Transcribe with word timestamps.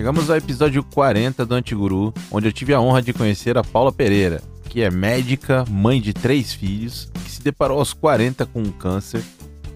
Chegamos 0.00 0.30
ao 0.30 0.36
episódio 0.38 0.82
40 0.82 1.44
do 1.44 1.54
Antiguru, 1.54 2.14
onde 2.30 2.48
eu 2.48 2.52
tive 2.54 2.72
a 2.72 2.80
honra 2.80 3.02
de 3.02 3.12
conhecer 3.12 3.58
a 3.58 3.62
Paula 3.62 3.92
Pereira, 3.92 4.40
que 4.70 4.80
é 4.80 4.90
médica, 4.90 5.62
mãe 5.68 6.00
de 6.00 6.14
três 6.14 6.54
filhos, 6.54 7.10
que 7.22 7.30
se 7.30 7.42
deparou 7.42 7.78
aos 7.78 7.92
40 7.92 8.46
com 8.46 8.62
um 8.62 8.72
câncer, 8.72 9.22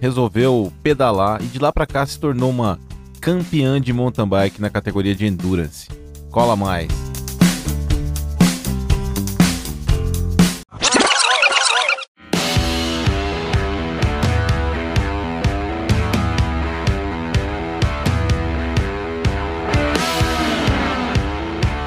resolveu 0.01 0.73
pedalar 0.81 1.43
e 1.43 1.45
de 1.45 1.59
lá 1.59 1.71
para 1.71 1.85
cá 1.85 2.03
se 2.07 2.19
tornou 2.19 2.49
uma 2.49 2.79
campeã 3.21 3.79
de 3.79 3.93
mountain 3.93 4.27
bike 4.27 4.59
na 4.59 4.71
categoria 4.71 5.13
de 5.13 5.27
endurance. 5.27 5.89
Cola 6.31 6.55
mais! 6.55 7.14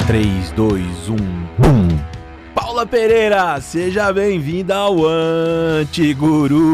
3, 0.08 0.50
2, 0.52 1.10
1, 1.10 1.16
BUM! 1.58 1.88
Paula 2.54 2.86
Pereira, 2.86 3.60
seja 3.60 4.10
bem-vinda 4.10 4.74
ao 4.74 5.04
Antiguru! 5.84 6.66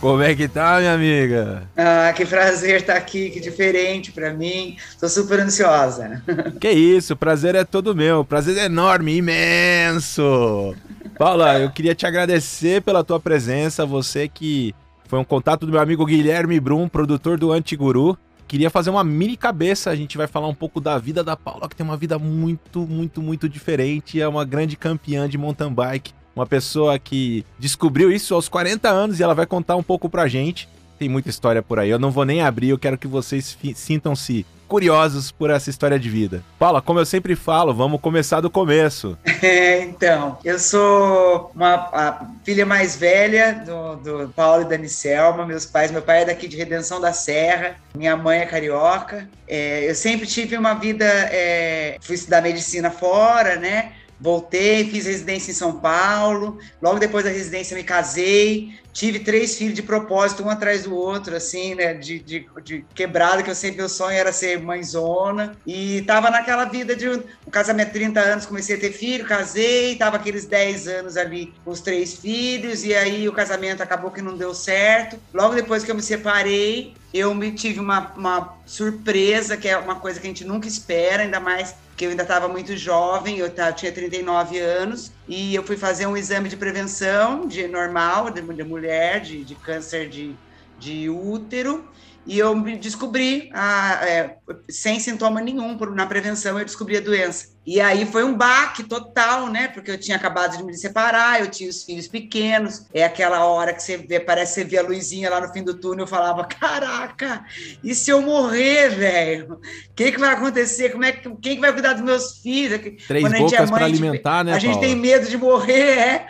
Como 0.00 0.22
é 0.22 0.34
que 0.34 0.48
tá, 0.48 0.78
minha 0.78 0.94
amiga? 0.94 1.64
Ah, 1.76 2.10
que 2.16 2.24
prazer 2.24 2.80
estar 2.80 2.94
aqui, 2.94 3.28
que 3.28 3.40
diferente 3.40 4.10
para 4.10 4.32
mim. 4.32 4.78
Tô 4.98 5.06
super 5.06 5.38
ansiosa. 5.40 6.22
Que 6.58 6.70
isso, 6.70 7.12
o 7.12 7.16
prazer 7.16 7.54
é 7.54 7.62
todo 7.62 7.94
meu, 7.94 8.24
prazer 8.24 8.56
é 8.56 8.64
enorme, 8.64 9.18
imenso! 9.18 10.74
Paula, 11.18 11.58
eu 11.58 11.68
queria 11.70 11.94
te 11.94 12.06
agradecer 12.06 12.80
pela 12.80 13.04
tua 13.04 13.20
presença, 13.20 13.84
você 13.84 14.28
que 14.28 14.74
foi 15.06 15.18
um 15.18 15.24
contato 15.24 15.66
do 15.66 15.72
meu 15.72 15.80
amigo 15.82 16.06
Guilherme 16.06 16.58
Brum, 16.58 16.88
produtor 16.88 17.36
do 17.36 17.52
Antiguru. 17.52 18.16
Queria 18.48 18.70
fazer 18.70 18.90
uma 18.90 19.02
mini 19.02 19.36
cabeça. 19.36 19.90
A 19.90 19.96
gente 19.96 20.16
vai 20.16 20.26
falar 20.26 20.48
um 20.48 20.54
pouco 20.54 20.80
da 20.80 20.98
vida 20.98 21.24
da 21.24 21.36
Paula, 21.36 21.68
que 21.68 21.74
tem 21.74 21.84
uma 21.84 21.96
vida 21.96 22.18
muito, 22.18 22.80
muito, 22.86 23.20
muito 23.20 23.48
diferente. 23.48 24.20
É 24.20 24.28
uma 24.28 24.44
grande 24.44 24.76
campeã 24.76 25.28
de 25.28 25.36
mountain 25.36 25.72
bike. 25.72 26.12
Uma 26.34 26.46
pessoa 26.46 26.98
que 26.98 27.44
descobriu 27.58 28.12
isso 28.12 28.34
aos 28.34 28.48
40 28.48 28.88
anos 28.88 29.18
e 29.18 29.22
ela 29.22 29.34
vai 29.34 29.46
contar 29.46 29.74
um 29.76 29.82
pouco 29.82 30.08
pra 30.08 30.28
gente. 30.28 30.68
Tem 30.98 31.08
muita 31.08 31.28
história 31.28 31.62
por 31.62 31.78
aí. 31.78 31.90
Eu 31.90 31.98
não 31.98 32.10
vou 32.10 32.24
nem 32.24 32.42
abrir, 32.42 32.68
eu 32.68 32.78
quero 32.78 32.98
que 32.98 33.06
vocês 33.06 33.56
sintam-se 33.74 34.46
curiosos 34.66 35.30
por 35.30 35.50
essa 35.50 35.70
história 35.70 35.98
de 35.98 36.08
vida. 36.08 36.42
Paula, 36.58 36.82
como 36.82 36.98
eu 36.98 37.06
sempre 37.06 37.34
falo, 37.34 37.72
vamos 37.72 38.00
começar 38.00 38.40
do 38.40 38.50
começo. 38.50 39.16
É, 39.42 39.82
então, 39.82 40.38
eu 40.44 40.58
sou 40.58 41.52
uma 41.54 42.34
filha 42.42 42.66
mais 42.66 42.96
velha 42.96 43.62
do, 43.64 43.96
do 43.96 44.28
Paulo 44.30 44.62
e 44.62 44.64
da 44.64 44.74
Anicelma, 44.74 45.46
meus 45.46 45.66
pais, 45.66 45.90
meu 45.90 46.02
pai 46.02 46.22
é 46.22 46.24
daqui 46.24 46.48
de 46.48 46.56
Redenção 46.56 47.00
da 47.00 47.12
Serra, 47.12 47.76
minha 47.94 48.16
mãe 48.16 48.40
é 48.40 48.46
carioca. 48.46 49.28
É, 49.46 49.88
eu 49.88 49.94
sempre 49.94 50.26
tive 50.26 50.56
uma 50.56 50.74
vida, 50.74 51.04
é, 51.04 51.96
fui 52.00 52.16
estudar 52.16 52.42
medicina 52.42 52.90
fora, 52.90 53.56
né? 53.56 53.92
Voltei, 54.18 54.88
fiz 54.90 55.04
residência 55.06 55.50
em 55.50 55.54
São 55.54 55.78
Paulo. 55.78 56.58
Logo 56.80 56.98
depois 56.98 57.24
da 57.24 57.30
residência, 57.30 57.76
me 57.76 57.84
casei. 57.84 58.74
Tive 58.96 59.18
três 59.18 59.58
filhos 59.58 59.74
de 59.74 59.82
propósito, 59.82 60.42
um 60.42 60.48
atrás 60.48 60.84
do 60.84 60.96
outro, 60.96 61.36
assim, 61.36 61.74
né? 61.74 61.92
De, 61.92 62.18
de, 62.18 62.48
de 62.64 62.82
que 62.94 63.02
eu 63.50 63.54
sempre, 63.54 63.76
meu 63.76 63.90
sonho 63.90 64.16
era 64.16 64.32
ser 64.32 64.58
mãezona. 64.58 65.54
E 65.66 66.00
tava 66.06 66.30
naquela 66.30 66.64
vida 66.64 66.96
de 66.96 67.06
um, 67.06 67.22
casamento, 67.50 67.92
30 67.92 68.18
anos, 68.18 68.46
comecei 68.46 68.74
a 68.74 68.80
ter 68.80 68.92
filho, 68.92 69.26
casei, 69.26 69.96
tava 69.96 70.16
aqueles 70.16 70.46
10 70.46 70.88
anos 70.88 71.18
ali 71.18 71.52
com 71.62 71.72
os 71.72 71.82
três 71.82 72.14
filhos. 72.14 72.84
E 72.84 72.94
aí 72.94 73.28
o 73.28 73.34
casamento 73.34 73.82
acabou 73.82 74.10
que 74.10 74.22
não 74.22 74.34
deu 74.34 74.54
certo. 74.54 75.18
Logo 75.34 75.54
depois 75.54 75.84
que 75.84 75.90
eu 75.90 75.94
me 75.94 76.00
separei, 76.00 76.94
eu 77.12 77.34
me 77.34 77.52
tive 77.52 77.80
uma, 77.80 78.14
uma 78.16 78.56
surpresa, 78.64 79.58
que 79.58 79.68
é 79.68 79.76
uma 79.76 79.96
coisa 79.96 80.18
que 80.18 80.26
a 80.26 80.30
gente 80.30 80.44
nunca 80.46 80.66
espera, 80.66 81.22
ainda 81.22 81.38
mais 81.38 81.74
que 81.96 82.04
eu 82.04 82.10
ainda 82.10 82.22
estava 82.22 82.46
muito 82.46 82.76
jovem, 82.76 83.38
eu, 83.38 83.46
eu 83.46 83.72
tinha 83.72 83.90
39 83.90 84.58
anos, 84.58 85.10
e 85.28 85.54
eu 85.54 85.62
fui 85.62 85.76
fazer 85.76 86.06
um 86.06 86.16
exame 86.16 86.48
de 86.48 86.56
prevenção 86.56 87.46
de 87.46 87.66
normal, 87.66 88.30
de, 88.30 88.40
de 88.40 88.62
mulher, 88.62 89.20
de, 89.20 89.44
de 89.44 89.54
câncer 89.56 90.08
de, 90.08 90.36
de 90.78 91.10
útero, 91.10 91.88
e 92.24 92.38
eu 92.38 92.54
me 92.54 92.76
descobri, 92.76 93.50
a, 93.52 94.06
é, 94.06 94.36
sem 94.68 95.00
sintoma 95.00 95.40
nenhum, 95.40 95.76
na 95.94 96.06
prevenção 96.06 96.58
eu 96.58 96.64
descobri 96.64 96.96
a 96.96 97.00
doença. 97.00 97.55
E 97.66 97.80
aí 97.80 98.06
foi 98.06 98.22
um 98.22 98.36
baque 98.36 98.84
total, 98.84 99.48
né? 99.48 99.66
Porque 99.66 99.90
eu 99.90 99.98
tinha 99.98 100.16
acabado 100.16 100.56
de 100.56 100.62
me 100.62 100.76
separar, 100.76 101.40
eu 101.40 101.50
tinha 101.50 101.68
os 101.68 101.82
filhos 101.82 102.06
pequenos. 102.06 102.86
É 102.94 103.04
aquela 103.04 103.44
hora 103.44 103.74
que 103.74 103.82
você 103.82 103.96
vê, 103.96 104.20
parece 104.20 104.54
que 104.54 104.60
você 104.60 104.64
vê 104.64 104.78
a 104.78 104.82
luzinha 104.82 105.28
lá 105.28 105.40
no 105.40 105.52
fim 105.52 105.64
do 105.64 105.74
túnel. 105.74 106.04
Eu 106.04 106.06
falava: 106.06 106.44
Caraca, 106.44 107.44
e 107.82 107.92
se 107.92 108.10
eu 108.10 108.22
morrer, 108.22 108.90
velho? 108.90 109.54
O 109.54 109.94
que, 109.96 110.12
que 110.12 110.20
vai 110.20 110.34
acontecer? 110.34 110.90
Como 110.90 111.04
é 111.04 111.10
que, 111.10 111.28
quem 111.42 111.56
que 111.56 111.60
vai 111.60 111.72
cuidar 111.72 111.94
dos 111.94 112.02
meus 112.02 112.38
filhos? 112.38 112.80
Três 113.08 113.24
Quando 113.24 113.38
bocas 113.38 113.68
é 113.68 113.72
para 113.72 113.84
alimentar, 113.84 114.44
né? 114.44 114.52
A 114.52 114.58
gente 114.60 114.74
Paula? 114.74 114.86
tem 114.86 114.94
medo 114.94 115.28
de 115.28 115.36
morrer, 115.36 115.98
é 115.98 116.26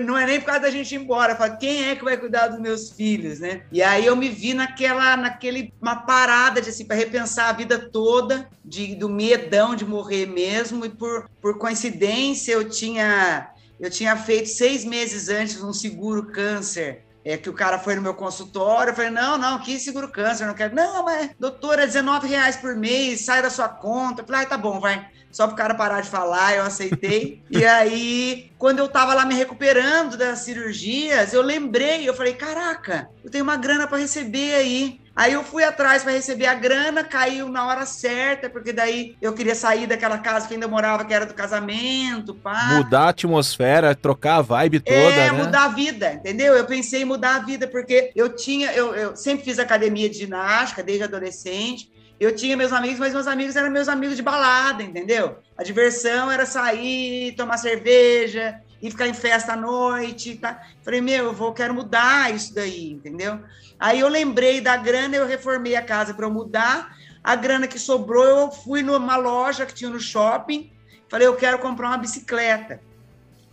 não 0.00 0.16
é 0.16 0.26
nem 0.26 0.40
por 0.40 0.46
causa 0.46 0.62
da 0.62 0.70
gente 0.70 0.94
ir 0.94 0.98
embora, 0.98 1.36
fala, 1.36 1.56
quem 1.56 1.88
é 1.88 1.96
que 1.96 2.04
vai 2.04 2.16
cuidar 2.16 2.48
dos 2.48 2.60
meus 2.60 2.90
filhos, 2.90 3.40
né? 3.40 3.62
E 3.72 3.82
aí 3.82 4.04
eu 4.04 4.16
me 4.16 4.28
vi 4.28 4.54
naquela, 4.54 5.16
naquele, 5.16 5.72
uma 5.80 5.96
parada 5.96 6.60
de 6.60 6.70
assim, 6.70 6.84
para 6.84 6.96
repensar 6.96 7.48
a 7.48 7.52
vida 7.52 7.78
toda, 7.78 8.48
de, 8.64 8.94
do 8.94 9.08
medão 9.08 9.74
de 9.74 9.84
morrer 9.84 10.26
mesmo, 10.26 10.84
e 10.84 10.90
por, 10.90 11.28
por 11.40 11.58
coincidência 11.58 12.52
eu 12.52 12.68
tinha, 12.68 13.50
eu 13.80 13.90
tinha 13.90 14.16
feito 14.16 14.48
seis 14.48 14.84
meses 14.84 15.28
antes 15.28 15.62
um 15.62 15.72
seguro 15.72 16.26
câncer 16.26 17.04
é 17.24 17.36
que 17.36 17.50
o 17.50 17.52
cara 17.52 17.78
foi 17.78 17.94
no 17.94 18.00
meu 18.00 18.14
consultório, 18.14 18.90
eu 18.90 18.94
falei, 18.94 19.10
não, 19.10 19.36
não, 19.36 19.58
que 19.58 19.78
seguro 19.78 20.08
câncer, 20.08 20.46
não 20.46 20.54
quero. 20.54 20.74
Não, 20.74 21.04
mas, 21.04 21.30
doutora, 21.38 21.84
19 21.84 22.26
reais 22.26 22.56
por 22.56 22.74
mês, 22.74 23.26
sai 23.26 23.42
da 23.42 23.50
sua 23.50 23.68
conta. 23.68 24.22
Eu 24.22 24.26
falei, 24.26 24.42
ah, 24.42 24.46
tá 24.46 24.56
bom, 24.56 24.80
vai 24.80 25.06
só 25.30 25.46
para 25.46 25.54
o 25.54 25.56
cara 25.56 25.74
parar 25.74 26.00
de 26.00 26.08
falar, 26.08 26.56
eu 26.56 26.62
aceitei. 26.62 27.42
e 27.50 27.64
aí, 27.64 28.50
quando 28.58 28.78
eu 28.78 28.86
estava 28.86 29.14
lá 29.14 29.24
me 29.24 29.34
recuperando 29.34 30.16
das 30.16 30.40
cirurgias, 30.40 31.32
eu 31.32 31.42
lembrei, 31.42 32.08
eu 32.08 32.14
falei, 32.14 32.34
caraca, 32.34 33.08
eu 33.22 33.30
tenho 33.30 33.44
uma 33.44 33.56
grana 33.56 33.86
para 33.86 33.98
receber 33.98 34.54
aí. 34.54 35.00
Aí 35.18 35.32
eu 35.32 35.42
fui 35.42 35.64
atrás 35.64 36.04
para 36.04 36.12
receber 36.12 36.46
a 36.46 36.54
grana, 36.54 37.02
caiu 37.02 37.48
na 37.48 37.66
hora 37.66 37.84
certa, 37.84 38.48
porque 38.48 38.72
daí 38.72 39.16
eu 39.20 39.32
queria 39.32 39.54
sair 39.54 39.84
daquela 39.84 40.18
casa 40.18 40.46
que 40.46 40.54
ainda 40.54 40.68
morava, 40.68 41.04
que 41.04 41.12
era 41.12 41.26
do 41.26 41.34
casamento, 41.34 42.36
pá. 42.36 42.76
Mudar 42.76 43.00
a 43.00 43.08
atmosfera, 43.08 43.96
trocar 43.96 44.36
a 44.36 44.42
vibe 44.42 44.78
toda, 44.78 44.96
é, 44.96 45.32
né? 45.32 45.32
mudar 45.32 45.64
a 45.64 45.68
vida, 45.70 46.12
entendeu? 46.12 46.54
Eu 46.54 46.64
pensei 46.66 47.02
em 47.02 47.04
mudar 47.04 47.34
a 47.34 47.38
vida, 47.40 47.66
porque 47.66 48.12
eu 48.14 48.36
tinha, 48.36 48.70
eu, 48.70 48.94
eu 48.94 49.16
sempre 49.16 49.44
fiz 49.44 49.58
academia 49.58 50.08
de 50.08 50.18
ginástica 50.18 50.84
desde 50.84 51.02
adolescente, 51.02 51.90
eu 52.18 52.34
tinha 52.34 52.56
meus 52.56 52.72
amigos, 52.72 52.98
mas 52.98 53.12
meus 53.12 53.26
amigos 53.26 53.54
eram 53.54 53.70
meus 53.70 53.88
amigos 53.88 54.16
de 54.16 54.22
balada, 54.22 54.82
entendeu? 54.82 55.38
A 55.56 55.62
diversão 55.62 56.30
era 56.30 56.44
sair, 56.44 57.34
tomar 57.36 57.58
cerveja 57.58 58.60
e 58.82 58.90
ficar 58.90 59.06
em 59.06 59.14
festa 59.14 59.52
à 59.52 59.56
noite, 59.56 60.36
tá? 60.36 60.60
Falei, 60.84 61.00
meu, 61.00 61.26
eu 61.26 61.32
vou, 61.32 61.52
quero 61.52 61.74
mudar 61.74 62.34
isso 62.34 62.54
daí, 62.54 62.90
entendeu? 62.92 63.40
Aí 63.78 64.00
eu 64.00 64.08
lembrei 64.08 64.60
da 64.60 64.76
grana, 64.76 65.16
eu 65.16 65.26
reformei 65.26 65.76
a 65.76 65.82
casa 65.82 66.12
para 66.12 66.26
eu 66.26 66.30
mudar. 66.30 66.96
A 67.22 67.36
grana 67.36 67.68
que 67.68 67.78
sobrou, 67.78 68.24
eu 68.24 68.50
fui 68.50 68.82
numa 68.82 69.16
loja 69.16 69.66
que 69.66 69.74
tinha 69.74 69.90
no 69.90 70.00
shopping, 70.00 70.72
falei, 71.08 71.26
eu 71.26 71.36
quero 71.36 71.58
comprar 71.58 71.88
uma 71.88 71.98
bicicleta 71.98 72.80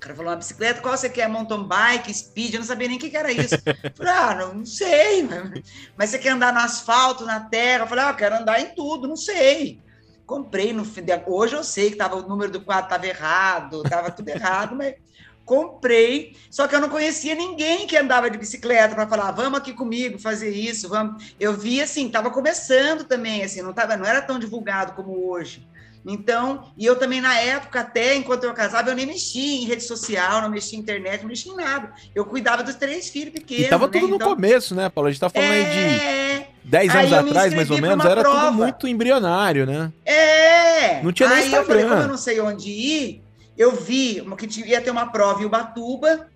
cara 0.06 0.16
falou, 0.16 0.32
uma 0.32 0.38
bicicleta, 0.38 0.82
qual 0.82 0.96
você 0.96 1.10
quer? 1.10 1.28
Mountain 1.28 1.64
bike, 1.64 2.14
speed? 2.14 2.54
Eu 2.54 2.60
não 2.60 2.68
sabia 2.68 2.88
nem 2.88 2.98
o 2.98 3.00
que, 3.00 3.10
que 3.10 3.18
era 3.18 3.32
isso. 3.32 3.56
falei, 3.96 4.14
ah, 4.14 4.36
não, 4.36 4.54
não 4.54 4.66
sei. 4.66 5.28
Mas 5.98 6.12
você 6.12 6.20
quer 6.20 6.30
andar 6.30 6.54
no 6.54 6.60
asfalto, 6.60 7.26
na 7.26 7.40
terra? 7.40 7.84
Eu 7.84 7.88
falei, 7.88 8.04
ah, 8.06 8.10
eu 8.10 8.16
quero 8.16 8.36
andar 8.36 8.62
em 8.62 8.76
tudo, 8.76 9.08
não 9.08 9.16
sei. 9.16 9.82
Comprei 10.26 10.74
no 10.74 10.84
Hoje 11.28 11.56
eu 11.56 11.64
sei 11.64 11.92
que 11.92 11.98
tava, 11.98 12.16
o 12.16 12.28
número 12.28 12.52
do 12.52 12.62
quadro 12.62 12.86
estava 12.86 13.08
errado, 13.08 13.82
estava 13.84 14.12
tudo 14.12 14.30
errado, 14.30 14.76
mas 14.76 14.96
comprei. 15.44 16.36
Só 16.50 16.68
que 16.68 16.76
eu 16.76 16.82
não 16.82 16.90
conhecia 16.90 17.34
ninguém 17.34 17.88
que 17.88 17.98
andava 17.98 18.30
de 18.30 18.38
bicicleta 18.38 18.96
para 18.96 19.08
falar, 19.08 19.32
vamos 19.32 19.60
aqui 19.60 19.74
comigo 19.74 20.20
fazer 20.20 20.50
isso, 20.50 20.90
vamos. 20.90 21.34
Eu 21.40 21.54
vi 21.54 21.82
assim, 21.82 22.08
estava 22.08 22.30
começando 22.30 23.04
também, 23.06 23.44
assim, 23.44 23.62
não 23.62 23.74
tava, 23.74 23.98
não 23.98 24.06
era 24.06 24.22
tão 24.22 24.40
divulgado 24.40 24.94
como 24.94 25.30
hoje. 25.30 25.68
Então, 26.08 26.66
e 26.78 26.86
eu 26.86 26.96
também, 26.96 27.20
na 27.20 27.40
época, 27.40 27.80
até 27.80 28.16
enquanto 28.16 28.44
eu 28.44 28.54
casava, 28.54 28.92
eu 28.92 28.96
nem 28.96 29.08
mexia 29.08 29.64
em 29.64 29.66
rede 29.66 29.84
social, 29.84 30.42
não 30.42 30.50
mexia 30.50 30.78
em 30.78 30.82
internet, 30.82 31.22
não 31.22 31.30
mexia 31.30 31.52
em 31.52 31.56
nada. 31.56 31.92
Eu 32.14 32.26
cuidava 32.26 32.62
dos 32.62 32.76
três 32.76 33.10
filhos 33.10 33.34
pequenos. 33.34 33.66
E 33.66 33.70
tava 33.70 33.88
tudo 33.88 34.04
né? 34.04 34.10
no 34.10 34.16
então, 34.18 34.36
começo, 34.36 34.76
né, 34.76 34.88
Paulo? 34.88 35.08
A 35.08 35.12
gente 35.12 35.20
tá 35.20 35.30
falando 35.30 35.52
é... 35.52 35.62
aí 35.62 36.40
de 36.40 36.70
10 36.70 36.96
anos 36.96 37.14
atrás, 37.14 37.54
mais 37.56 37.72
ou 37.72 37.82
menos, 37.82 38.06
era 38.06 38.22
prova. 38.22 38.46
tudo 38.46 38.54
muito 38.54 38.88
embrionário, 38.88 39.66
né? 39.66 39.92
É! 40.06 41.02
Não 41.02 41.12
tinha 41.12 41.28
nem 41.28 41.40
Aí 41.40 41.46
Instagram. 41.46 41.62
eu 41.64 41.68
falei, 41.68 41.84
como 41.90 42.02
eu 42.02 42.08
não 42.08 42.18
sei 42.18 42.40
onde 42.40 42.70
ir, 42.70 43.24
eu 43.58 43.76
vi 43.76 44.24
que 44.38 44.62
ia 44.62 44.82
ter 44.82 44.92
uma 44.92 45.08
prova 45.08 45.42
em 45.42 45.46
Ubatuba, 45.46 46.28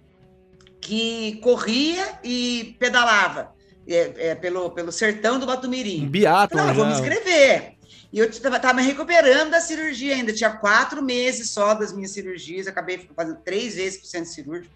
que 0.82 1.40
corria 1.44 2.20
e 2.24 2.76
pedalava. 2.80 3.52
É, 3.88 4.30
é, 4.30 4.36
pelo, 4.36 4.70
pelo 4.70 4.92
sertão 4.92 5.40
do 5.40 5.48
Batumirim. 5.48 6.08
Biatlon, 6.08 6.64
Não, 6.64 6.74
vamos 6.76 6.96
escrever. 7.00 7.79
E 8.12 8.20
eu 8.20 8.28
estava 8.28 8.74
me 8.74 8.82
recuperando 8.82 9.52
da 9.52 9.62
cirurgia 9.62 10.16
ainda. 10.16 10.34
Tinha 10.34 10.50
quatro 10.50 11.02
meses 11.02 11.52
só 11.52 11.74
das 11.74 11.94
minhas 11.94 12.12
cirurgias. 12.12 12.68
Acabei 12.68 13.10
fazendo 13.16 13.40
três 13.44 13.76
vezes 13.76 14.00
por 14.00 14.08
centro 14.08 14.32
cirúrgico. 14.32 14.74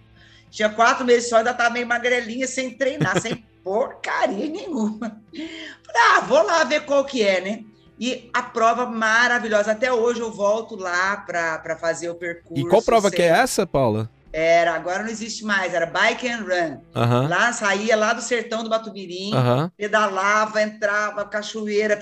Tinha 0.51 0.69
quatro 0.69 1.03
meses 1.03 1.29
só, 1.29 1.37
ainda 1.37 1.49
estava 1.49 1.71
meio 1.71 1.87
magrelinha, 1.87 2.45
sem 2.45 2.77
treinar, 2.77 3.19
sem 3.19 3.43
porcaria 3.63 4.47
nenhuma. 4.47 5.19
Falei, 5.31 6.01
ah, 6.11 6.19
vou 6.21 6.43
lá 6.43 6.63
ver 6.63 6.85
qual 6.85 7.03
que 7.05 7.23
é, 7.23 7.41
né? 7.41 7.63
E 7.99 8.29
a 8.33 8.43
prova 8.43 8.85
maravilhosa. 8.85 9.71
Até 9.71 9.91
hoje 9.91 10.19
eu 10.19 10.31
volto 10.31 10.75
lá 10.75 11.17
para 11.17 11.75
fazer 11.79 12.09
o 12.09 12.15
percurso. 12.15 12.63
E 12.63 12.69
qual 12.69 12.83
prova 12.83 13.09
que 13.09 13.21
é 13.21 13.27
essa, 13.27 13.65
Paula? 13.65 14.09
Era, 14.33 14.73
agora 14.73 15.03
não 15.03 15.09
existe 15.09 15.45
mais, 15.45 15.75
era 15.75 15.85
bike 15.85 16.27
and 16.27 16.39
run. 16.39 16.77
Uhum. 16.95 17.27
Lá 17.27 17.53
saía 17.53 17.95
lá 17.95 18.13
do 18.13 18.21
sertão 18.21 18.63
do 18.63 18.69
Batumirim, 18.69 19.31
uhum. 19.35 19.69
pedalava, 19.77 20.59
entrava, 20.59 21.23
cachoeira, 21.23 21.95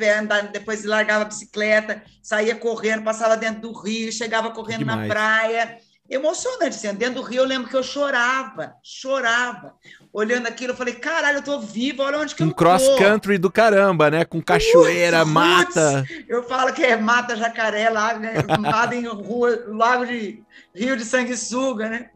depois 0.53 0.85
largava 0.85 1.23
a 1.23 1.27
bicicleta, 1.27 2.01
saía 2.23 2.55
correndo, 2.55 3.03
passava 3.03 3.35
dentro 3.35 3.61
do 3.61 3.73
rio, 3.73 4.13
chegava 4.13 4.51
correndo 4.51 4.79
Demais. 4.79 5.01
na 5.01 5.07
praia 5.07 5.77
emocionante. 6.11 6.75
Assim, 6.75 6.93
dentro 6.93 7.15
do 7.15 7.21
Rio, 7.21 7.41
eu 7.41 7.45
lembro 7.45 7.69
que 7.69 7.75
eu 7.75 7.83
chorava, 7.83 8.75
chorava. 8.83 9.73
Olhando 10.13 10.47
aquilo, 10.47 10.73
eu 10.73 10.77
falei, 10.77 10.95
caralho, 10.95 11.37
eu 11.37 11.43
tô 11.43 11.59
vivo, 11.59 12.03
olha 12.03 12.19
onde 12.19 12.35
que 12.35 12.43
um 12.43 12.47
eu 12.47 12.51
tô. 12.51 12.55
Um 12.55 12.57
cross-country 12.57 13.37
do 13.37 13.49
caramba, 13.49 14.11
né? 14.11 14.25
Com 14.25 14.41
cachoeira, 14.41 15.23
mata. 15.23 16.05
Eu 16.27 16.43
falo 16.43 16.73
que 16.73 16.83
é 16.83 16.97
mata 16.97 17.35
jacaré 17.35 17.89
lá, 17.89 18.13
né? 18.15 18.33
Mata 18.59 18.93
em 18.93 19.07
rua, 19.07 19.63
lago 19.67 20.05
de 20.05 20.43
Rio 20.75 20.97
de 20.97 21.05
Sanguessuga, 21.05 21.89
né? 21.89 22.09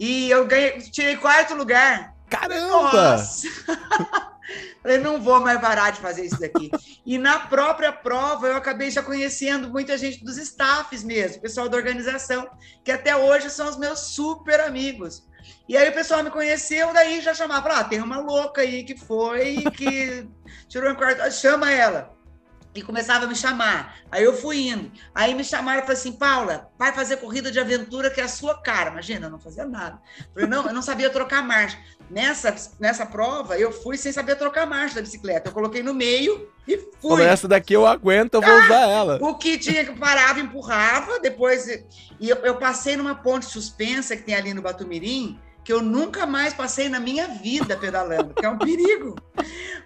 E 0.00 0.30
eu 0.30 0.46
ganhei, 0.46 0.80
tirei 0.80 1.16
quarto 1.16 1.54
lugar. 1.54 2.14
Caramba! 2.28 3.12
Nossa! 3.12 3.48
Falei, 4.82 4.98
não 4.98 5.20
vou 5.20 5.40
mais 5.40 5.60
parar 5.60 5.90
de 5.90 6.00
fazer 6.00 6.24
isso 6.24 6.40
daqui. 6.40 6.70
e 7.04 7.18
na 7.18 7.40
própria 7.40 7.92
prova, 7.92 8.46
eu 8.46 8.56
acabei 8.56 8.90
já 8.90 9.02
conhecendo 9.02 9.68
muita 9.70 9.96
gente 9.98 10.24
dos 10.24 10.36
staffs 10.36 11.02
mesmo, 11.02 11.42
pessoal 11.42 11.68
da 11.68 11.76
organização, 11.76 12.48
que 12.84 12.92
até 12.92 13.16
hoje 13.16 13.50
são 13.50 13.68
os 13.68 13.76
meus 13.76 13.98
super 13.98 14.60
amigos. 14.60 15.26
E 15.68 15.76
aí 15.76 15.88
o 15.88 15.94
pessoal 15.94 16.24
me 16.24 16.30
conheceu, 16.30 16.92
daí 16.92 17.20
já 17.20 17.34
chamava, 17.34 17.68
ah, 17.68 17.84
tem 17.84 18.00
uma 18.00 18.18
louca 18.18 18.62
aí 18.62 18.84
que 18.84 18.96
foi, 18.96 19.62
que 19.76 20.28
tirou 20.68 20.92
um 20.92 20.96
quarto, 20.96 21.30
chama 21.30 21.70
ela 21.70 22.15
e 22.78 22.82
começava 22.82 23.24
a 23.24 23.28
me 23.28 23.34
chamar. 23.34 23.96
Aí 24.10 24.22
eu 24.22 24.36
fui 24.36 24.68
indo. 24.68 24.90
Aí 25.14 25.34
me 25.34 25.42
chamaram 25.44 25.78
e 25.78 25.82
falaram 25.82 25.98
assim: 25.98 26.12
Paula, 26.12 26.70
vai 26.78 26.92
fazer 26.92 27.16
corrida 27.16 27.50
de 27.50 27.58
aventura 27.58 28.10
que 28.10 28.20
é 28.20 28.24
a 28.24 28.28
sua 28.28 28.60
cara. 28.60 28.90
Imagina, 28.90 29.26
eu 29.26 29.30
não 29.30 29.38
fazia 29.38 29.64
nada. 29.64 30.00
Eu 30.18 30.32
falei, 30.34 30.48
não, 30.48 30.66
eu 30.66 30.72
não 30.72 30.82
sabia 30.82 31.10
trocar 31.10 31.42
marcha. 31.42 31.78
Nessa, 32.08 32.54
nessa 32.78 33.04
prova, 33.04 33.58
eu 33.58 33.72
fui 33.72 33.96
sem 33.96 34.12
saber 34.12 34.36
trocar 34.36 34.66
marcha 34.66 34.96
da 34.96 35.02
bicicleta. 35.02 35.48
Eu 35.48 35.52
coloquei 35.52 35.82
no 35.82 35.92
meio 35.92 36.48
e 36.66 36.76
fui. 37.00 37.10
Falei, 37.10 37.26
essa 37.26 37.48
daqui 37.48 37.74
eu 37.74 37.86
aguento, 37.86 38.34
eu 38.34 38.42
vou 38.42 38.52
ah, 38.52 38.64
usar 38.64 38.88
ela. 38.88 39.18
O 39.20 39.34
que 39.34 39.58
tinha 39.58 39.84
que 39.84 39.98
parava, 39.98 40.38
empurrava, 40.38 41.18
depois. 41.18 41.66
E 42.20 42.28
eu, 42.28 42.36
eu 42.36 42.56
passei 42.56 42.96
numa 42.96 43.14
ponte 43.14 43.46
suspensa 43.46 44.16
que 44.16 44.22
tem 44.22 44.34
ali 44.34 44.54
no 44.54 44.62
Batumirim 44.62 45.40
que 45.66 45.72
eu 45.72 45.82
nunca 45.82 46.24
mais 46.24 46.54
passei 46.54 46.88
na 46.88 47.00
minha 47.00 47.26
vida 47.26 47.76
pedalando, 47.76 48.32
que 48.32 48.46
é 48.46 48.48
um 48.48 48.56
perigo. 48.56 49.16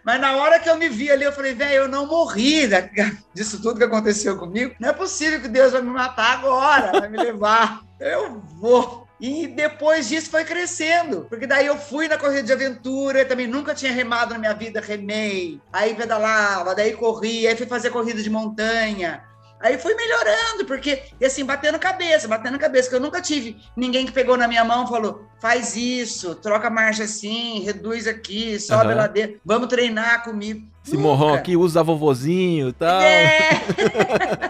Mas 0.05 0.21
na 0.21 0.37
hora 0.37 0.61
que 0.61 0.69
eu 0.69 0.77
me 0.77 0.91
vi 0.91 1.11
ali, 1.11 1.25
eu 1.25 1.33
falei, 1.33 1.55
velho, 1.55 1.73
eu 1.73 1.89
não 1.89 2.07
morri 2.07 2.69
disso 3.33 3.63
tudo 3.63 3.79
que 3.79 3.85
aconteceu 3.85 4.37
comigo. 4.37 4.75
Não 4.79 4.91
é 4.91 4.93
possível 4.93 5.41
que 5.41 5.49
Deus 5.49 5.73
vai 5.73 5.81
me 5.81 5.89
matar 5.89 6.35
agora, 6.35 7.01
vai 7.01 7.09
me 7.09 7.17
levar. 7.17 7.81
Eu 7.99 8.43
vou. 8.61 9.09
E 9.19 9.47
depois 9.47 10.07
disso 10.07 10.29
foi 10.31 10.45
crescendo, 10.45 11.27
porque 11.31 11.47
daí 11.47 11.65
eu 11.65 11.79
fui 11.79 12.09
na 12.09 12.19
corrida 12.19 12.43
de 12.43 12.53
aventura, 12.53 13.25
também 13.25 13.47
nunca 13.47 13.75
tinha 13.75 13.91
remado 13.91 14.35
na 14.35 14.39
minha 14.39 14.55
vida, 14.55 14.83
remei. 14.83 15.63
Aí 15.73 15.95
pedalava, 15.95 16.75
daí 16.75 16.93
corri, 16.93 17.47
aí 17.47 17.57
fui 17.57 17.67
fazer 17.67 17.89
corrida 17.89 18.23
de 18.23 18.29
montanha. 18.29 19.25
Aí 19.61 19.79
fui 19.79 19.95
melhorando, 19.95 20.65
porque, 20.67 21.03
e 21.21 21.25
assim, 21.25 21.45
batendo 21.45 21.79
cabeça, 21.79 22.27
batendo 22.27 22.59
cabeça, 22.59 22.89
que 22.89 22.95
eu 22.97 23.01
nunca 23.01 23.21
tive 23.21 23.59
ninguém 23.77 24.07
que 24.07 24.13
pegou 24.13 24.37
na 24.37 24.49
minha 24.49 24.65
mão 24.65 24.85
e 24.85 24.89
falou: 24.89 25.27
faz 25.39 25.77
isso, 25.77 26.35
troca 26.35 26.69
a 26.69 26.71
marcha 26.71 27.05
assim, 27.05 27.61
reduz 27.61 28.07
aqui, 28.07 28.59
sobe 28.59 28.87
uhum. 28.87 28.93
a 28.93 28.95
ladeira, 28.95 29.35
vamos 29.45 29.69
treinar 29.69 30.25
comigo. 30.25 30.67
Esse 30.85 30.97
morrão 30.97 31.35
aqui 31.35 31.59
usa 31.59 31.83
vovozinho 31.83 32.71
e 32.71 32.73
tal. 32.73 33.03
É. 33.03 33.51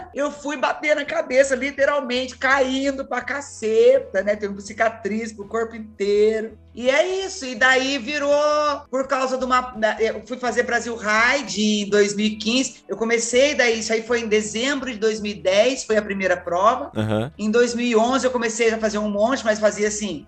eu 0.21 0.31
fui 0.31 0.57
bater 0.57 0.95
na 0.95 1.05
cabeça, 1.05 1.55
literalmente, 1.55 2.37
caindo 2.37 3.05
pra 3.05 3.21
caceta, 3.21 4.21
né? 4.21 4.35
Tendo 4.35 4.61
cicatriz 4.61 5.31
pro 5.31 5.47
corpo 5.47 5.75
inteiro. 5.75 6.57
E 6.73 6.89
é 6.89 7.25
isso. 7.25 7.45
E 7.45 7.55
daí 7.55 7.97
virou 7.97 8.31
por 8.89 9.07
causa 9.07 9.37
de 9.37 9.43
uma. 9.43 9.75
Eu 9.99 10.25
fui 10.25 10.37
fazer 10.37 10.63
Brasil 10.63 10.95
Ride 10.95 11.83
em 11.83 11.89
2015. 11.89 12.85
Eu 12.87 12.95
comecei 12.95 13.55
daí, 13.55 13.79
isso 13.79 13.91
aí 13.91 14.01
foi 14.01 14.21
em 14.21 14.27
dezembro 14.27 14.91
de 14.91 14.97
2010, 14.97 15.83
foi 15.83 15.97
a 15.97 16.01
primeira 16.01 16.37
prova. 16.37 16.91
Uhum. 16.95 17.31
Em 17.37 17.51
2011 17.51 18.25
eu 18.25 18.31
comecei 18.31 18.69
a 18.73 18.77
fazer 18.77 18.97
um 18.97 19.09
monte, 19.09 19.43
mas 19.43 19.59
fazia 19.59 19.87
assim 19.87 20.25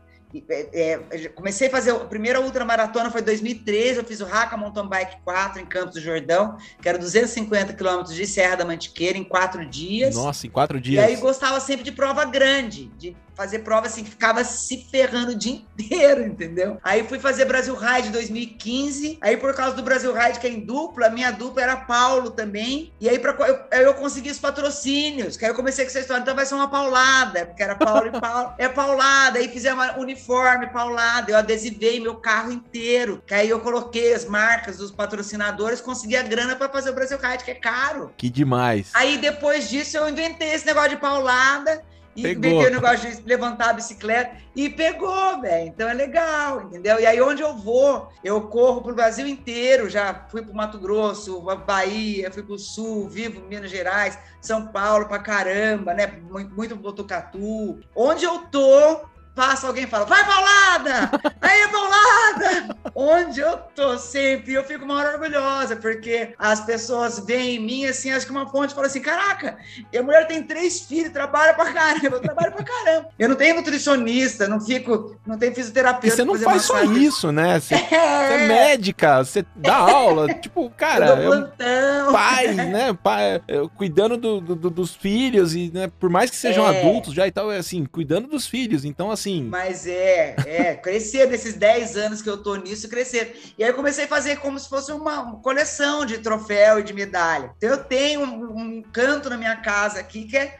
é, 0.49 0.99
é 1.11 1.29
comecei 1.29 1.67
a 1.67 1.71
fazer 1.71 1.91
a 1.91 1.99
primeira 1.99 2.39
ultramaratona 2.41 3.11
foi 3.11 3.21
em 3.21 3.25
2013, 3.25 3.97
eu 3.97 4.03
fiz 4.03 4.21
o 4.21 4.25
Raca 4.25 4.57
Mountain 4.57 4.87
Bike 4.87 5.17
4 5.23 5.61
em 5.61 5.65
Campos 5.65 5.95
do 5.95 6.01
Jordão, 6.01 6.57
que 6.81 6.87
era 6.89 6.97
250 6.97 7.73
quilômetros 7.73 8.15
de 8.15 8.25
Serra 8.25 8.55
da 8.55 8.65
Mantiqueira 8.65 9.17
em 9.17 9.23
quatro 9.23 9.65
dias. 9.65 10.15
Nossa, 10.15 10.47
em 10.47 10.49
quatro 10.49 10.79
dias. 10.79 11.03
E 11.03 11.05
aí 11.05 11.15
gostava 11.17 11.59
sempre 11.59 11.83
de 11.83 11.91
prova 11.91 12.25
grande, 12.25 12.85
de 12.97 13.15
fazer 13.35 13.59
prova 13.59 13.87
assim 13.87 14.03
que 14.03 14.11
ficava 14.11 14.43
se 14.43 14.87
ferrando 14.89 15.31
o 15.31 15.35
dia 15.35 15.53
inteiro, 15.77 16.23
entendeu? 16.23 16.77
Aí 16.83 17.03
fui 17.07 17.19
fazer 17.19 17.45
Brasil 17.45 17.75
Ride 17.75 18.09
2015. 18.09 19.17
Aí 19.21 19.37
por 19.37 19.53
causa 19.53 19.75
do 19.75 19.83
Brasil 19.83 20.13
Ride 20.13 20.39
que 20.39 20.47
é 20.47 20.49
em 20.49 20.59
dupla, 20.59 21.09
minha 21.09 21.31
dupla 21.31 21.63
era 21.63 21.75
Paulo 21.75 22.31
também. 22.31 22.91
E 22.99 23.09
aí 23.09 23.19
para 23.19 23.33
eu, 23.47 23.81
eu 23.81 23.93
consegui 23.95 24.29
os 24.29 24.39
patrocínios, 24.39 25.37
que 25.37 25.45
aí 25.45 25.51
eu 25.51 25.55
comecei 25.55 25.85
com 25.85 25.89
essa 25.89 25.99
história, 25.99 26.21
então 26.21 26.35
vai 26.35 26.45
ser 26.45 26.55
uma 26.55 26.69
paulada, 26.69 27.45
porque 27.45 27.63
era 27.63 27.75
Paulo 27.75 28.07
e 28.07 28.11
Paulo. 28.19 28.53
É 28.57 28.67
paulada, 28.67 29.39
aí 29.39 29.47
fizemos 29.49 29.85
uniforme 29.97 30.67
paulada, 30.67 31.31
eu 31.31 31.37
adesivei 31.37 31.99
meu 31.99 32.15
carro 32.15 32.51
inteiro. 32.51 33.21
Que 33.25 33.33
aí 33.33 33.49
eu 33.49 33.59
coloquei 33.59 34.13
as 34.13 34.25
marcas 34.25 34.77
dos 34.77 34.91
patrocinadores, 34.91 35.81
consegui 35.81 36.15
a 36.15 36.23
grana 36.23 36.55
para 36.55 36.69
fazer 36.69 36.89
o 36.89 36.93
Brasil 36.93 37.17
Ride, 37.17 37.43
que 37.43 37.51
é 37.51 37.55
caro. 37.55 38.11
Que 38.17 38.29
demais. 38.29 38.91
Aí 38.93 39.17
depois 39.17 39.69
disso 39.69 39.97
eu 39.97 40.09
inventei 40.09 40.53
esse 40.53 40.65
negócio 40.65 40.91
de 40.91 40.97
paulada 40.97 41.83
e 42.15 42.21
pegou. 42.21 42.61
o 42.61 42.69
negócio 42.69 43.09
de 43.09 43.21
levantar 43.27 43.69
a 43.69 43.73
bicicleta 43.73 44.37
e 44.55 44.69
pegou, 44.69 45.41
velho. 45.41 45.67
Então 45.67 45.89
é 45.89 45.93
legal, 45.93 46.63
entendeu? 46.63 46.99
E 46.99 47.05
aí 47.05 47.21
onde 47.21 47.41
eu 47.41 47.55
vou, 47.55 48.09
eu 48.23 48.41
corro 48.41 48.81
pro 48.81 48.95
Brasil 48.95 49.27
inteiro. 49.27 49.89
Já 49.89 50.25
fui 50.29 50.41
pro 50.41 50.53
Mato 50.53 50.79
Grosso, 50.79 51.41
Bahia, 51.65 52.31
fui 52.31 52.43
pro 52.43 52.57
Sul, 52.57 53.09
vivo 53.09 53.39
em 53.39 53.47
Minas 53.47 53.71
Gerais, 53.71 54.17
São 54.41 54.67
Paulo 54.67 55.07
pra 55.07 55.19
caramba, 55.19 55.93
né? 55.93 56.07
Muito, 56.29 56.55
muito 56.55 56.75
Botucatu. 56.75 57.79
Onde 57.95 58.25
eu 58.25 58.39
tô, 58.39 59.01
passa 59.35 59.67
alguém 59.67 59.83
e 59.83 59.87
fala, 59.87 60.05
vai 60.05 60.23
paulada! 60.25 61.11
Aí, 61.41 61.67
paulada! 61.69 62.75
Onde 62.95 63.39
eu 63.39 63.57
tô 63.75 63.97
sempre, 63.97 64.53
eu 64.53 64.63
fico 64.63 64.85
uma 64.85 64.95
hora 64.95 65.13
orgulhosa, 65.13 65.75
porque 65.75 66.33
as 66.37 66.61
pessoas 66.61 67.19
veem 67.19 67.55
em 67.55 67.59
mim 67.59 67.85
assim, 67.85 68.11
acho 68.11 68.25
que 68.25 68.31
uma 68.31 68.47
fonte 68.47 68.73
fala 68.73 68.87
assim: 68.87 69.01
caraca, 69.01 69.57
a 69.97 70.03
mulher 70.03 70.27
tem 70.27 70.43
três 70.43 70.81
filhos, 70.81 71.11
trabalha 71.11 71.53
pra 71.53 71.73
caramba, 71.73 72.17
eu 72.17 72.19
trabalho 72.19 72.51
pra 72.51 72.63
caramba. 72.63 73.09
Eu 73.17 73.29
não 73.29 73.35
tenho 73.35 73.55
nutricionista, 73.55 74.47
não 74.47 74.61
fico, 74.61 75.17
não 75.25 75.37
tenho 75.37 75.55
fisioterapeuta. 75.55 76.07
E 76.07 76.11
você 76.11 76.23
não 76.23 76.35
faz 76.35 76.63
só 76.63 76.83
isso, 76.83 77.31
né? 77.31 77.59
Você 77.59 77.73
é... 77.75 77.79
você 77.79 77.93
é 77.95 78.47
médica, 78.47 79.23
você 79.23 79.45
dá 79.55 79.75
aula, 79.75 80.31
tipo, 80.35 80.69
cara, 80.71 81.21
eu 81.21 81.31
plantão. 81.31 82.11
pai, 82.13 82.53
né? 82.53 82.93
Pai, 83.01 83.41
cuidando 83.75 84.17
do, 84.17 84.39
do, 84.39 84.69
dos 84.69 84.95
filhos, 84.95 85.55
e 85.55 85.71
né, 85.73 85.89
por 85.99 86.09
mais 86.09 86.29
que 86.29 86.35
sejam 86.35 86.69
é... 86.69 86.79
adultos 86.79 87.13
já 87.13 87.27
e 87.27 87.31
tal, 87.31 87.51
é 87.51 87.57
assim, 87.57 87.85
cuidando 87.85 88.27
dos 88.27 88.45
filhos. 88.45 88.85
Então, 88.85 89.09
assim, 89.09 89.22
assim. 89.23 89.43
Mas 89.43 89.87
é, 89.87 90.35
é, 90.45 90.75
crescer 90.75 91.27
nesses 91.29 91.53
10 91.53 91.97
anos 91.97 92.21
que 92.21 92.29
eu 92.29 92.37
tô 92.37 92.55
nisso, 92.55 92.89
crescer. 92.89 93.39
E 93.57 93.63
aí 93.63 93.69
eu 93.69 93.75
comecei 93.75 94.05
a 94.05 94.07
fazer 94.07 94.37
como 94.37 94.59
se 94.59 94.69
fosse 94.69 94.91
uma 94.91 95.39
coleção 95.41 96.05
de 96.05 96.17
troféu 96.17 96.79
e 96.79 96.83
de 96.83 96.93
medalha. 96.93 97.53
Então 97.57 97.69
eu 97.69 97.83
tenho 97.83 98.21
um, 98.21 98.77
um 98.77 98.81
canto 98.81 99.29
na 99.29 99.37
minha 99.37 99.55
casa 99.55 99.99
aqui 99.99 100.25
que 100.25 100.37
é 100.37 100.59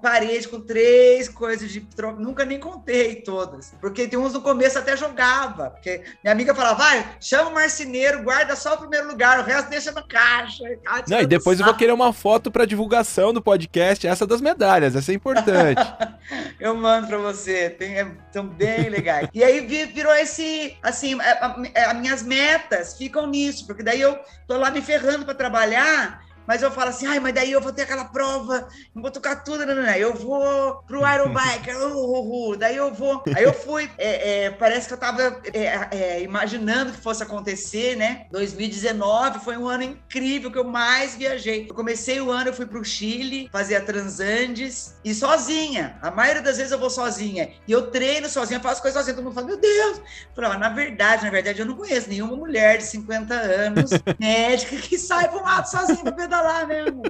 parede 0.00 0.48
com 0.48 0.60
três 0.60 1.28
coisas 1.28 1.70
de 1.70 1.80
troca. 1.80 2.18
Nunca 2.18 2.44
nem 2.44 2.58
contei 2.58 3.16
todas. 3.16 3.74
Porque 3.80 4.08
tem 4.08 4.18
uns 4.18 4.32
no 4.32 4.40
começo 4.40 4.78
até 4.78 4.96
jogava. 4.96 5.70
Porque 5.70 6.02
minha 6.22 6.32
amiga 6.32 6.54
falava, 6.54 6.82
vai, 6.82 7.16
chama 7.20 7.50
o 7.50 7.54
marceneiro, 7.54 8.22
guarda 8.22 8.56
só 8.56 8.74
o 8.74 8.78
primeiro 8.78 9.08
lugar, 9.08 9.40
o 9.40 9.42
resto 9.42 9.68
deixa 9.68 9.92
no 9.92 10.06
caixa. 10.06 10.64
Não, 11.06 11.20
e 11.20 11.26
depois 11.26 11.60
eu 11.60 11.66
vou 11.66 11.74
querer 11.74 11.92
uma 11.92 12.12
foto 12.12 12.50
para 12.50 12.64
divulgação 12.64 13.32
do 13.32 13.42
podcast, 13.42 14.06
essa 14.06 14.26
das 14.26 14.40
medalhas, 14.40 14.96
essa 14.96 15.12
é 15.12 15.14
importante. 15.14 15.80
eu 16.58 16.74
mando 16.74 17.08
para 17.08 17.18
você, 17.18 17.70
tem, 17.70 17.98
é, 17.98 18.10
são 18.32 18.46
bem 18.46 18.88
legais. 18.88 19.28
e 19.34 19.44
aí 19.44 19.60
virou 19.86 20.14
esse, 20.14 20.76
assim, 20.82 21.20
é, 21.20 21.30
a, 21.32 21.46
a, 21.46 21.62
é, 21.74 21.84
as 21.84 21.94
minhas 21.98 22.22
metas 22.22 22.96
ficam 22.96 23.26
nisso, 23.26 23.66
porque 23.66 23.82
daí 23.82 24.00
eu 24.00 24.18
tô 24.46 24.56
lá 24.56 24.70
me 24.70 24.80
ferrando 24.80 25.24
para 25.24 25.34
trabalhar 25.34 26.27
mas 26.48 26.62
eu 26.62 26.70
falo 26.70 26.88
assim, 26.88 27.06
ai, 27.06 27.20
mas 27.20 27.34
daí 27.34 27.52
eu 27.52 27.60
vou 27.60 27.70
ter 27.70 27.82
aquela 27.82 28.06
prova 28.06 28.66
em 28.96 29.00
Botucatu, 29.02 29.58
não, 29.58 29.66
não, 29.66 29.74
não. 29.74 29.92
eu 29.92 30.14
vou 30.14 30.82
pro 30.86 31.04
Aerobike, 31.04 31.70
uh, 31.76 31.94
uh, 31.94 32.52
uh, 32.52 32.56
daí 32.56 32.74
eu 32.74 32.90
vou. 32.90 33.22
Aí 33.36 33.44
eu 33.44 33.52
fui, 33.52 33.90
é, 33.98 34.44
é, 34.44 34.50
parece 34.50 34.88
que 34.88 34.94
eu 34.94 34.98
tava 34.98 35.42
é, 35.52 35.88
é 35.90 36.22
imaginando 36.22 36.92
que 36.92 37.02
fosse 37.02 37.22
acontecer, 37.22 37.96
né? 37.96 38.26
2019 38.30 39.40
foi 39.40 39.58
um 39.58 39.68
ano 39.68 39.82
incrível 39.82 40.50
que 40.50 40.56
eu 40.56 40.64
mais 40.64 41.14
viajei. 41.14 41.66
Eu 41.68 41.74
comecei 41.74 42.18
o 42.18 42.30
ano, 42.30 42.48
eu 42.48 42.54
fui 42.54 42.64
pro 42.64 42.82
Chile, 42.82 43.50
fazer 43.52 43.76
a 43.76 43.82
Transandes 43.82 44.96
e 45.04 45.14
sozinha. 45.14 45.98
A 46.00 46.10
maioria 46.10 46.40
das 46.40 46.56
vezes 46.56 46.72
eu 46.72 46.78
vou 46.78 46.88
sozinha. 46.88 47.50
E 47.68 47.72
eu 47.72 47.90
treino 47.90 48.26
sozinha, 48.26 48.58
faço 48.58 48.80
coisas 48.80 48.98
sozinha. 48.98 49.14
Todo 49.14 49.24
mundo 49.24 49.34
fala, 49.34 49.48
meu 49.48 49.58
Deus. 49.58 50.00
Eu 50.34 50.46
ah, 50.46 50.56
na 50.56 50.70
verdade, 50.70 51.24
na 51.24 51.30
verdade, 51.30 51.60
eu 51.60 51.66
não 51.66 51.76
conheço 51.76 52.08
nenhuma 52.08 52.34
mulher 52.34 52.78
de 52.78 52.84
50 52.84 53.34
anos, 53.34 53.90
médica, 54.18 54.76
que 54.76 54.96
sai 54.96 55.28
pro 55.28 55.44
mato 55.44 55.70
sozinha 55.70 56.02
pra 56.02 56.12
pedalar 56.12 56.37
falar 56.38 56.66
mesmo. 56.66 57.02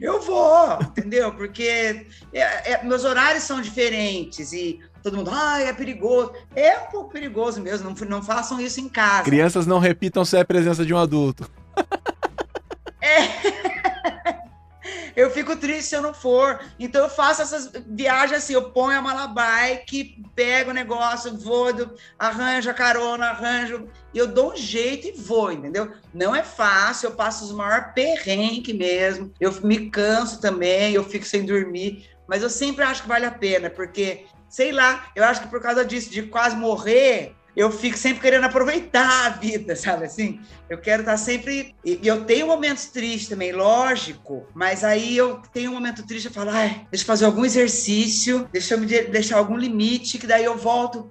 Eu 0.00 0.20
vou, 0.20 0.78
entendeu? 0.80 1.32
Porque 1.32 2.06
é, 2.32 2.72
é, 2.72 2.82
meus 2.84 3.04
horários 3.04 3.44
são 3.44 3.60
diferentes 3.60 4.52
e 4.52 4.80
todo 5.02 5.16
mundo, 5.16 5.30
ah, 5.32 5.60
é 5.60 5.72
perigoso. 5.72 6.32
É 6.54 6.78
um 6.78 6.86
pouco 6.86 7.10
perigoso 7.10 7.60
mesmo, 7.60 7.90
não, 7.90 8.08
não 8.08 8.22
façam 8.22 8.60
isso 8.60 8.80
em 8.80 8.88
casa. 8.88 9.24
Crianças 9.24 9.66
não 9.66 9.78
repitam 9.78 10.24
se 10.24 10.36
é 10.36 10.40
a 10.40 10.44
presença 10.44 10.84
de 10.84 10.94
um 10.94 10.98
adulto. 10.98 11.48
É. 13.00 13.65
eu 15.16 15.30
fico 15.30 15.56
triste 15.56 15.88
se 15.88 15.96
eu 15.96 16.02
não 16.02 16.12
for. 16.12 16.60
Então 16.78 17.02
eu 17.02 17.08
faço 17.08 17.40
essas 17.40 17.72
viagens 17.86 18.44
assim, 18.44 18.52
eu 18.52 18.70
ponho 18.70 18.98
a 18.98 19.02
mala 19.02 19.26
bike, 19.26 20.22
pego 20.34 20.70
o 20.70 20.74
negócio, 20.74 21.36
vou, 21.38 21.68
arranjo 22.18 22.70
a 22.70 22.74
carona, 22.74 23.30
arranjo, 23.30 23.88
e 24.12 24.18
eu 24.18 24.26
dou 24.26 24.52
um 24.52 24.56
jeito 24.56 25.08
e 25.08 25.12
vou, 25.12 25.50
entendeu? 25.50 25.90
Não 26.12 26.36
é 26.36 26.42
fácil, 26.42 27.08
eu 27.08 27.14
passo 27.14 27.44
os 27.44 27.52
maiores 27.52 27.92
perrengues 27.94 28.74
mesmo, 28.74 29.32
eu 29.40 29.52
me 29.62 29.90
canso 29.90 30.40
também, 30.40 30.92
eu 30.92 31.02
fico 31.02 31.24
sem 31.24 31.46
dormir, 31.46 32.10
mas 32.26 32.42
eu 32.42 32.50
sempre 32.50 32.84
acho 32.84 33.02
que 33.02 33.08
vale 33.08 33.24
a 33.24 33.30
pena, 33.30 33.70
porque, 33.70 34.26
sei 34.48 34.72
lá, 34.72 35.10
eu 35.14 35.24
acho 35.24 35.40
que 35.42 35.48
por 35.48 35.60
causa 35.60 35.84
disso, 35.84 36.10
de 36.10 36.22
quase 36.24 36.56
morrer, 36.56 37.35
eu 37.56 37.70
fico 37.70 37.96
sempre 37.96 38.20
querendo 38.20 38.44
aproveitar 38.44 39.26
a 39.26 39.30
vida, 39.30 39.74
sabe 39.74 40.04
assim? 40.04 40.40
Eu 40.68 40.76
quero 40.76 41.00
estar 41.00 41.16
sempre. 41.16 41.74
E 41.82 41.98
eu 42.06 42.24
tenho 42.24 42.46
momentos 42.46 42.86
tristes 42.86 43.30
também, 43.30 43.50
lógico, 43.50 44.46
mas 44.54 44.84
aí 44.84 45.16
eu 45.16 45.40
tenho 45.54 45.70
um 45.70 45.74
momento 45.74 46.06
triste, 46.06 46.26
eu 46.26 46.32
falo, 46.32 46.50
ai, 46.50 46.86
deixa 46.90 47.02
eu 47.04 47.06
fazer 47.06 47.24
algum 47.24 47.46
exercício, 47.46 48.46
deixa 48.52 48.74
eu 48.74 48.78
me 48.78 48.86
deixar 48.86 49.38
algum 49.38 49.56
limite, 49.56 50.18
que 50.18 50.26
daí 50.26 50.44
eu 50.44 50.56
volto. 50.56 51.10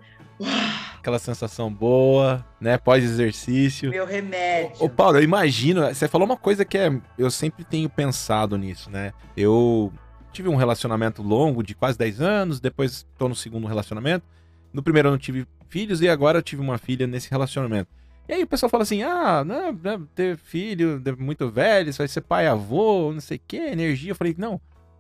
Aquela 1.00 1.18
sensação 1.18 1.74
boa, 1.74 2.46
né? 2.60 2.78
Pós-exercício. 2.78 3.90
Meu 3.90 4.06
remédio. 4.06 4.76
Ô, 4.80 4.90
Paulo, 4.90 5.18
eu 5.18 5.24
imagino. 5.24 5.82
Você 5.88 6.08
falou 6.08 6.28
uma 6.28 6.38
coisa 6.38 6.66
que 6.66 6.78
é. 6.78 6.92
Eu 7.18 7.32
sempre 7.32 7.64
tenho 7.64 7.90
pensado 7.90 8.58
nisso, 8.58 8.90
né? 8.90 9.14
Eu 9.36 9.94
tive 10.34 10.50
um 10.50 10.58
relacionamento 10.58 11.24
longo 11.24 11.64
de 11.64 11.74
quase 11.74 11.98
10 11.98 12.22
anos, 12.22 12.60
depois 12.60 13.08
estou 13.14 13.30
no 13.30 13.36
segundo 13.36 13.66
relacionamento. 13.66 14.26
No 14.74 14.84
primeiro 14.84 15.08
eu 15.08 15.12
não 15.12 15.18
tive 15.18 15.48
filhos 15.70 16.02
e 16.02 16.10
agora 16.10 16.40
eu 16.40 16.44
tive 16.44 16.62
uma 16.62 16.78
filha 16.78 17.08
nesse 17.08 17.30
relacionamento. 17.30 17.90
E 18.28 18.34
aí 18.34 18.44
o 18.44 18.48
pessoal 18.48 18.70
fala 18.70 18.84
assim: 18.84 19.04
ah, 19.04 19.44
não, 19.44 19.72
não 19.72 20.06
ter 20.08 20.38
filho 20.38 21.02
muito 21.18 21.50
velho, 21.50 21.92
você 21.92 22.00
vai 22.00 22.08
ser 22.08 22.22
pai, 22.22 22.48
avô, 22.48 23.12
não 23.14 23.22
sei 23.22 23.38
o 23.38 23.42
que, 23.48 23.58
energia. 23.58 24.12
Eu 24.12 24.16
falei: 24.16 24.36
não, 24.38 24.60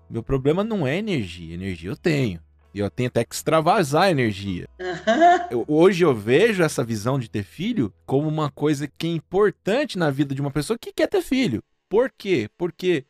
meu 0.09 0.21
problema 0.21 0.63
não 0.63 0.85
é 0.85 0.97
energia, 0.97 1.53
energia 1.53 1.89
eu 1.89 1.97
tenho. 1.97 2.39
E 2.73 2.79
eu 2.79 2.89
tenho 2.89 3.07
até 3.07 3.23
que 3.23 3.33
extravasar 3.33 4.11
energia. 4.11 4.67
Eu, 5.49 5.63
hoje 5.67 6.03
eu 6.03 6.13
vejo 6.13 6.63
essa 6.63 6.83
visão 6.83 7.19
de 7.19 7.29
ter 7.29 7.43
filho 7.43 7.93
como 8.05 8.27
uma 8.27 8.49
coisa 8.49 8.87
que 8.87 9.07
é 9.07 9.11
importante 9.11 9.97
na 9.97 10.09
vida 10.09 10.33
de 10.33 10.41
uma 10.41 10.49
pessoa 10.49 10.77
que 10.77 10.91
quer 10.91 11.07
ter 11.07 11.21
filho. 11.21 11.63
Por 11.87 12.11
quê? 12.11 12.49
Porque 12.57 13.05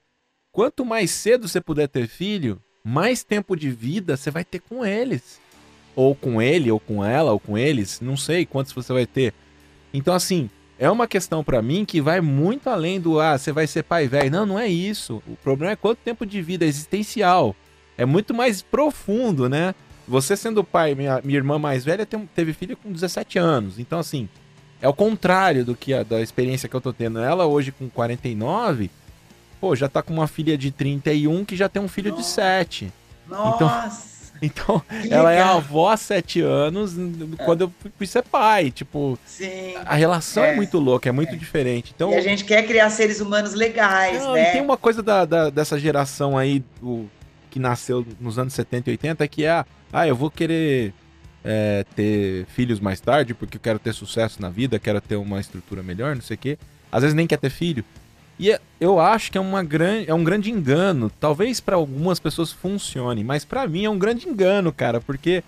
quanto 0.52 0.86
mais 0.86 1.10
cedo 1.12 1.48
você 1.48 1.62
puder 1.62 1.88
ter 1.88 2.08
filho, 2.08 2.62
mais 2.84 3.24
tempo 3.24 3.56
de 3.56 3.72
vida 3.72 4.18
você 4.18 4.30
vai 4.30 4.44
ter 4.44 4.60
com 4.60 4.86
eles 4.86 5.40
ou 5.96 6.14
com 6.14 6.42
ele, 6.42 6.72
ou 6.72 6.80
com 6.80 7.04
ela, 7.04 7.32
ou 7.32 7.40
com 7.40 7.58
eles, 7.58 8.02
não 8.02 8.18
sei 8.18 8.46
quantos 8.46 8.74
você 8.74 8.92
vai 8.92 9.06
ter. 9.06 9.34
Então, 9.94 10.14
assim, 10.14 10.50
é 10.78 10.90
uma 10.90 11.08
questão 11.08 11.44
para 11.44 11.62
mim 11.62 11.86
que 11.86 12.02
vai 12.02 12.20
muito 12.20 12.70
além 12.70 13.00
do 13.00 13.20
ah, 13.20 13.38
você 13.38 13.52
vai 13.52 13.66
ser 13.66 13.84
pai 13.84 14.08
velho. 14.08 14.30
Não, 14.30 14.46
não 14.46 14.60
é 14.60 14.68
isso. 14.68 15.24
O 15.28 15.36
problema 15.38 15.72
é 15.72 15.76
quanto 15.76 16.00
tempo 16.00 16.26
de 16.26 16.42
vida 16.42 16.66
existencial. 16.66 17.56
É 17.98 18.06
muito 18.06 18.34
mais 18.34 18.62
profundo, 18.62 19.48
né? 19.48 19.74
Você 20.08 20.36
sendo 20.36 20.64
pai, 20.64 20.94
minha, 20.94 21.22
minha 21.24 21.38
irmã 21.38 21.58
mais 21.58 21.86
velha 21.86 22.06
teve 22.06 22.54
filho 22.54 22.76
com 22.76 22.92
17 22.92 23.40
anos. 23.40 23.80
Então, 23.80 23.98
assim, 24.00 24.28
é 24.82 24.88
o 24.88 24.94
contrário 24.94 25.64
do 25.64 25.76
que 25.76 25.94
a, 25.94 26.04
da 26.04 26.22
experiência 26.22 26.68
que 26.68 26.76
eu 26.76 26.82
tô 26.82 26.92
tendo. 26.92 27.20
Ela 27.20 27.46
hoje 27.46 27.72
com 27.72 27.90
49, 27.90 28.92
pô, 29.62 29.76
já 29.76 29.88
tá 29.88 30.02
com 30.02 30.14
uma 30.14 30.28
filha 30.28 30.58
de 30.58 30.72
31 30.72 31.46
que 31.46 31.56
já 31.56 31.70
tem 31.70 31.82
um 31.82 31.88
filho 31.88 32.12
Nossa. 32.12 32.22
de 32.22 32.28
7. 32.28 32.94
Nossa! 33.28 33.56
Então, 33.56 34.15
então, 34.42 34.82
ela 35.10 35.32
é 35.32 35.42
avó 35.42 35.90
há 35.90 35.98
sete 35.98 36.42
anos 36.42 36.96
quando 37.44 37.62
eu 37.62 37.74
fui 37.98 38.08
ser 38.08 38.24
pai. 38.24 38.72
Tipo, 38.72 39.18
Sim, 39.26 39.76
a 39.86 39.96
relação 39.96 40.44
é, 40.44 40.54
é 40.54 40.56
muito 40.56 40.78
louca, 40.78 41.10
é 41.10 41.12
muito 41.12 41.34
é. 41.34 41.38
diferente. 41.38 41.94
Então, 41.96 42.12
e 42.12 42.16
a 42.16 42.22
gente 42.22 42.44
quer 42.44 42.66
criar 42.66 42.90
seres 42.90 43.20
humanos 43.20 43.54
legais, 43.54 44.22
não, 44.22 44.34
né? 44.34 44.50
E 44.50 44.52
tem 44.54 44.62
uma 44.62 44.78
coisa 44.78 45.02
da, 45.02 45.26
da, 45.26 45.50
dessa 45.50 45.80
geração 45.80 46.38
aí 46.38 46.64
o, 46.82 47.08
que 47.50 47.60
nasceu 47.60 48.06
nos 48.20 48.38
anos 48.38 48.54
70 48.54 48.90
e 48.90 48.94
80 48.94 49.28
que 49.28 49.46
é, 49.46 49.64
ah, 49.94 50.08
eu 50.08 50.16
vou 50.16 50.30
querer 50.30 50.94
é, 51.44 51.86
ter 51.96 52.46
filhos 52.48 52.80
mais 52.80 53.00
tarde 53.00 53.34
porque 53.34 53.58
eu 53.58 53.62
quero 53.62 53.80
ter 53.80 53.94
sucesso 53.94 54.42
na 54.42 54.50
vida, 54.50 54.80
quero 54.80 55.00
ter 55.00 55.16
uma 55.16 55.40
estrutura 55.40 55.82
melhor, 55.82 56.16
não 56.16 56.22
sei 56.22 56.36
o 56.36 56.38
quê. 56.38 56.58
Às 56.92 57.04
vezes 57.04 57.16
nem 57.16 57.28
quer 57.28 57.38
ter 57.38 57.50
filho. 57.50 57.84
E 58.38 58.52
é, 58.52 58.60
eu 58.80 59.00
acho 59.00 59.32
que 59.32 59.38
é, 59.38 59.42
uma 59.42 59.64
gran... 59.64 60.04
é 60.06 60.14
um 60.14 60.24
grande 60.24 60.52
engano. 60.52 61.12
Talvez 61.20 61.60
para 61.60 61.76
algumas 61.76 62.20
pessoas 62.20 62.52
funcione, 62.52 63.24
mas 63.24 63.46
para 63.46 63.68
mim 63.68 63.86
é 63.86 63.90
um 63.90 63.98
grande 63.98 64.28
engano, 64.28 64.72
cara, 64.74 65.00
porque 65.00 65.44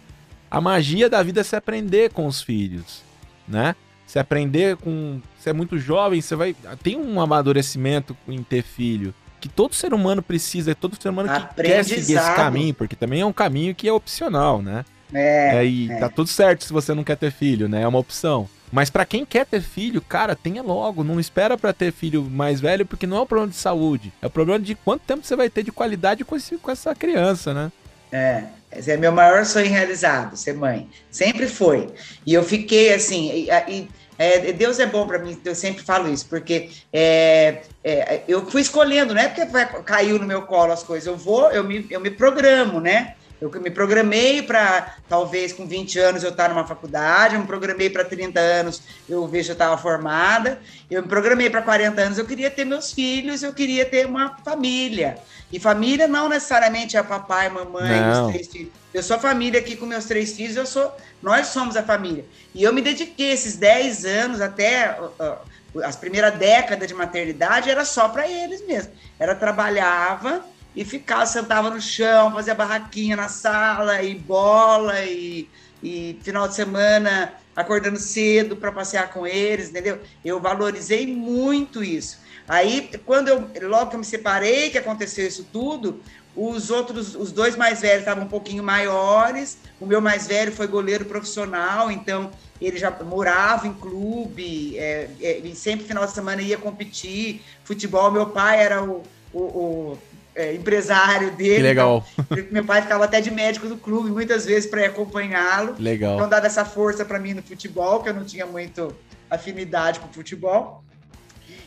a 0.49 0.61
magia 0.61 1.09
da 1.09 1.21
vida 1.21 1.41
é 1.41 1.43
se 1.43 1.55
aprender 1.55 2.11
com 2.11 2.25
os 2.25 2.41
filhos, 2.41 3.03
né? 3.47 3.75
Se 4.05 4.17
aprender 4.17 4.77
com. 4.77 5.19
Você 5.37 5.49
é 5.49 5.53
muito 5.53 5.77
jovem, 5.77 6.21
você 6.21 6.35
vai. 6.35 6.55
Tem 6.81 6.97
um 6.97 7.19
amadurecimento 7.19 8.15
em 8.27 8.41
ter 8.41 8.63
filho. 8.63 9.13
Que 9.39 9.49
todo 9.49 9.75
ser 9.75 9.93
humano 9.93 10.23
precisa, 10.23 10.73
todo 10.73 10.99
ser 10.99 11.09
humano 11.09 11.29
que 11.29 11.61
quer 11.61 11.83
seguir 11.83 12.13
esse 12.17 12.33
caminho, 12.33 12.73
porque 12.73 12.95
também 12.95 13.21
é 13.21 13.25
um 13.25 13.33
caminho 13.33 13.75
que 13.75 13.87
é 13.87 13.93
opcional, 13.93 14.61
né? 14.61 14.83
É. 15.13 15.57
é 15.57 15.65
e 15.65 15.91
é. 15.91 15.97
tá 15.97 16.09
tudo 16.09 16.27
certo 16.27 16.63
se 16.63 16.73
você 16.73 16.93
não 16.93 17.03
quer 17.03 17.17
ter 17.17 17.31
filho, 17.31 17.67
né? 17.67 17.81
É 17.81 17.87
uma 17.87 17.99
opção. 17.99 18.49
Mas 18.71 18.89
para 18.89 19.05
quem 19.05 19.25
quer 19.25 19.45
ter 19.45 19.61
filho, 19.61 20.01
cara, 20.01 20.35
tenha 20.35 20.61
logo. 20.61 21.03
Não 21.03 21.19
espera 21.19 21.57
para 21.57 21.73
ter 21.73 21.91
filho 21.91 22.23
mais 22.23 22.59
velho, 22.59 22.85
porque 22.85 23.07
não 23.07 23.17
é 23.17 23.21
um 23.21 23.25
problema 23.25 23.51
de 23.51 23.57
saúde. 23.57 24.11
É 24.21 24.27
o 24.27 24.29
problema 24.29 24.59
de 24.59 24.75
quanto 24.75 25.01
tempo 25.01 25.25
você 25.25 25.35
vai 25.35 25.49
ter 25.49 25.63
de 25.63 25.71
qualidade 25.71 26.25
com, 26.25 26.35
esse, 26.35 26.57
com 26.57 26.71
essa 26.71 26.93
criança, 26.93 27.53
né? 27.53 27.71
É, 28.11 28.43
esse 28.71 28.91
é 28.91 28.97
meu 28.97 29.11
maior 29.11 29.45
sonho 29.45 29.69
realizado, 29.69 30.35
ser 30.35 30.53
mãe. 30.53 30.89
Sempre 31.09 31.47
foi. 31.47 31.87
E 32.25 32.33
eu 32.33 32.43
fiquei 32.43 32.93
assim, 32.93 33.29
e, 33.31 33.49
e 33.69 33.89
é, 34.17 34.51
Deus 34.51 34.79
é 34.79 34.85
bom 34.85 35.05
para 35.05 35.19
mim, 35.19 35.39
eu 35.45 35.53
sempre 35.53 35.83
falo 35.83 36.11
isso, 36.11 36.25
porque 36.27 36.71
é, 36.91 37.61
é, 37.83 38.23
eu 38.27 38.49
fui 38.49 38.61
escolhendo, 38.61 39.13
não 39.13 39.21
é 39.21 39.27
porque 39.27 39.45
caiu 39.83 40.17
no 40.17 40.25
meu 40.25 40.41
colo 40.41 40.73
as 40.73 40.81
coisas, 40.81 41.05
eu 41.05 41.15
vou, 41.15 41.51
eu 41.51 41.63
me, 41.63 41.85
eu 41.89 41.99
me 41.99 42.09
programo, 42.09 42.79
né? 42.79 43.15
Eu 43.39 43.51
me 43.61 43.69
programei 43.69 44.41
para, 44.41 44.95
talvez 45.07 45.53
com 45.53 45.67
20 45.67 45.99
anos 45.99 46.23
eu 46.23 46.31
estar 46.31 46.49
numa 46.49 46.65
faculdade, 46.65 47.35
eu 47.35 47.41
me 47.41 47.45
programei 47.45 47.89
para 47.89 48.03
30 48.03 48.39
anos 48.39 48.81
eu 49.07 49.27
vejo 49.27 49.51
eu 49.51 49.53
estava 49.53 49.77
formada, 49.77 50.59
eu 50.89 51.03
me 51.03 51.07
programei 51.07 51.49
para 51.49 51.61
40 51.61 52.01
anos 52.01 52.17
eu 52.17 52.25
queria 52.25 52.49
ter 52.49 52.65
meus 52.65 52.91
filhos, 52.91 53.43
eu 53.43 53.53
queria 53.53 53.85
ter 53.85 54.05
uma 54.07 54.37
família. 54.43 55.19
E 55.51 55.59
família 55.59 56.07
não 56.07 56.27
necessariamente 56.27 56.97
é 56.97 57.03
papai, 57.03 57.49
mamãe, 57.49 58.01
não. 58.01 58.25
os 58.25 58.31
três 58.33 58.47
filhos. 58.47 58.71
Eu 58.93 59.03
sou 59.03 59.19
família 59.19 59.59
aqui 59.59 59.75
com 59.75 59.85
meus 59.85 60.05
três 60.05 60.33
filhos, 60.33 60.55
eu 60.55 60.65
sou, 60.65 60.91
nós 61.21 61.47
somos 61.47 61.77
a 61.77 61.83
família. 61.83 62.25
E 62.53 62.63
eu 62.63 62.73
me 62.73 62.81
dediquei 62.81 63.31
esses 63.31 63.55
10 63.55 64.05
anos 64.05 64.41
até 64.41 64.97
uh, 64.99 65.83
as 65.83 65.95
primeiras 65.95 66.33
décadas 66.37 66.87
de 66.87 66.93
maternidade 66.93 67.69
era 67.69 67.85
só 67.85 68.09
para 68.09 68.27
eles 68.27 68.65
mesmo. 68.65 68.91
Era 69.19 69.35
trabalhava 69.35 70.43
e 70.77 70.85
ficava, 70.85 71.25
sentava 71.25 71.71
no 71.71 71.81
chão, 71.81 72.31
fazia 72.31 72.53
barraquinha 72.53 73.15
na 73.15 73.27
sala, 73.27 74.03
e 74.03 74.13
bola, 74.13 75.03
e, 75.03 75.49
e 75.81 76.19
final 76.21 76.47
de 76.47 76.53
semana 76.53 77.33
acordando 77.55 77.97
cedo 77.97 78.55
para 78.55 78.71
passear 78.71 79.11
com 79.11 79.25
eles, 79.25 79.71
entendeu? 79.71 79.99
Eu 80.23 80.39
valorizei 80.39 81.07
muito 81.07 81.83
isso. 81.83 82.19
Aí, 82.47 82.91
quando 83.07 83.27
eu, 83.27 83.49
logo 83.63 83.89
que 83.89 83.95
eu 83.95 83.99
me 83.99 84.05
separei, 84.05 84.69
que 84.69 84.77
aconteceu 84.77 85.25
isso 85.25 85.47
tudo, 85.51 85.99
os 86.35 86.69
outros, 86.69 87.15
os 87.15 87.31
dois 87.31 87.55
mais 87.55 87.81
velhos 87.81 88.01
estavam 88.01 88.25
um 88.25 88.29
pouquinho 88.29 88.63
maiores. 88.63 89.57
O 89.81 89.87
meu 89.87 89.99
mais 89.99 90.27
velho 90.27 90.51
foi 90.51 90.67
goleiro 90.67 91.05
profissional, 91.05 91.89
então 91.89 92.29
ele 92.61 92.77
já 92.77 92.91
morava 93.03 93.67
em 93.67 93.73
clube, 93.73 94.77
é, 94.77 95.09
é, 95.19 95.41
sempre 95.55 95.87
final 95.87 96.05
de 96.05 96.11
semana 96.11 96.39
ia 96.43 96.59
competir 96.59 97.41
futebol. 97.63 98.11
Meu 98.11 98.27
pai 98.27 98.61
era 98.63 98.83
o, 98.83 99.01
o, 99.33 99.39
o 99.39 99.99
é, 100.37 100.53
empresário 100.53 101.31
dele. 101.31 101.55
Que 101.55 101.61
legal. 101.63 102.05
Então, 102.19 102.45
meu 102.51 102.63
pai 102.63 102.81
ficava 102.83 103.05
até 103.05 103.19
de 103.19 103.31
médico 103.31 103.67
do 103.67 103.75
clube 103.75 104.11
muitas 104.11 104.45
vezes 104.45 104.69
para 104.69 104.85
acompanhá-lo. 104.85 105.75
Legal. 105.79 106.15
Então 106.15 106.29
dava 106.29 106.45
essa 106.45 106.63
força 106.63 107.03
para 107.03 107.19
mim 107.19 107.33
no 107.33 107.41
futebol, 107.41 108.03
que 108.03 108.09
eu 108.09 108.13
não 108.13 108.23
tinha 108.23 108.45
muito 108.45 108.95
afinidade 109.29 109.99
com 109.99 110.07
futebol. 110.07 110.83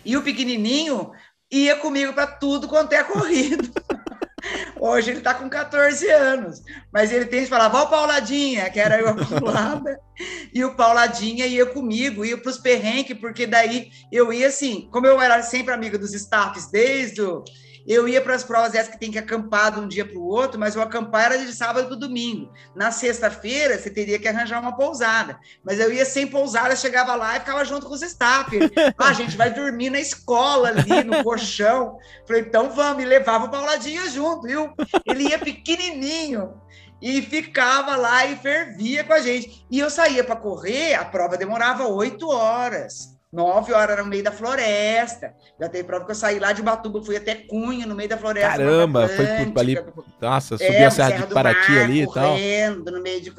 E 0.04 0.16
o 0.16 0.22
pequenininho 0.22 1.10
ia 1.50 1.76
comigo 1.76 2.12
para 2.12 2.28
tudo 2.28 2.68
quanto 2.68 2.92
é 2.92 3.02
corrido. 3.02 3.68
Hoje 4.80 5.10
ele 5.10 5.18
está 5.18 5.34
com 5.34 5.50
14 5.50 6.08
anos, 6.08 6.62
mas 6.90 7.12
ele 7.12 7.26
tem 7.26 7.42
que 7.42 7.50
falar, 7.50 7.68
vó 7.68 7.84
Pauladinha, 7.84 8.70
que 8.70 8.80
era 8.80 8.98
eu 8.98 9.08
a 9.08 9.14
Paulada, 9.14 10.00
e 10.54 10.64
o 10.64 10.74
Pauladinha 10.74 11.44
ia 11.44 11.66
comigo, 11.66 12.24
ia 12.24 12.38
para 12.38 12.48
os 12.48 12.56
perrenques, 12.56 13.18
porque 13.18 13.46
daí 13.46 13.90
eu 14.10 14.32
ia 14.32 14.48
assim, 14.48 14.88
como 14.90 15.06
eu 15.06 15.20
era 15.20 15.42
sempre 15.42 15.74
amiga 15.74 15.98
dos 15.98 16.14
staffs 16.14 16.70
desde 16.70 17.20
o 17.20 17.44
Eu 17.86 18.08
ia 18.08 18.20
para 18.20 18.34
as 18.34 18.44
provas 18.44 18.74
essas 18.74 18.92
que 18.92 19.00
tem 19.00 19.10
que 19.10 19.18
acampar 19.18 19.72
de 19.72 19.80
um 19.80 19.88
dia 19.88 20.04
para 20.04 20.18
o 20.18 20.26
outro, 20.26 20.58
mas 20.58 20.76
o 20.76 20.80
acampar 20.80 21.26
era 21.26 21.38
de 21.38 21.52
sábado 21.52 21.88
para 21.88 21.96
domingo. 21.96 22.52
Na 22.74 22.90
sexta-feira, 22.90 23.78
você 23.78 23.90
teria 23.90 24.18
que 24.18 24.28
arranjar 24.28 24.60
uma 24.60 24.76
pousada. 24.76 25.38
Mas 25.64 25.80
eu 25.80 25.92
ia 25.92 26.04
sem 26.04 26.26
pousada, 26.26 26.76
chegava 26.76 27.14
lá 27.14 27.36
e 27.36 27.40
ficava 27.40 27.64
junto 27.64 27.86
com 27.86 27.94
os 27.94 28.02
staff. 28.02 28.50
Ah, 28.98 29.08
a 29.08 29.12
gente 29.12 29.36
vai 29.36 29.50
dormir 29.50 29.88
na 29.88 30.00
escola 30.00 30.68
ali, 30.68 31.04
no 31.04 31.22
colchão. 31.24 31.96
Falei, 32.26 32.42
então 32.42 32.70
vamos. 32.70 33.02
E 33.02 33.06
levava 33.06 33.46
o 33.46 33.50
Pauladinho 33.50 34.08
junto, 34.10 34.46
viu? 34.46 34.72
Ele 35.06 35.28
ia 35.28 35.38
pequenininho 35.38 36.60
e 37.00 37.22
ficava 37.22 37.96
lá 37.96 38.26
e 38.26 38.36
fervia 38.36 39.02
com 39.04 39.12
a 39.12 39.20
gente. 39.20 39.64
E 39.70 39.78
eu 39.78 39.88
saía 39.88 40.22
para 40.22 40.36
correr, 40.36 40.94
a 40.94 41.04
prova 41.04 41.36
demorava 41.36 41.86
oito 41.86 42.28
horas. 42.28 43.19
Nove 43.32 43.72
horas 43.72 43.96
no 43.98 44.06
meio 44.06 44.24
da 44.24 44.32
floresta. 44.32 45.34
Já 45.58 45.68
teve 45.68 45.84
prova 45.84 46.04
que 46.04 46.10
eu 46.10 46.16
saí 46.16 46.40
lá 46.40 46.52
de 46.52 46.62
Batuba, 46.62 47.00
fui 47.00 47.16
até 47.16 47.36
Cunha, 47.36 47.86
no 47.86 47.94
meio 47.94 48.08
da 48.08 48.18
floresta. 48.18 48.50
Caramba, 48.50 49.08
foi 49.08 49.26
ali. 49.56 49.78
Nossa, 50.20 50.58
subiu 50.58 50.72
é, 50.72 50.84
a 50.86 50.90
Serra, 50.90 51.10
Serra 51.10 51.26
de 51.26 51.34
Paraty 51.34 51.70
Mar, 51.70 51.84
ali 51.84 52.02
e 52.02 52.12
tal. 52.12 52.30
Correndo 52.30 52.90
no 52.90 53.00
meio 53.00 53.20
de. 53.20 53.32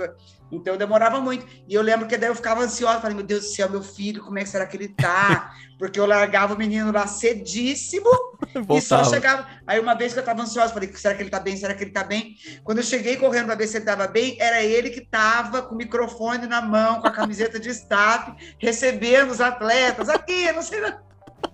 Então 0.52 0.78
demorava 0.78 1.20
muito. 1.20 1.46
E 1.68 1.74
eu 1.74 1.82
lembro 1.82 2.08
que 2.08 2.18
daí 2.18 2.30
eu 2.30 2.36
ficava 2.36 2.62
ansiosa, 2.62 3.00
falei, 3.00 3.16
meu 3.16 3.26
Deus 3.26 3.42
do 3.42 3.48
céu, 3.48 3.70
meu 3.70 3.82
filho, 3.82 4.24
como 4.24 4.38
é 4.38 4.44
que 4.44 4.50
será 4.50 4.66
que 4.66 4.76
ele 4.76 4.90
tá? 4.90 5.54
Porque 5.80 6.00
eu 6.00 6.06
largava 6.06 6.54
o 6.54 6.58
menino 6.58 6.92
lá 6.92 7.08
cedíssimo 7.08 8.10
e 8.70 8.82
só 8.82 9.04
chegava. 9.04 9.48
Aí 9.66 9.80
uma 9.80 9.96
vez 9.96 10.14
que 10.14 10.20
eu 10.20 10.24
tava 10.24 10.42
ansiosa, 10.42 10.74
falei, 10.74 10.92
será 10.94 11.16
que 11.16 11.24
ele 11.24 11.30
tá 11.30 11.40
bem? 11.40 11.58
Será 11.58 11.74
que 11.74 11.84
ele 11.84 11.92
tá 11.92 12.04
bem? 12.04 12.36
Quando 12.64 12.80
eu 12.80 12.84
cheguei 12.84 13.18
correndo 13.18 13.48
para 13.48 13.56
ver 13.56 13.68
se 13.68 13.78
ele 13.78 13.86
tava 13.86 14.08
bem, 14.08 14.38
era 14.40 14.62
ele 14.62 14.90
que 14.90 15.02
tava 15.02 15.62
com 15.64 15.74
o 15.74 15.78
microfone 15.78 16.46
na 16.46 16.62
mão, 16.62 17.02
com 17.02 17.08
a 17.08 17.12
camiseta 17.12 17.60
de 17.60 17.70
staff, 17.70 18.34
recebendo 18.60 19.32
os 19.32 19.42
atletas. 19.42 20.10
Aqui, 20.10 20.52
não 20.52 20.62
sei. 20.62 20.82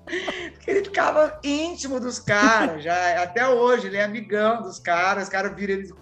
porque 0.54 0.72
ele 0.72 0.84
ficava 0.84 1.40
íntimo 1.44 2.00
dos 2.00 2.20
caras, 2.20 2.84
já 2.84 3.22
até 3.22 3.48
hoje, 3.48 3.88
ele 3.88 3.98
é 3.98 4.04
amigão 4.04 4.62
dos 4.62 4.80
caras, 4.80 5.24
os 5.24 5.30
caras 5.30 5.56
viram 5.56 5.74
ele 5.74 5.94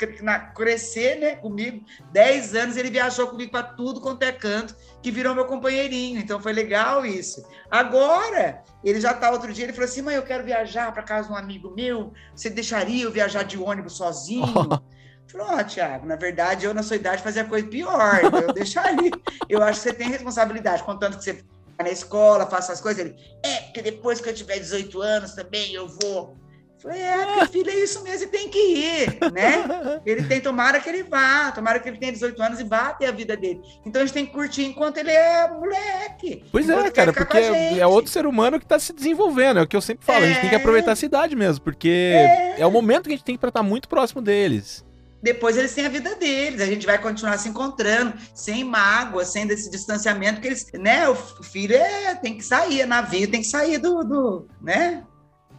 crescer 0.54 1.20
né, 1.20 1.36
comigo. 1.36 1.84
Dez 2.12 2.54
anos 2.54 2.78
ele 2.78 2.90
viajou 2.90 3.28
comigo 3.28 3.52
para 3.52 3.64
tudo 3.64 4.00
quanto 4.00 4.24
é 4.24 4.32
canto, 4.32 4.76
que 5.02 5.12
virou 5.12 5.34
meu 5.34 5.46
companheirinho, 5.46 6.20
então 6.20 6.40
foi 6.40 6.54
legal 6.54 7.06
isso. 7.06 7.46
Agora, 7.70 8.64
ele 8.84 9.02
já 9.02 9.14
tá 9.14 9.32
outro 9.32 9.52
dia, 9.52 9.66
ele 9.66 9.74
falou 9.74 9.90
assim: 9.90 10.02
mãe, 10.02 10.16
eu 10.16 10.24
quero 10.24 10.44
viajar 10.44 10.92
para 10.92 11.04
casa 11.04 11.28
de 11.28 11.34
um 11.34 11.38
amigo 11.38 11.74
meu, 11.76 12.14
você 12.36 12.50
deixaria 12.50 13.04
eu 13.04 13.12
viajar 13.12 13.44
de 13.44 13.58
ônibus 13.58 13.98
sozinho? 13.98 14.46
Falou, 15.28 15.48
ó, 15.50 15.60
oh, 15.60 15.64
Tiago, 15.64 16.06
na 16.06 16.16
verdade, 16.16 16.66
eu 16.66 16.74
na 16.74 16.84
sua 16.84 16.98
idade 16.98 17.24
fazia 17.24 17.44
coisa 17.44 17.68
pior, 17.68 18.22
então 18.24 18.40
eu 18.40 18.54
deixaria. 18.54 19.10
Eu 19.50 19.64
acho 19.64 19.82
que 19.82 19.90
você 19.90 19.94
tem 19.94 20.08
responsabilidade, 20.08 20.84
contanto 20.84 21.18
que 21.18 21.24
você 21.24 21.44
na 21.84 21.90
escola, 21.90 22.46
faço 22.46 22.72
as 22.72 22.82
coisas. 22.82 23.06
Ele, 23.06 23.16
é, 23.44 23.62
porque 23.62 23.82
depois 23.82 24.22
que 24.22 24.30
eu 24.30 24.34
tiver 24.34 24.60
18 24.60 25.02
anos 25.02 25.34
também 25.34 25.74
eu 25.74 25.88
vou. 25.88 26.38
Falei, 26.82 27.02
é, 27.02 27.36
meu 27.38 27.48
filho, 27.48 27.70
é 27.70 27.76
isso 27.76 28.04
mesmo, 28.04 28.26
e 28.26 28.28
tem 28.28 28.48
que 28.48 28.60
ir, 28.60 29.18
né? 29.34 29.64
Ele 30.06 30.24
tem, 30.24 30.40
tomara 30.40 30.80
que 30.80 30.88
ele 30.88 31.02
vá, 31.02 31.52
tomara 31.52 31.80
que 31.80 31.90
ele 31.90 31.98
tenha 31.98 32.12
18 32.12 32.40
anos 32.44 32.60
e 32.60 32.64
vá 32.64 32.94
ter 32.94 33.08
a 33.08 33.12
vida 33.12 33.36
dele. 33.36 33.60
Então 33.84 34.02
a 34.02 34.06
gente 34.06 34.14
tem 34.14 34.26
que 34.26 34.34
curtir 34.34 34.66
enquanto 34.66 34.98
ele 34.98 35.10
é 35.10 35.50
moleque. 35.50 36.44
Pois 36.52 36.70
é, 36.70 36.92
cara, 36.92 37.12
porque 37.12 37.38
é 37.38 37.88
outro 37.88 38.12
ser 38.12 38.28
humano 38.28 38.60
que 38.60 38.68
tá 38.68 38.78
se 38.78 38.94
desenvolvendo, 38.94 39.60
é 39.60 39.64
o 39.64 39.68
que 39.68 39.76
eu 39.76 39.82
sempre 39.82 40.06
falo, 40.06 40.20
é... 40.20 40.26
a 40.26 40.28
gente 40.28 40.42
tem 40.42 40.50
que 40.50 40.56
é. 40.56 40.60
aproveitar 40.60 40.92
a 40.92 40.96
cidade 40.96 41.36
mesmo, 41.36 41.64
porque 41.64 41.90
é, 41.90 42.62
é 42.62 42.68
o 42.68 42.72
momento 42.72 43.04
que 43.04 43.14
a 43.14 43.16
gente 43.16 43.26
tem 43.26 43.38
para 43.38 43.50
estar 43.50 43.64
muito 43.64 43.90
próximo 43.90 44.22
deles 44.22 44.85
depois 45.26 45.58
eles 45.58 45.74
têm 45.74 45.88
a 45.88 45.90
vida 45.90 46.16
deles, 46.16 46.62
a 46.62 46.68
gente 46.68 46.86
vai 46.86 47.00
continuar 47.00 47.40
se 47.40 47.50
encontrando, 47.50 48.14
sem 48.32 48.64
mágoa, 48.64 49.26
sem 49.26 49.48
esse 49.48 49.72
distanciamento, 49.72 50.40
que 50.40 50.46
eles, 50.46 50.68
né, 50.76 51.10
o 51.10 51.16
filho 51.16 51.76
é, 51.76 52.14
tem 52.14 52.38
que 52.38 52.46
sair, 52.46 52.82
é 52.82 52.86
navio 52.86 53.28
tem 53.28 53.42
que 53.42 53.48
sair 53.48 53.80
do, 53.80 54.04
do 54.04 54.48
né? 54.62 55.04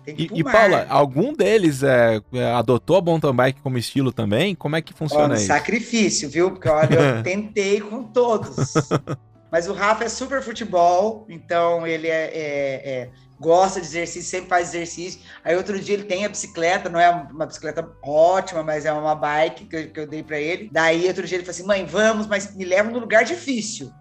E, 0.06 0.30
e, 0.32 0.44
Paula, 0.44 0.86
algum 0.88 1.32
deles 1.32 1.82
é, 1.82 2.20
é, 2.32 2.52
adotou 2.52 2.98
a 2.98 3.02
mountain 3.02 3.34
bike 3.34 3.60
como 3.60 3.76
estilo 3.76 4.12
também? 4.12 4.54
Como 4.54 4.76
é 4.76 4.80
que 4.80 4.94
funciona 4.94 5.24
olha, 5.24 5.34
isso? 5.34 5.48
Sacrifício, 5.48 6.30
viu? 6.30 6.52
Porque 6.52 6.68
olha, 6.68 6.94
eu 6.94 7.22
tentei 7.24 7.80
com 7.80 8.04
todos. 8.04 8.72
Mas 9.50 9.66
o 9.66 9.72
Rafa 9.72 10.04
é 10.04 10.08
super 10.08 10.42
futebol, 10.42 11.26
então 11.28 11.84
ele 11.84 12.06
é, 12.06 12.26
é, 12.26 12.90
é 12.90 13.10
gosta 13.40 13.80
de 13.80 13.86
exercício, 13.86 14.30
sempre 14.30 14.48
faz 14.48 14.68
exercício. 14.68 15.20
Aí 15.44 15.56
outro 15.56 15.78
dia 15.78 15.94
ele 15.94 16.04
tem 16.04 16.24
a 16.24 16.28
bicicleta, 16.28 16.88
não 16.88 16.98
é 16.98 17.10
uma 17.10 17.46
bicicleta 17.46 17.88
ótima, 18.02 18.62
mas 18.62 18.84
é 18.84 18.92
uma 18.92 19.14
bike 19.14 19.66
que 19.66 19.76
eu, 19.76 19.90
que 19.90 20.00
eu 20.00 20.06
dei 20.06 20.22
para 20.22 20.38
ele. 20.38 20.68
Daí 20.72 21.06
outro 21.06 21.26
dia 21.26 21.36
ele 21.36 21.44
falou 21.44 21.54
assim: 21.54 21.66
mãe, 21.66 21.84
vamos, 21.84 22.26
mas 22.26 22.54
me 22.54 22.64
leva 22.64 22.90
num 22.90 22.98
lugar 22.98 23.24
difícil. 23.24 23.92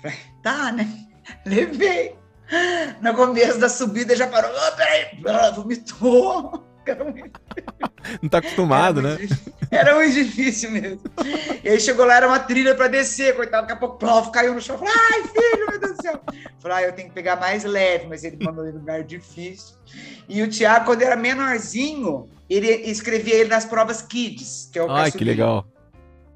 falei, 0.00 0.18
tá, 0.42 0.72
né? 0.72 0.88
Levei. 1.44 2.18
No 3.00 3.14
começo 3.14 3.60
da 3.60 3.68
subida 3.68 4.16
já 4.16 4.26
parou, 4.26 4.50
oh, 4.50 4.76
peraí, 4.76 5.52
vomitou. 5.54 6.64
Não 8.20 8.28
tá 8.28 8.38
acostumado, 8.38 8.98
era 9.00 9.10
né? 9.10 9.16
Difícil. 9.16 9.49
Era 9.70 9.94
muito 9.94 10.12
difícil 10.12 10.70
mesmo. 10.72 11.00
E 11.62 11.68
aí 11.68 11.80
chegou 11.80 12.04
lá, 12.04 12.16
era 12.16 12.26
uma 12.26 12.40
trilha 12.40 12.74
para 12.74 12.88
descer, 12.88 13.36
coitado, 13.36 13.62
daqui 13.62 13.72
a 13.72 13.76
pouco 13.76 13.98
plof, 13.98 14.30
caiu 14.30 14.52
no 14.52 14.60
chão. 14.60 14.76
Falei, 14.76 14.92
ai, 14.96 15.22
filho, 15.22 15.66
meu 15.68 15.78
Deus 15.78 15.96
do 15.96 16.02
céu. 16.02 16.20
Falei, 16.58 16.76
ah, 16.76 16.82
eu 16.88 16.92
tenho 16.92 17.08
que 17.08 17.14
pegar 17.14 17.36
mais 17.36 17.62
leve, 17.62 18.06
mas 18.08 18.24
ele 18.24 18.42
mandou 18.44 18.66
em 18.66 18.72
lugar 18.72 19.04
difícil. 19.04 19.76
E 20.28 20.42
o 20.42 20.50
Thiago, 20.50 20.86
quando 20.86 21.02
era 21.02 21.14
menorzinho, 21.14 22.28
ele 22.48 22.68
escrevia 22.68 23.36
ele 23.36 23.48
nas 23.48 23.64
provas 23.64 24.02
Kids, 24.02 24.68
que 24.72 24.78
é 24.78 24.82
o 24.82 24.90
Ai, 24.90 25.12
que 25.12 25.22
legal. 25.22 25.64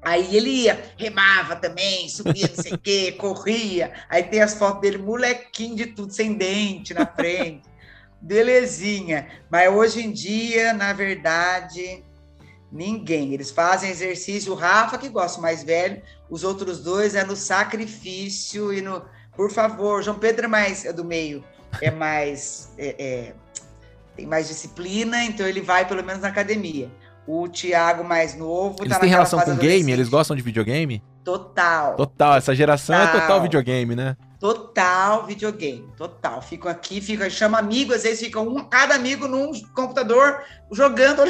Aí 0.01 0.35
ele 0.35 0.49
ia, 0.49 0.93
remava 0.97 1.55
também, 1.55 2.07
subia 2.07 2.47
não 2.47 2.63
sei 2.63 2.73
o 2.73 2.77
quê, 2.77 3.11
corria. 3.19 3.91
Aí 4.07 4.23
tem 4.23 4.39
as 4.39 4.53
fotos 4.53 4.79
dele, 4.79 4.99
molequinho 4.99 5.75
de 5.75 5.87
tudo, 5.87 6.13
sem 6.13 6.35
dente 6.35 6.93
na 6.93 7.05
frente. 7.05 7.67
Belezinha. 8.21 9.27
Mas 9.49 9.69
hoje 9.73 10.05
em 10.05 10.11
dia, 10.11 10.73
na 10.73 10.93
verdade, 10.93 12.03
ninguém. 12.75 13.33
Eles 13.33 13.49
fazem 13.49 13.89
exercício. 13.89 14.51
O 14.51 14.55
Rafa, 14.55 14.97
que 14.97 15.07
gosta 15.07 15.41
mais 15.41 15.63
velho, 15.63 16.01
os 16.29 16.43
outros 16.43 16.79
dois 16.79 17.15
é 17.15 17.23
no 17.23 17.35
sacrifício 17.35 18.73
e 18.73 18.81
no. 18.81 19.01
Por 19.35 19.51
favor, 19.51 20.03
João 20.03 20.19
Pedro 20.19 20.45
é 20.45 20.47
mais 20.47 20.85
é 20.85 20.93
do 20.93 21.03
meio, 21.03 21.43
é 21.81 21.89
mais. 21.89 22.73
É, 22.77 22.95
é, 22.99 23.33
tem 24.15 24.25
mais 24.25 24.47
disciplina, 24.47 25.23
então 25.23 25.45
ele 25.45 25.61
vai 25.61 25.87
pelo 25.87 26.03
menos 26.03 26.21
na 26.21 26.27
academia. 26.27 26.89
O 27.27 27.47
Thiago, 27.49 28.03
mais 28.03 28.37
novo. 28.37 28.77
Eles 28.81 28.93
tá 28.93 28.99
têm 28.99 29.09
relação 29.09 29.39
com 29.39 29.55
game? 29.55 29.91
Eles 29.91 30.07
gostam 30.09 30.35
de 30.35 30.43
videogame? 30.43 31.01
Total. 31.23 31.95
Total. 31.95 32.37
Essa 32.37 32.53
geração 32.53 32.95
total. 32.95 33.15
é 33.15 33.21
total 33.21 33.41
videogame, 33.41 33.95
né? 33.95 34.15
Total 34.45 35.25
videogame, 35.25 35.89
total. 35.97 36.39
Ficam 36.39 36.69
aqui, 36.69 37.01
ficam, 37.01 37.27
chama 37.31 37.57
amigo, 37.57 37.95
às 37.95 38.03
vezes 38.03 38.19
ficam 38.19 38.47
um, 38.47 38.63
cada 38.63 38.93
amigo 38.93 39.27
num 39.27 39.51
computador 39.73 40.43
jogando. 40.71 41.23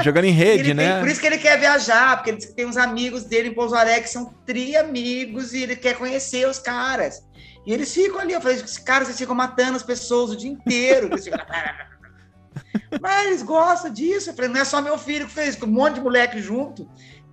Jogando 0.00 0.26
em 0.26 0.30
rede, 0.32 0.72
né? 0.72 1.00
Por 1.00 1.08
isso 1.08 1.20
que 1.20 1.26
ele 1.26 1.38
quer 1.38 1.58
viajar, 1.58 2.14
porque 2.14 2.30
ele 2.30 2.38
tem 2.38 2.64
uns 2.64 2.76
amigos 2.76 3.24
dele 3.24 3.48
em 3.48 3.52
Pouso 3.52 3.74
Alegre 3.74 4.02
que 4.02 4.10
são 4.10 4.32
tri-amigos 4.46 5.52
e 5.52 5.64
ele 5.64 5.74
quer 5.74 5.98
conhecer 5.98 6.48
os 6.48 6.60
caras. 6.60 7.26
E 7.66 7.72
eles 7.72 7.92
ficam 7.92 8.20
ali, 8.20 8.32
eu 8.32 8.40
falei, 8.40 8.58
esses 8.58 8.78
caras 8.78 9.18
ficam 9.18 9.34
matando 9.34 9.74
as 9.74 9.82
pessoas 9.82 10.30
o 10.30 10.36
dia 10.36 10.52
inteiro. 10.52 11.10
Mas 13.00 13.26
eles 13.26 13.42
gostam 13.42 13.92
disso. 13.92 14.30
Eu 14.30 14.34
falei, 14.34 14.50
não 14.50 14.60
é 14.60 14.64
só 14.64 14.80
meu 14.80 14.96
filho 14.96 15.26
que 15.26 15.32
fez, 15.32 15.56
com 15.56 15.66
um 15.66 15.70
monte 15.70 15.94
de 15.94 16.00
moleque 16.00 16.40
junto. 16.40 16.88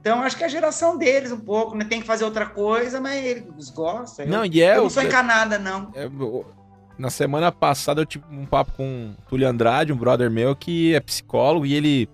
Então, 0.09 0.23
acho 0.23 0.35
que 0.35 0.43
é 0.43 0.47
a 0.47 0.49
geração 0.49 0.97
deles 0.97 1.31
um 1.31 1.39
pouco, 1.39 1.77
né? 1.77 1.85
Tem 1.85 2.01
que 2.01 2.07
fazer 2.07 2.25
outra 2.25 2.47
coisa, 2.47 2.99
mas 2.99 3.23
eles 3.23 3.69
gostam. 3.69 4.25
Não, 4.25 4.43
eu, 4.43 4.51
e 4.51 4.61
é, 4.63 4.77
eu 4.77 4.81
não 4.81 4.89
sou 4.89 5.03
encanada, 5.03 5.59
não. 5.59 5.91
É, 5.93 6.09
na 6.97 7.11
semana 7.11 7.51
passada 7.51 8.01
eu 8.01 8.07
tive 8.07 8.25
um 8.31 8.43
papo 8.43 8.71
com 8.71 9.11
o 9.11 9.29
Túlio 9.29 9.47
Andrade, 9.47 9.93
um 9.93 9.95
brother 9.95 10.31
meu, 10.31 10.55
que 10.55 10.95
é 10.95 10.99
psicólogo, 10.99 11.63
e 11.63 11.75
ele, 11.75 12.09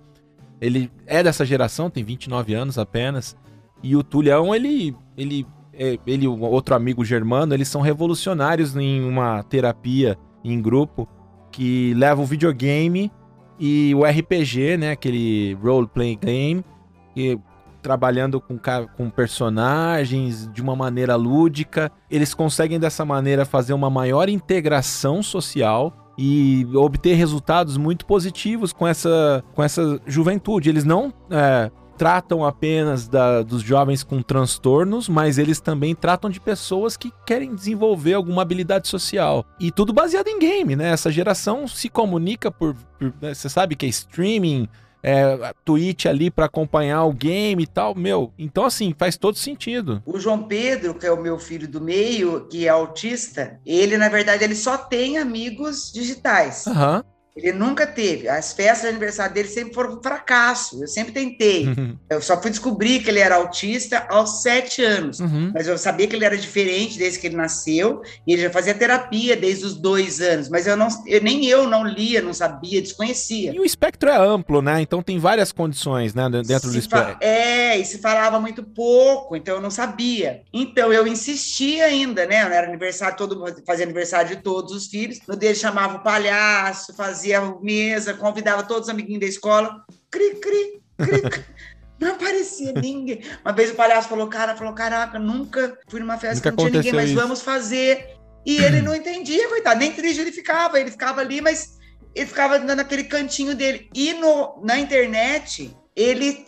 ele 0.60 0.92
é 1.08 1.24
dessa 1.24 1.46
geração, 1.46 1.90
tem 1.90 2.04
29 2.04 2.54
anos 2.54 2.78
apenas. 2.78 3.34
E 3.82 3.96
o 3.96 4.04
Tulhão, 4.04 4.54
ele, 4.54 4.94
ele, 5.16 5.48
é, 5.72 5.98
ele, 6.06 6.28
o 6.28 6.38
outro 6.42 6.76
amigo 6.76 7.06
germano, 7.06 7.54
eles 7.54 7.70
são 7.70 7.80
revolucionários 7.80 8.76
em 8.76 9.06
uma 9.06 9.42
terapia 9.44 10.18
em 10.44 10.62
grupo 10.62 11.08
que 11.50 11.94
leva 11.94 12.22
o 12.22 12.26
videogame 12.26 13.10
e 13.58 13.96
o 13.96 14.04
RPG, 14.04 14.76
né? 14.76 14.92
Aquele 14.92 15.54
role-playing 15.64 16.20
game, 16.20 16.66
que 17.14 17.40
trabalhando 17.86 18.42
com, 18.42 18.58
com 18.98 19.12
personagens 19.12 20.50
de 20.52 20.60
uma 20.60 20.76
maneira 20.76 21.16
lúdica. 21.16 21.92
Eles 22.10 22.34
conseguem 22.34 22.80
dessa 22.80 23.06
maneira 23.06 23.46
fazer 23.46 23.74
uma 23.74 23.92
maior 23.92 24.28
integração 24.28 25.22
social 25.22 25.94
e 26.18 26.66
obter 26.74 27.14
resultados 27.14 27.78
muito 27.78 28.08
positivos 28.08 28.74
com 28.74 28.88
essa, 28.88 29.44
com 29.54 29.62
essa 29.62 30.02
juventude. 30.08 30.68
Eles 30.68 30.84
não 30.84 31.14
é, 31.30 31.70
tratam 31.96 32.44
apenas 32.44 33.08
da, 33.08 33.44
dos 33.44 33.62
jovens 33.62 34.02
com 34.02 34.20
transtornos, 34.20 35.08
mas 35.08 35.38
eles 35.38 35.60
também 35.60 35.94
tratam 35.94 36.28
de 36.28 36.40
pessoas 36.40 36.98
que 36.98 37.14
querem 37.24 37.54
desenvolver 37.54 38.16
alguma 38.16 38.42
habilidade 38.42 38.88
social. 38.88 39.46
E 39.60 39.70
tudo 39.70 39.94
baseado 39.94 40.28
em 40.28 40.40
game, 40.40 40.76
né? 40.76 40.90
Essa 40.90 41.12
geração 41.12 41.68
se 41.68 41.88
comunica 41.88 42.50
por. 42.50 42.74
por 42.98 43.14
né? 43.22 43.36
Você 43.36 43.48
sabe 43.48 43.76
que 43.76 43.86
é 43.86 43.90
streaming 43.90 44.68
é, 45.06 45.54
Twitch 45.64 46.08
ali 46.08 46.32
para 46.32 46.46
acompanhar 46.46 47.04
o 47.04 47.14
game 47.14 47.62
e 47.62 47.68
tal, 47.68 47.94
meu. 47.94 48.34
Então, 48.40 48.66
assim, 48.66 48.96
faz 48.98 49.16
todo 49.16 49.38
sentido. 49.38 50.02
O 50.04 50.20
João 50.20 50.48
Pedro, 50.48 50.96
que 50.96 51.06
é 51.06 51.12
o 51.12 51.22
meu 51.22 51.38
filho 51.38 51.68
do 51.68 51.80
meio, 51.80 52.48
que 52.48 52.66
é 52.66 52.70
autista, 52.70 53.60
ele, 53.64 53.98
na 53.98 54.10
verdade, 54.10 54.44
ele 54.44 54.56
só 54.56 54.78
tem 54.78 55.20
amigos 55.20 55.92
digitais. 55.94 56.66
Aham. 56.66 56.98
Uhum. 56.98 57.15
Ele 57.36 57.52
nunca 57.52 57.86
teve. 57.86 58.30
As 58.30 58.54
festas 58.54 58.84
de 58.84 58.88
aniversário 58.88 59.34
dele 59.34 59.50
sempre 59.50 59.74
foram 59.74 59.98
um 59.98 60.02
fracasso. 60.02 60.82
Eu 60.82 60.88
sempre 60.88 61.12
tentei. 61.12 61.68
Uhum. 61.68 61.98
Eu 62.10 62.22
só 62.22 62.42
fui 62.42 62.50
descobrir 62.50 63.04
que 63.04 63.10
ele 63.10 63.20
era 63.20 63.36
autista 63.36 64.06
aos 64.10 64.42
sete 64.42 64.82
anos. 64.82 65.20
Uhum. 65.20 65.52
Mas 65.54 65.68
eu 65.68 65.78
sabia 65.78 66.08
que 66.08 66.16
ele 66.16 66.24
era 66.24 66.38
diferente 66.38 66.98
desde 66.98 67.20
que 67.20 67.28
ele 67.28 67.36
nasceu. 67.36 68.02
E 68.26 68.32
ele 68.32 68.44
já 68.44 68.50
fazia 68.50 68.74
terapia 68.74 69.36
desde 69.36 69.66
os 69.66 69.76
dois 69.76 70.22
anos. 70.22 70.48
Mas 70.48 70.66
eu 70.66 70.78
não, 70.78 70.88
eu, 71.06 71.22
nem 71.22 71.46
eu 71.46 71.68
não 71.68 71.86
lia, 71.86 72.22
não 72.22 72.34
sabia, 72.34 72.82
desconhecia. 72.82 73.54
E 73.54 73.60
o 73.60 73.66
espectro 73.66 74.10
é 74.10 74.18
amplo, 74.18 74.62
né? 74.62 74.82
Então 74.82 75.04
tem 75.04 75.20
várias 75.20 75.52
condições, 75.52 76.14
né, 76.14 76.30
dentro 76.30 76.70
se 76.70 76.74
do 76.74 76.80
espectro. 76.80 77.18
É, 77.20 77.78
e 77.78 77.86
se 77.86 77.98
falava 77.98 78.40
muito 78.40 78.64
pouco, 78.64 79.36
então 79.36 79.56
eu 79.56 79.62
não 79.62 79.72
sabia. 79.72 80.42
Então 80.54 80.94
eu 80.94 81.06
insistia 81.06 81.86
ainda, 81.86 82.26
né? 82.26 82.36
Era 82.36 82.68
aniversário, 82.68 83.18
todo 83.18 83.44
fazia 83.66 83.84
aniversário 83.84 84.38
de 84.38 84.42
todos 84.42 84.72
os 84.74 84.88
filhos. 84.88 85.20
No 85.28 85.36
dele 85.36 85.56
chamava 85.56 85.98
o 85.98 86.04
palhaço, 86.04 86.94
fazia 86.94 87.25
fazia 87.26 87.58
mesa, 87.62 88.14
convidava 88.14 88.64
todos 88.64 88.84
os 88.84 88.90
amiguinhos 88.90 89.22
da 89.22 89.28
escola. 89.28 89.84
Cri, 90.12 90.36
cri, 90.36 90.82
cri. 90.98 91.22
Não 92.00 92.12
aparecia 92.12 92.74
ninguém. 92.74 93.22
Uma 93.44 93.54
vez 93.54 93.72
o 93.72 93.76
palhaço 93.76 94.10
falou, 94.10 94.28
cara, 94.28 94.56
falou, 94.56 94.74
caraca, 94.74 95.18
nunca 95.18 95.78
fui 95.88 96.02
numa 96.02 96.18
festa 96.18 96.50
nunca 96.50 96.52
que 96.52 96.58
não 96.58 96.70
tinha 96.70 96.82
ninguém, 96.82 96.94
mas 96.94 97.10
isso. 97.10 97.20
vamos 97.20 97.42
fazer. 97.42 98.18
E 98.46 98.58
ele 98.58 98.82
não 98.84 98.94
entendia, 98.94 99.48
coitado, 99.48 99.80
nem 99.80 99.94
triste 99.94 100.20
ele 100.20 100.32
ficava, 100.32 100.78
ele 100.78 100.92
ficava 100.92 101.22
ali, 101.22 101.40
mas 101.40 101.78
ele 102.14 102.28
ficava 102.28 102.60
naquele 102.60 103.06
cantinho 103.06 103.56
dele. 103.56 103.90
E 103.94 104.14
no, 104.14 104.62
na 104.62 104.78
internet, 104.78 105.74
ele 105.96 106.46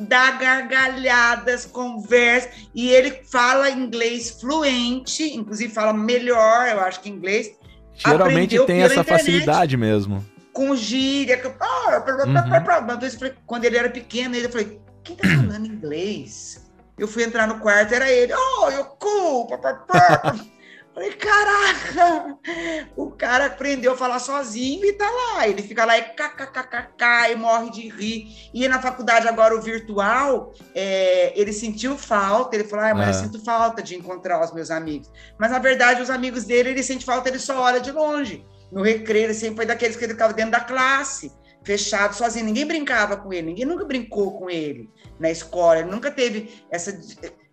dá 0.00 0.32
gargalhadas, 0.32 1.66
conversa, 1.66 2.50
e 2.74 2.88
ele 2.88 3.22
fala 3.30 3.70
inglês 3.70 4.38
fluente, 4.40 5.22
inclusive 5.34 5.72
fala 5.72 5.92
melhor, 5.92 6.68
eu 6.68 6.80
acho 6.80 7.00
que 7.00 7.10
inglês, 7.10 7.50
Geralmente 7.96 8.58
tem 8.66 8.82
essa 8.82 9.00
internet, 9.00 9.08
facilidade 9.08 9.76
mesmo. 9.76 10.24
Com 10.52 10.74
gíria. 10.76 11.40
Uhum. 11.44 12.84
Uma 12.84 12.96
vez 12.96 13.14
falei, 13.14 13.34
quando 13.46 13.64
ele 13.64 13.76
era 13.76 13.90
pequeno, 13.90 14.34
ele 14.34 14.48
falei, 14.48 14.80
quem 15.02 15.16
tá 15.16 15.28
falando 15.28 15.66
inglês? 15.66 16.66
Eu 16.98 17.06
fui 17.06 17.22
entrar 17.22 17.46
no 17.46 17.58
quarto, 17.58 17.94
era 17.94 18.10
ele. 18.10 18.32
Oh, 18.34 18.70
eu 18.70 18.84
cool. 18.84 19.48
Falei, 20.96 21.12
caraca! 21.12 22.38
O 22.96 23.10
cara 23.10 23.46
aprendeu 23.46 23.92
a 23.92 23.96
falar 23.98 24.18
sozinho 24.18 24.82
e 24.82 24.94
tá 24.94 25.04
lá. 25.04 25.46
Ele 25.46 25.62
fica 25.62 25.84
lá 25.84 25.98
e 25.98 26.02
kkkk 26.02 27.32
e 27.32 27.36
morre 27.36 27.70
de 27.70 27.90
rir. 27.90 28.48
E 28.54 28.66
na 28.66 28.80
faculdade, 28.80 29.28
agora, 29.28 29.54
o 29.54 29.60
virtual, 29.60 30.54
é, 30.74 31.38
ele 31.38 31.52
sentiu 31.52 31.98
falta. 31.98 32.56
Ele 32.56 32.64
falou, 32.64 32.86
ah, 32.86 32.94
mas 32.94 33.08
é. 33.08 33.10
eu 33.10 33.24
sinto 33.24 33.44
falta 33.44 33.82
de 33.82 33.94
encontrar 33.94 34.42
os 34.42 34.54
meus 34.54 34.70
amigos. 34.70 35.12
Mas, 35.38 35.50
na 35.50 35.58
verdade, 35.58 36.00
os 36.00 36.08
amigos 36.08 36.44
dele, 36.44 36.70
ele 36.70 36.82
sente 36.82 37.04
falta, 37.04 37.28
ele 37.28 37.40
só 37.40 37.60
olha 37.60 37.78
de 37.78 37.92
longe. 37.92 38.46
No 38.72 38.82
recreio, 38.82 39.26
ele 39.26 39.34
sempre 39.34 39.56
foi 39.56 39.66
daqueles 39.66 39.96
que 39.96 40.04
ele 40.04 40.14
ficava 40.14 40.32
dentro 40.32 40.52
da 40.52 40.60
classe, 40.60 41.30
fechado, 41.62 42.14
sozinho. 42.14 42.46
Ninguém 42.46 42.64
brincava 42.64 43.18
com 43.18 43.30
ele, 43.34 43.48
ninguém 43.48 43.66
nunca 43.66 43.84
brincou 43.84 44.38
com 44.38 44.48
ele 44.48 44.88
na 45.20 45.30
escola. 45.30 45.80
Ele 45.80 45.90
nunca 45.90 46.10
teve 46.10 46.64
essa, 46.70 46.98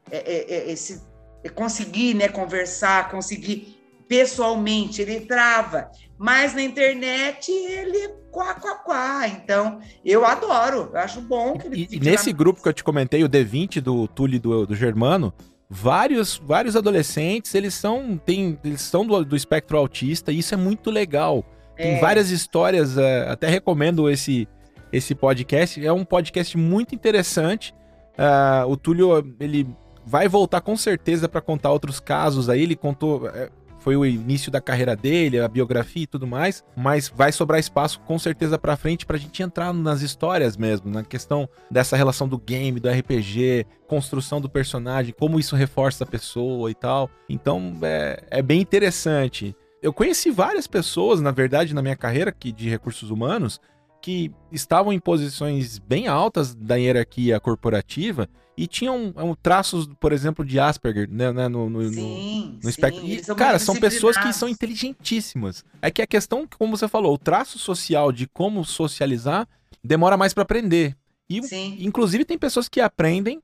é, 0.10 0.16
é, 0.16 0.54
é 0.54 0.72
esse 0.72 1.12
conseguir 1.50 2.14
né, 2.14 2.28
conversar, 2.28 3.10
conseguir 3.10 3.80
pessoalmente, 4.08 5.02
ele 5.02 5.22
trava. 5.22 5.90
Mas 6.18 6.54
na 6.54 6.62
internet 6.62 7.52
ele 7.52 8.10
quá, 8.32 8.54
quá, 8.56 8.76
quá. 8.76 9.28
Então, 9.28 9.80
eu 10.06 10.26
adoro, 10.26 10.90
eu 10.94 11.00
acho 11.00 11.22
bom 11.22 11.58
que 11.58 11.68
ele. 11.68 11.88
E, 11.92 12.00
nesse 12.00 12.32
grupo 12.32 12.62
que 12.62 12.70
eu 12.70 12.74
te 12.74 12.84
comentei, 12.84 13.24
o 13.24 13.30
D20 13.30 13.82
do 13.82 14.08
Túlio 14.08 14.40
do, 14.40 14.68
do 14.68 14.76
Germano, 14.76 15.34
vários, 15.70 16.38
vários 16.38 16.76
adolescentes, 16.76 17.54
eles 17.56 17.74
são, 17.74 18.18
tem, 18.18 18.58
eles 18.64 18.82
são 18.82 19.06
do, 19.06 19.26
do 19.26 19.36
espectro 19.36 19.78
autista, 19.78 20.32
e 20.32 20.40
isso 20.40 20.54
é 20.54 20.58
muito 20.58 20.92
legal. 20.92 21.44
Tem 21.76 21.96
é. 21.96 22.00
várias 22.00 22.30
histórias, 22.30 22.98
é, 22.98 23.28
até 23.30 23.50
recomendo 23.50 24.10
esse, 24.10 24.48
esse 24.92 25.16
podcast. 25.16 25.84
É 25.84 25.92
um 25.92 26.06
podcast 26.06 26.56
muito 26.58 26.94
interessante. 26.94 27.74
Uh, 28.14 28.70
o 28.70 28.78
Túlio, 28.78 29.36
ele 29.40 29.68
vai 30.06 30.28
voltar 30.28 30.62
com 30.62 30.76
certeza 30.76 31.28
para 31.28 31.42
contar 31.42 31.72
outros 31.72 32.00
casos 32.00 32.50
aí. 32.50 32.63
Ele 32.63 32.76
contou. 32.76 33.28
É, 33.30 33.50
foi 33.84 33.98
o 33.98 34.06
início 34.06 34.50
da 34.50 34.62
carreira 34.62 34.96
dele, 34.96 35.42
a 35.42 35.48
biografia 35.48 36.04
e 36.04 36.08
tudo 36.08 36.26
mais, 36.26 36.63
mas 36.74 37.12
vai 37.13 37.34
sobrar 37.34 37.60
espaço 37.60 38.00
com 38.00 38.18
certeza 38.18 38.58
para 38.58 38.78
frente 38.78 39.06
pra 39.06 39.18
gente 39.18 39.44
entrar 39.44 39.74
nas 39.74 40.02
histórias 40.02 40.56
mesmo, 40.56 40.89
na 40.89 41.04
questão 41.04 41.50
dessa 41.70 41.98
relação 41.98 42.26
do 42.26 42.38
game, 42.38 42.80
do 42.80 42.89
RPG, 42.89 43.66
construção 43.86 44.39
do 44.39 44.50
personagem, 44.50 45.13
como 45.20 45.38
isso 45.38 45.54
reforça 45.58 46.06
a 46.06 46.08
pessoa 46.08 46.72
e 46.72 46.74
tal. 46.74 47.10
Então 47.28 47.78
é, 47.82 48.24
é 48.32 48.42
bem 48.42 48.62
interessante. 48.62 49.54
Eu 49.82 49.92
conheci 49.92 50.32
várias 50.32 50.66
pessoas, 50.66 51.20
na 51.20 51.32
verdade, 51.32 51.76
na 51.76 51.82
minha 51.82 51.98
carreira 51.98 52.32
que, 52.32 52.54
de 52.54 52.70
recursos 52.70 53.12
humanos, 53.12 53.60
que 54.02 54.32
estavam 54.50 54.94
em 54.94 55.00
posições 55.00 55.78
bem 55.78 56.08
altas 56.08 56.56
da 56.56 56.76
hierarquia 56.76 57.38
corporativa 57.38 58.30
e 58.56 58.68
tinham 58.68 59.13
um, 59.16 59.34
traços, 59.36 59.89
por 60.00 60.12
exemplo, 60.12 60.46
de 60.46 60.60
Asperger, 60.60 61.10
né, 61.10 61.32
né 61.32 61.48
no, 61.48 61.70
no, 61.70 61.89
sim, 61.89 62.54
no, 62.56 62.63
no 62.63 62.70
espectro. 62.70 63.06
E, 63.06 63.22
cara, 63.36 63.58
são 63.58 63.76
pessoas 63.76 64.16
que 64.18 64.32
são 64.32 64.48
inteligentíssimas. 64.48 65.66
É 65.82 65.89
que 65.89 66.02
a 66.02 66.08
questão, 66.08 66.48
como 66.58 66.78
você 66.78 66.88
falou, 66.88 67.13
o 67.13 67.18
traço 67.18 67.58
social 67.58 68.12
de 68.12 68.28
como 68.28 68.63
socializar 68.63 69.48
demora 69.84 70.18
mais 70.18 70.34
para 70.34 70.44
aprender. 70.44 70.96
E, 71.30 71.42
sim. 71.44 71.78
inclusive, 71.80 72.26
tem 72.26 72.38
pessoas 72.38 72.70
que 72.70 72.80
aprendem 72.80 73.42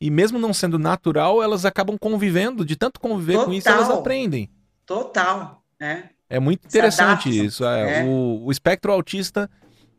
e 0.00 0.10
mesmo 0.10 0.38
não 0.38 0.54
sendo 0.54 0.78
natural, 0.78 1.42
elas 1.42 1.66
acabam 1.66 1.98
convivendo, 1.98 2.64
de 2.64 2.74
tanto 2.74 2.98
conviver 2.98 3.34
Total. 3.34 3.46
com 3.46 3.52
isso, 3.52 3.68
elas 3.68 3.90
aprendem. 3.90 4.50
Total, 4.86 5.62
né? 5.78 6.10
É 6.28 6.40
muito 6.40 6.64
interessante 6.64 7.28
isso. 7.28 7.64
É, 7.64 8.00
é. 8.00 8.04
O, 8.04 8.44
o 8.44 8.50
espectro 8.50 8.92
autista 8.92 9.50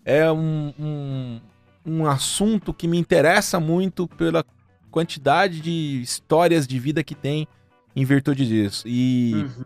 é 0.04 0.32
um, 0.32 0.74
um, 0.80 1.42
um 1.86 2.06
assunto 2.06 2.74
que 2.74 2.88
me 2.88 2.98
interessa 2.98 3.60
muito 3.60 4.08
pela 4.08 4.44
quantidade 4.90 5.62
de 5.62 6.02
histórias 6.02 6.68
de 6.68 6.80
vida 6.80 7.04
que 7.04 7.16
tem 7.16 7.48
em 7.96 8.06
virtude 8.06 8.46
disso. 8.46 8.88
E, 8.88 9.32
uhum. 9.34 9.66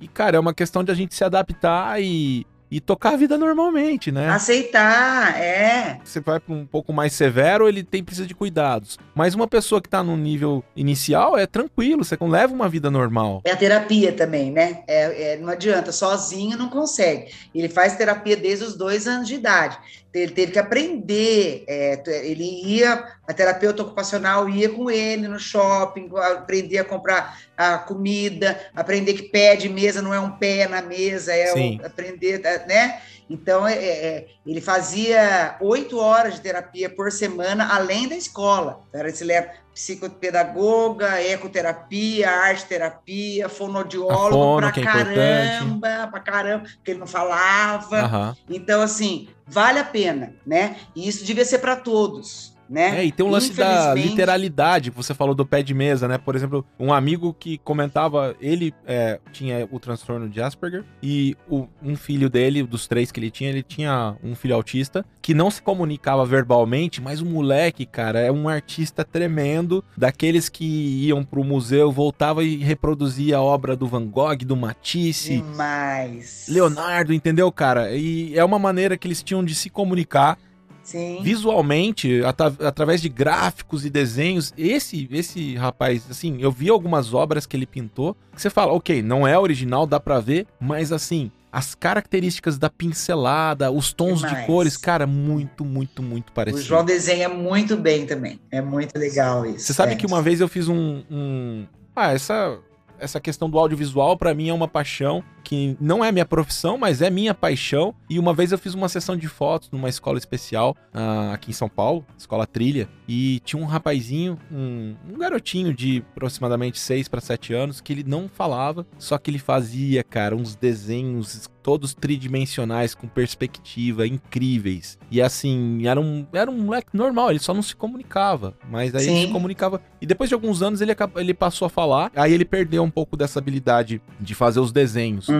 e 0.00 0.08
cara, 0.08 0.36
é 0.36 0.40
uma 0.40 0.54
questão 0.54 0.84
de 0.84 0.92
a 0.92 0.94
gente 0.94 1.14
se 1.14 1.24
adaptar 1.24 2.00
e 2.02 2.46
e 2.70 2.80
tocar 2.80 3.14
a 3.14 3.16
vida 3.16 3.38
normalmente, 3.38 4.10
né? 4.10 4.28
Aceitar, 4.28 5.40
é. 5.40 6.00
Você 6.02 6.20
vai 6.20 6.40
para 6.40 6.54
um 6.54 6.66
pouco 6.66 6.92
mais 6.92 7.12
severo, 7.12 7.68
ele 7.68 7.82
tem 7.82 8.02
precisa 8.02 8.26
de 8.26 8.34
cuidados. 8.34 8.98
Mas 9.14 9.34
uma 9.34 9.46
pessoa 9.46 9.80
que 9.80 9.86
está 9.86 10.02
no 10.02 10.16
nível 10.16 10.64
inicial 10.74 11.38
é 11.38 11.46
tranquilo, 11.46 12.04
você 12.04 12.16
leva 12.20 12.52
uma 12.52 12.68
vida 12.68 12.90
normal. 12.90 13.40
É 13.44 13.52
a 13.52 13.56
terapia 13.56 14.12
também, 14.12 14.50
né? 14.50 14.82
É, 14.86 15.34
é, 15.34 15.36
não 15.36 15.48
adianta, 15.48 15.92
sozinho 15.92 16.58
não 16.58 16.68
consegue. 16.68 17.32
Ele 17.54 17.68
faz 17.68 17.96
terapia 17.96 18.36
desde 18.36 18.64
os 18.64 18.76
dois 18.76 19.06
anos 19.06 19.28
de 19.28 19.34
idade. 19.34 19.78
Ele 20.18 20.32
teve 20.32 20.52
que 20.52 20.58
aprender. 20.58 21.64
É, 21.66 22.02
ele 22.24 22.44
ia, 22.44 23.04
a 23.26 23.32
terapeuta 23.32 23.82
ocupacional 23.82 24.48
ia 24.48 24.68
com 24.68 24.90
ele 24.90 25.28
no 25.28 25.38
shopping, 25.38 26.10
aprender 26.16 26.78
a 26.78 26.84
comprar 26.84 27.38
a 27.56 27.78
comida, 27.78 28.58
aprender 28.74 29.14
que 29.14 29.24
pé 29.24 29.56
de 29.56 29.68
mesa 29.68 30.02
não 30.02 30.12
é 30.12 30.20
um 30.20 30.32
pé 30.32 30.68
na 30.68 30.82
mesa, 30.82 31.34
é 31.34 31.52
um, 31.54 31.84
aprender, 31.84 32.40
né? 32.66 33.00
Então, 33.28 33.66
é, 33.66 33.74
é, 33.74 34.06
é, 34.06 34.26
ele 34.46 34.60
fazia 34.60 35.56
oito 35.60 35.98
horas 35.98 36.34
de 36.34 36.40
terapia 36.40 36.88
por 36.88 37.10
semana, 37.10 37.74
além 37.74 38.08
da 38.08 38.14
escola. 38.14 38.84
Então, 38.88 39.00
era, 39.00 39.10
se 39.10 39.24
leva 39.24 39.50
psicopedagoga, 39.74 41.20
ecoterapia, 41.20 42.30
arte-terapia, 42.30 43.48
fonodiólogo 43.48 44.56
pra 44.56 44.68
é 44.68 44.84
caramba, 44.84 46.08
pra 46.10 46.20
caramba, 46.20 46.64
porque 46.76 46.92
ele 46.92 47.00
não 47.00 47.06
falava. 47.06 48.02
Uhum. 48.06 48.56
Então, 48.56 48.80
assim, 48.80 49.28
vale 49.46 49.78
a 49.78 49.84
pena, 49.84 50.34
né? 50.46 50.76
E 50.94 51.06
isso 51.06 51.24
devia 51.24 51.44
ser 51.44 51.58
para 51.58 51.76
todos 51.76 52.55
né? 52.68 53.00
É, 53.00 53.04
e 53.04 53.12
tem 53.12 53.24
um 53.24 53.30
lance 53.30 53.52
da 53.52 53.94
literalidade, 53.94 54.90
você 54.90 55.14
falou 55.14 55.34
do 55.34 55.46
pé 55.46 55.62
de 55.62 55.74
mesa, 55.74 56.08
né? 56.08 56.18
Por 56.18 56.34
exemplo, 56.34 56.64
um 56.78 56.92
amigo 56.92 57.34
que 57.38 57.58
comentava, 57.58 58.36
ele 58.40 58.74
é, 58.86 59.18
tinha 59.32 59.68
o 59.70 59.78
transtorno 59.78 60.28
de 60.28 60.40
Asperger 60.40 60.84
e 61.02 61.36
o, 61.48 61.66
um 61.82 61.96
filho 61.96 62.28
dele, 62.28 62.62
dos 62.62 62.86
três 62.86 63.12
que 63.12 63.20
ele 63.20 63.30
tinha, 63.30 63.50
ele 63.50 63.62
tinha 63.62 64.16
um 64.22 64.34
filho 64.34 64.54
autista 64.54 65.04
que 65.26 65.34
não 65.34 65.50
se 65.50 65.60
comunicava 65.60 66.24
verbalmente, 66.24 67.00
mas 67.00 67.20
o 67.20 67.26
moleque, 67.26 67.84
cara, 67.84 68.20
é 68.20 68.30
um 68.30 68.48
artista 68.48 69.04
tremendo, 69.04 69.82
daqueles 69.96 70.48
que 70.48 70.64
iam 70.64 71.24
pro 71.24 71.42
museu, 71.42 71.90
voltava 71.90 72.44
e 72.44 72.58
reproduzia 72.58 73.38
a 73.38 73.42
obra 73.42 73.74
do 73.74 73.88
Van 73.88 74.06
Gogh, 74.06 74.36
do 74.44 74.56
Matisse. 74.56 75.38
Demais. 75.38 76.46
Leonardo, 76.48 77.12
entendeu, 77.12 77.50
cara? 77.50 77.92
E 77.92 78.38
é 78.38 78.44
uma 78.44 78.58
maneira 78.58 78.96
que 78.96 79.08
eles 79.08 79.20
tinham 79.20 79.44
de 79.44 79.54
se 79.54 79.68
comunicar 79.68 80.38
Sim. 80.86 81.18
visualmente, 81.20 82.22
at 82.24 82.40
através 82.64 83.02
de 83.02 83.08
gráficos 83.08 83.84
e 83.84 83.90
desenhos. 83.90 84.54
Esse 84.56 85.08
esse 85.10 85.56
rapaz, 85.56 86.04
assim, 86.08 86.38
eu 86.40 86.52
vi 86.52 86.70
algumas 86.70 87.12
obras 87.12 87.44
que 87.44 87.56
ele 87.56 87.66
pintou, 87.66 88.16
que 88.34 88.40
você 88.40 88.48
fala, 88.48 88.72
ok, 88.72 89.02
não 89.02 89.26
é 89.26 89.36
original, 89.36 89.84
dá 89.84 89.98
pra 89.98 90.20
ver, 90.20 90.46
mas 90.60 90.92
assim, 90.92 91.30
as 91.50 91.74
características 91.74 92.56
da 92.56 92.70
pincelada, 92.70 93.70
os 93.70 93.92
tons 93.92 94.20
Demais. 94.20 94.38
de 94.38 94.46
cores, 94.46 94.76
cara, 94.76 95.08
muito, 95.08 95.64
muito, 95.64 96.02
muito 96.02 96.30
parecido. 96.30 96.62
O 96.62 96.64
João 96.64 96.84
desenha 96.84 97.28
muito 97.28 97.76
bem 97.76 98.06
também. 98.06 98.38
É 98.50 98.60
muito 98.60 98.96
legal 98.96 99.44
isso. 99.44 99.66
Você 99.66 99.74
sabe 99.74 99.94
é. 99.94 99.96
que 99.96 100.06
uma 100.06 100.22
vez 100.22 100.40
eu 100.40 100.48
fiz 100.48 100.68
um, 100.68 101.02
um... 101.10 101.66
Ah, 101.96 102.12
essa 102.12 102.58
essa 102.98 103.20
questão 103.20 103.48
do 103.48 103.58
audiovisual 103.58 104.16
para 104.16 104.34
mim 104.34 104.48
é 104.48 104.54
uma 104.54 104.68
paixão 104.68 105.22
que 105.46 105.76
não 105.80 106.04
é 106.04 106.10
minha 106.10 106.26
profissão, 106.26 106.76
mas 106.76 107.00
é 107.00 107.08
minha 107.08 107.32
paixão. 107.32 107.94
E 108.10 108.18
uma 108.18 108.34
vez 108.34 108.50
eu 108.50 108.58
fiz 108.58 108.74
uma 108.74 108.88
sessão 108.88 109.16
de 109.16 109.28
fotos 109.28 109.70
numa 109.70 109.88
escola 109.88 110.18
especial 110.18 110.76
uh, 110.92 111.32
aqui 111.32 111.50
em 111.50 111.54
São 111.54 111.68
Paulo, 111.68 112.04
escola 112.18 112.48
Trilha, 112.48 112.88
e 113.06 113.40
tinha 113.44 113.62
um 113.62 113.64
rapazinho, 113.64 114.36
um, 114.50 114.96
um 115.08 115.16
garotinho 115.16 115.72
de 115.72 116.02
aproximadamente 116.10 116.80
6 116.80 117.06
para 117.06 117.20
7 117.20 117.54
anos, 117.54 117.80
que 117.80 117.92
ele 117.92 118.02
não 118.02 118.28
falava, 118.28 118.84
só 118.98 119.16
que 119.18 119.30
ele 119.30 119.38
fazia, 119.38 120.02
cara, 120.02 120.34
uns 120.34 120.56
desenhos 120.56 121.48
todos 121.66 121.94
tridimensionais, 121.94 122.94
com 122.94 123.08
perspectiva, 123.08 124.06
incríveis. 124.06 124.96
E 125.10 125.20
assim, 125.20 125.84
era 125.84 126.00
um, 126.00 126.24
era 126.32 126.48
um 126.48 126.62
moleque 126.62 126.90
normal, 126.92 127.30
ele 127.30 127.40
só 127.40 127.52
não 127.52 127.60
se 127.60 127.74
comunicava. 127.74 128.54
Mas 128.70 128.94
aí 128.94 129.06
Sim. 129.06 129.16
ele 129.16 129.26
se 129.26 129.32
comunicava. 129.32 129.82
E 130.00 130.06
depois 130.06 130.28
de 130.28 130.34
alguns 130.34 130.62
anos 130.62 130.80
ele, 130.80 130.94
ele 131.16 131.34
passou 131.34 131.66
a 131.66 131.68
falar. 131.68 132.12
Aí 132.14 132.32
ele 132.32 132.44
perdeu 132.44 132.84
um 132.84 132.90
pouco 132.90 133.16
dessa 133.16 133.40
habilidade 133.40 134.00
de 134.20 134.32
fazer 134.32 134.60
os 134.60 134.70
desenhos. 134.70 135.28
Uhum. 135.28 135.35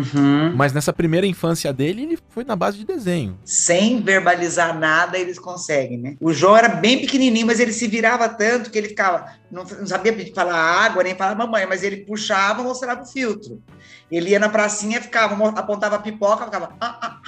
Mas 0.54 0.72
nessa 0.72 0.92
primeira 0.92 1.26
infância 1.26 1.72
dele, 1.72 2.02
ele 2.02 2.18
foi 2.30 2.44
na 2.44 2.56
base 2.56 2.78
de 2.78 2.84
desenho. 2.84 3.38
Sem 3.44 4.00
verbalizar 4.02 4.78
nada, 4.78 5.18
eles 5.18 5.38
conseguem, 5.38 5.98
né? 5.98 6.16
O 6.20 6.32
João 6.32 6.56
era 6.56 6.68
bem 6.68 7.00
pequenininho, 7.00 7.46
mas 7.46 7.60
ele 7.60 7.72
se 7.72 7.86
virava 7.86 8.28
tanto 8.28 8.70
que 8.70 8.78
ele 8.78 8.88
ficava. 8.88 9.26
Não, 9.50 9.64
não 9.64 9.86
sabia 9.86 10.14
falar 10.34 10.56
água, 10.56 11.02
nem 11.02 11.14
falar 11.14 11.34
mamãe, 11.34 11.66
mas 11.66 11.82
ele 11.82 11.98
puxava 11.98 12.60
e 12.60 12.64
mostrava 12.64 13.02
o 13.02 13.06
filtro. 13.06 13.62
Ele 14.10 14.30
ia 14.30 14.38
na 14.38 14.48
pracinha, 14.48 15.00
ficava, 15.00 15.48
apontava 15.50 15.96
a 15.96 16.00
pipoca, 16.00 16.44
ficava. 16.44 16.74
Ah, 16.80 16.98
ah, 17.00 17.20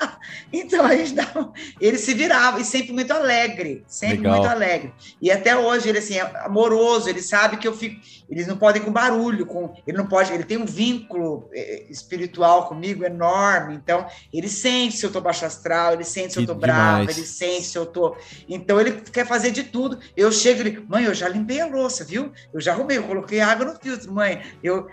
ah, 0.00 0.05
então 0.52 0.84
a 0.84 0.94
gente 0.94 1.14
dava, 1.14 1.52
ele 1.80 1.98
se 1.98 2.14
virava 2.14 2.60
e 2.60 2.64
sempre 2.64 2.92
muito 2.92 3.12
alegre, 3.12 3.84
sempre 3.86 4.18
Legal. 4.18 4.38
muito 4.38 4.48
alegre. 4.48 4.92
E 5.20 5.30
até 5.30 5.56
hoje 5.56 5.88
ele 5.88 5.98
assim 5.98 6.16
é 6.16 6.22
amoroso, 6.44 7.08
ele 7.08 7.20
sabe 7.20 7.56
que 7.56 7.66
eu 7.66 7.74
fico, 7.74 8.00
eles 8.28 8.46
não 8.46 8.56
podem 8.56 8.82
com 8.82 8.92
barulho, 8.92 9.46
com 9.46 9.74
ele 9.86 9.96
não 9.96 10.06
pode, 10.06 10.32
ele 10.32 10.44
tem 10.44 10.56
um 10.56 10.64
vínculo 10.64 11.48
é, 11.52 11.86
espiritual 11.90 12.68
comigo 12.68 13.04
enorme. 13.04 13.74
Então 13.74 14.06
ele 14.32 14.48
sente 14.48 14.96
se 14.96 15.04
eu 15.04 15.12
tô 15.12 15.20
baixo 15.20 15.44
astral, 15.44 15.94
ele 15.94 16.04
sente 16.04 16.34
se 16.34 16.40
eu 16.40 16.46
tô 16.46 16.54
bravo, 16.54 17.10
ele 17.10 17.24
sente 17.24 17.64
se 17.64 17.76
eu 17.76 17.86
tô. 17.86 18.16
Então 18.48 18.80
ele 18.80 18.92
quer 19.12 19.26
fazer 19.26 19.50
de 19.50 19.64
tudo. 19.64 19.98
Eu 20.16 20.30
chego 20.30 20.60
e 20.60 20.68
ele, 20.68 20.84
mãe, 20.88 21.04
eu 21.04 21.14
já 21.14 21.28
limpei 21.28 21.60
a 21.60 21.66
louça, 21.66 22.04
viu? 22.04 22.32
Eu 22.52 22.60
já 22.60 22.72
arrumei, 22.72 22.98
eu 22.98 23.04
coloquei 23.04 23.40
água 23.40 23.66
no 23.66 23.78
filtro, 23.78 24.12
mãe. 24.12 24.42
Eu 24.62 24.86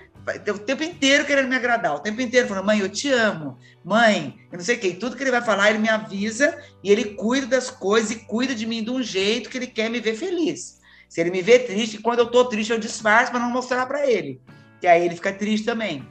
o 0.53 0.59
tempo 0.59 0.83
inteiro 0.83 1.25
querendo 1.25 1.49
me 1.49 1.55
agradar, 1.55 1.95
o 1.95 1.99
tempo 1.99 2.21
inteiro 2.21 2.47
falando, 2.47 2.65
mãe, 2.65 2.79
eu 2.79 2.89
te 2.89 3.11
amo, 3.11 3.57
mãe, 3.83 4.37
eu 4.51 4.57
não 4.57 4.63
sei 4.63 4.77
o 4.77 4.79
que, 4.79 4.93
tudo 4.93 5.15
que 5.15 5.23
ele 5.23 5.31
vai 5.31 5.41
falar, 5.41 5.69
ele 5.69 5.79
me 5.79 5.89
avisa 5.89 6.57
e 6.81 6.91
ele 6.91 7.15
cuida 7.15 7.47
das 7.47 7.69
coisas 7.69 8.11
e 8.11 8.15
cuida 8.15 8.55
de 8.55 8.65
mim 8.65 8.83
de 8.83 8.89
um 8.89 9.03
jeito 9.03 9.49
que 9.49 9.57
ele 9.57 9.67
quer 9.67 9.89
me 9.89 9.99
ver 9.99 10.15
feliz. 10.15 10.81
Se 11.09 11.21
ele 11.21 11.29
me 11.29 11.41
vê 11.41 11.59
triste, 11.59 11.99
quando 11.99 12.19
eu 12.19 12.27
tô 12.27 12.45
triste, 12.45 12.71
eu 12.71 12.79
disfarço 12.79 13.31
para 13.31 13.39
não 13.39 13.51
mostrar 13.51 13.85
para 13.85 14.09
ele, 14.09 14.41
que 14.79 14.87
aí 14.87 15.05
ele 15.05 15.15
fica 15.15 15.31
triste 15.31 15.65
também. 15.65 16.07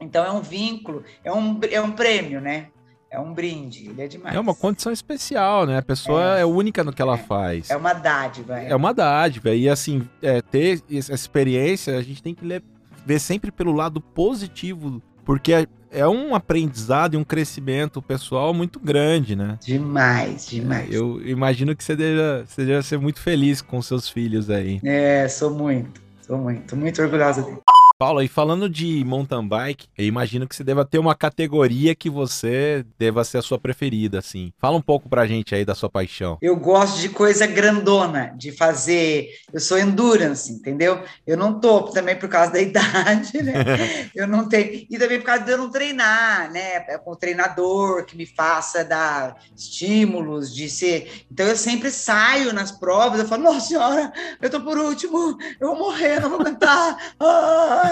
Então 0.00 0.24
é 0.24 0.32
um 0.32 0.40
vínculo, 0.40 1.04
é 1.22 1.32
um, 1.32 1.60
é 1.70 1.80
um 1.80 1.92
prêmio, 1.92 2.40
né? 2.40 2.68
É 3.10 3.18
um 3.18 3.34
brinde, 3.34 3.88
ele 3.88 4.02
é 4.02 4.06
demais. 4.06 4.36
É 4.36 4.38
uma 4.38 4.54
condição 4.54 4.92
especial, 4.92 5.66
né? 5.66 5.78
A 5.78 5.82
pessoa 5.82 6.38
é, 6.38 6.42
é 6.42 6.44
única 6.46 6.84
no 6.84 6.92
que 6.92 7.02
ela 7.02 7.14
é, 7.14 7.18
faz. 7.18 7.68
É 7.68 7.76
uma 7.76 7.92
dádiva. 7.92 8.60
É, 8.60 8.70
é 8.70 8.76
uma 8.76 8.94
dádiva. 8.94 9.52
E 9.52 9.68
assim, 9.68 10.08
é, 10.22 10.40
ter 10.40 10.80
essa 10.90 11.12
experiência, 11.12 11.98
a 11.98 12.02
gente 12.02 12.22
tem 12.22 12.34
que 12.34 12.44
ler 12.44 12.62
ver 13.04 13.18
sempre 13.18 13.50
pelo 13.50 13.72
lado 13.72 14.00
positivo, 14.00 15.02
porque 15.24 15.52
é, 15.52 15.66
é 15.90 16.08
um 16.08 16.34
aprendizado 16.34 17.14
e 17.14 17.16
um 17.16 17.24
crescimento 17.24 18.00
pessoal 18.00 18.54
muito 18.54 18.78
grande, 18.78 19.34
né? 19.34 19.58
Demais, 19.64 20.46
demais. 20.46 20.92
Eu 20.92 21.20
imagino 21.26 21.74
que 21.74 21.82
você 21.82 21.96
deve, 21.96 22.46
você 22.46 22.64
deve 22.64 22.82
ser 22.86 22.98
muito 22.98 23.20
feliz 23.20 23.60
com 23.60 23.80
seus 23.82 24.08
filhos 24.08 24.50
aí. 24.50 24.80
É, 24.84 25.26
sou 25.28 25.50
muito, 25.50 26.00
sou 26.22 26.38
muito, 26.38 26.76
muito 26.76 27.02
orgulhosa 27.02 27.42
dele. 27.42 27.58
Paula, 28.00 28.24
e 28.24 28.28
falando 28.28 28.66
de 28.66 29.04
mountain 29.04 29.46
bike, 29.46 29.86
eu 29.98 30.06
imagino 30.06 30.48
que 30.48 30.56
você 30.56 30.64
deva 30.64 30.86
ter 30.86 30.98
uma 30.98 31.14
categoria 31.14 31.94
que 31.94 32.08
você 32.08 32.82
deva 32.98 33.22
ser 33.24 33.36
a 33.36 33.42
sua 33.42 33.58
preferida, 33.58 34.20
assim. 34.20 34.54
Fala 34.58 34.78
um 34.78 34.80
pouco 34.80 35.06
pra 35.06 35.26
gente 35.26 35.54
aí 35.54 35.66
da 35.66 35.74
sua 35.74 35.90
paixão. 35.90 36.38
Eu 36.40 36.56
gosto 36.56 36.98
de 36.98 37.10
coisa 37.10 37.46
grandona, 37.46 38.32
de 38.38 38.52
fazer. 38.52 39.28
Eu 39.52 39.60
sou 39.60 39.78
endurance, 39.78 40.50
entendeu? 40.50 41.04
Eu 41.26 41.36
não 41.36 41.60
tô 41.60 41.82
também 41.90 42.16
por 42.16 42.30
causa 42.30 42.52
da 42.52 42.62
idade, 42.64 43.42
né? 43.42 43.52
eu 44.16 44.26
não 44.26 44.48
tenho. 44.48 44.86
E 44.88 44.98
também 44.98 45.18
por 45.18 45.26
causa 45.26 45.44
de 45.44 45.50
eu 45.50 45.58
não 45.58 45.70
treinar, 45.70 46.50
né? 46.50 46.76
É 46.88 46.96
com 46.96 47.12
um 47.12 47.16
treinador 47.16 48.06
que 48.06 48.16
me 48.16 48.24
faça 48.24 48.82
dar 48.82 49.36
estímulos, 49.54 50.54
de 50.54 50.70
ser. 50.70 51.26
Então 51.30 51.46
eu 51.46 51.54
sempre 51.54 51.90
saio 51.90 52.54
nas 52.54 52.72
provas, 52.72 53.20
eu 53.20 53.28
falo, 53.28 53.42
nossa 53.42 53.68
senhora, 53.68 54.10
eu 54.40 54.48
tô 54.48 54.58
por 54.62 54.78
último, 54.78 55.36
eu 55.60 55.68
vou 55.68 55.78
morrer, 55.78 56.18
não 56.18 56.30
vou 56.30 56.40
aguentar. 56.40 56.96
Ah! 57.20 57.89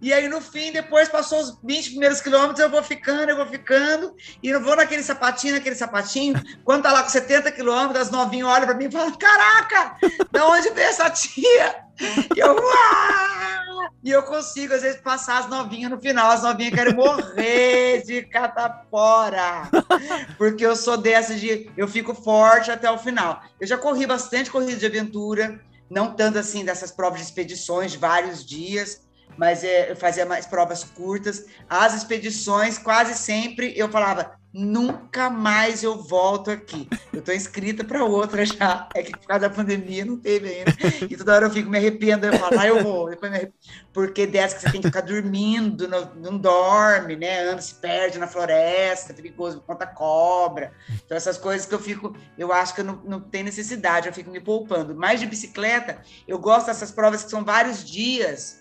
E 0.00 0.12
aí, 0.12 0.28
no 0.28 0.40
fim, 0.40 0.72
depois 0.72 1.08
passou 1.08 1.40
os 1.40 1.58
20 1.62 1.90
primeiros 1.90 2.20
quilômetros, 2.20 2.60
eu 2.60 2.70
vou 2.70 2.82
ficando, 2.82 3.30
eu 3.30 3.36
vou 3.36 3.46
ficando, 3.46 4.14
e 4.42 4.48
eu 4.48 4.62
vou 4.62 4.76
naquele 4.76 5.02
sapatinho, 5.02 5.54
naquele 5.54 5.74
sapatinho. 5.74 6.40
Quando 6.64 6.82
tá 6.82 6.92
lá 6.92 7.02
com 7.02 7.08
70 7.08 7.52
quilômetros, 7.52 8.00
as 8.00 8.10
novinhas 8.10 8.48
olham 8.48 8.66
para 8.66 8.74
mim 8.74 8.86
e 8.86 8.90
falam: 8.90 9.12
Caraca, 9.12 9.96
de 10.30 10.40
onde 10.40 10.70
veio 10.70 10.88
essa 10.88 11.10
tia? 11.10 11.84
E 12.34 12.38
eu, 12.38 12.54
Uau! 12.54 13.60
E 14.02 14.10
eu 14.10 14.22
consigo, 14.22 14.72
às 14.72 14.82
vezes, 14.82 15.00
passar 15.00 15.38
as 15.38 15.48
novinhas 15.48 15.90
no 15.90 16.00
final. 16.00 16.30
As 16.30 16.42
novinhas 16.42 16.74
querem 16.74 16.94
morrer 16.94 18.02
de 18.02 18.22
catapora. 18.22 19.68
Porque 20.38 20.64
eu 20.64 20.74
sou 20.74 20.96
dessa 20.96 21.34
de. 21.34 21.70
Eu 21.76 21.86
fico 21.86 22.14
forte 22.14 22.70
até 22.70 22.90
o 22.90 22.98
final. 22.98 23.42
Eu 23.60 23.66
já 23.66 23.76
corri 23.76 24.06
bastante 24.06 24.50
corrida 24.50 24.76
de 24.76 24.86
aventura, 24.86 25.60
não 25.90 26.14
tanto 26.14 26.38
assim 26.38 26.64
dessas 26.64 26.90
provas 26.90 27.20
de 27.20 27.26
expedições 27.26 27.92
de 27.92 27.98
vários 27.98 28.44
dias 28.44 29.02
mas 29.40 29.64
é, 29.64 29.90
eu 29.90 29.96
fazia 29.96 30.26
mais 30.26 30.44
provas 30.44 30.84
curtas. 30.84 31.46
As 31.66 31.94
expedições, 31.94 32.76
quase 32.76 33.14
sempre 33.14 33.72
eu 33.74 33.88
falava, 33.88 34.38
nunca 34.52 35.30
mais 35.30 35.82
eu 35.82 35.96
volto 35.96 36.50
aqui. 36.50 36.86
Eu 37.10 37.20
estou 37.20 37.34
inscrita 37.34 37.82
para 37.82 38.04
outra 38.04 38.44
já. 38.44 38.86
É 38.94 39.02
que 39.02 39.12
por 39.12 39.26
causa 39.26 39.48
da 39.48 39.54
pandemia 39.54 40.04
não 40.04 40.18
teve 40.18 40.46
ainda. 40.46 40.72
E 41.08 41.16
toda 41.16 41.34
hora 41.34 41.46
eu 41.46 41.50
fico 41.50 41.70
me 41.70 41.78
arrependo, 41.78 42.26
eu 42.26 42.38
falo, 42.38 42.60
ah, 42.60 42.66
eu 42.66 42.82
vou. 42.82 43.08
Depois 43.08 43.32
me 43.32 43.50
Porque 43.94 44.26
dessa 44.26 44.56
que 44.56 44.60
você 44.60 44.72
tem 44.72 44.82
que 44.82 44.88
ficar 44.88 45.00
dormindo, 45.00 45.88
não, 45.88 46.14
não 46.16 46.36
dorme, 46.36 47.16
né? 47.16 47.44
Anda, 47.44 47.62
se 47.62 47.76
perde 47.76 48.18
na 48.18 48.26
floresta, 48.26 49.14
perigoso, 49.14 49.64
conta 49.66 49.86
cobra. 49.86 50.70
Então, 51.02 51.16
essas 51.16 51.38
coisas 51.38 51.66
que 51.66 51.74
eu 51.74 51.80
fico, 51.80 52.14
eu 52.36 52.52
acho 52.52 52.74
que 52.74 52.82
eu 52.82 52.84
não, 52.84 53.00
não 53.06 53.20
tem 53.22 53.42
necessidade, 53.42 54.06
eu 54.06 54.12
fico 54.12 54.30
me 54.30 54.38
poupando. 54.38 54.94
Mas 54.94 55.18
de 55.18 55.24
bicicleta, 55.24 56.02
eu 56.28 56.38
gosto 56.38 56.66
dessas 56.66 56.90
provas 56.90 57.24
que 57.24 57.30
são 57.30 57.42
vários 57.42 57.82
dias 57.82 58.59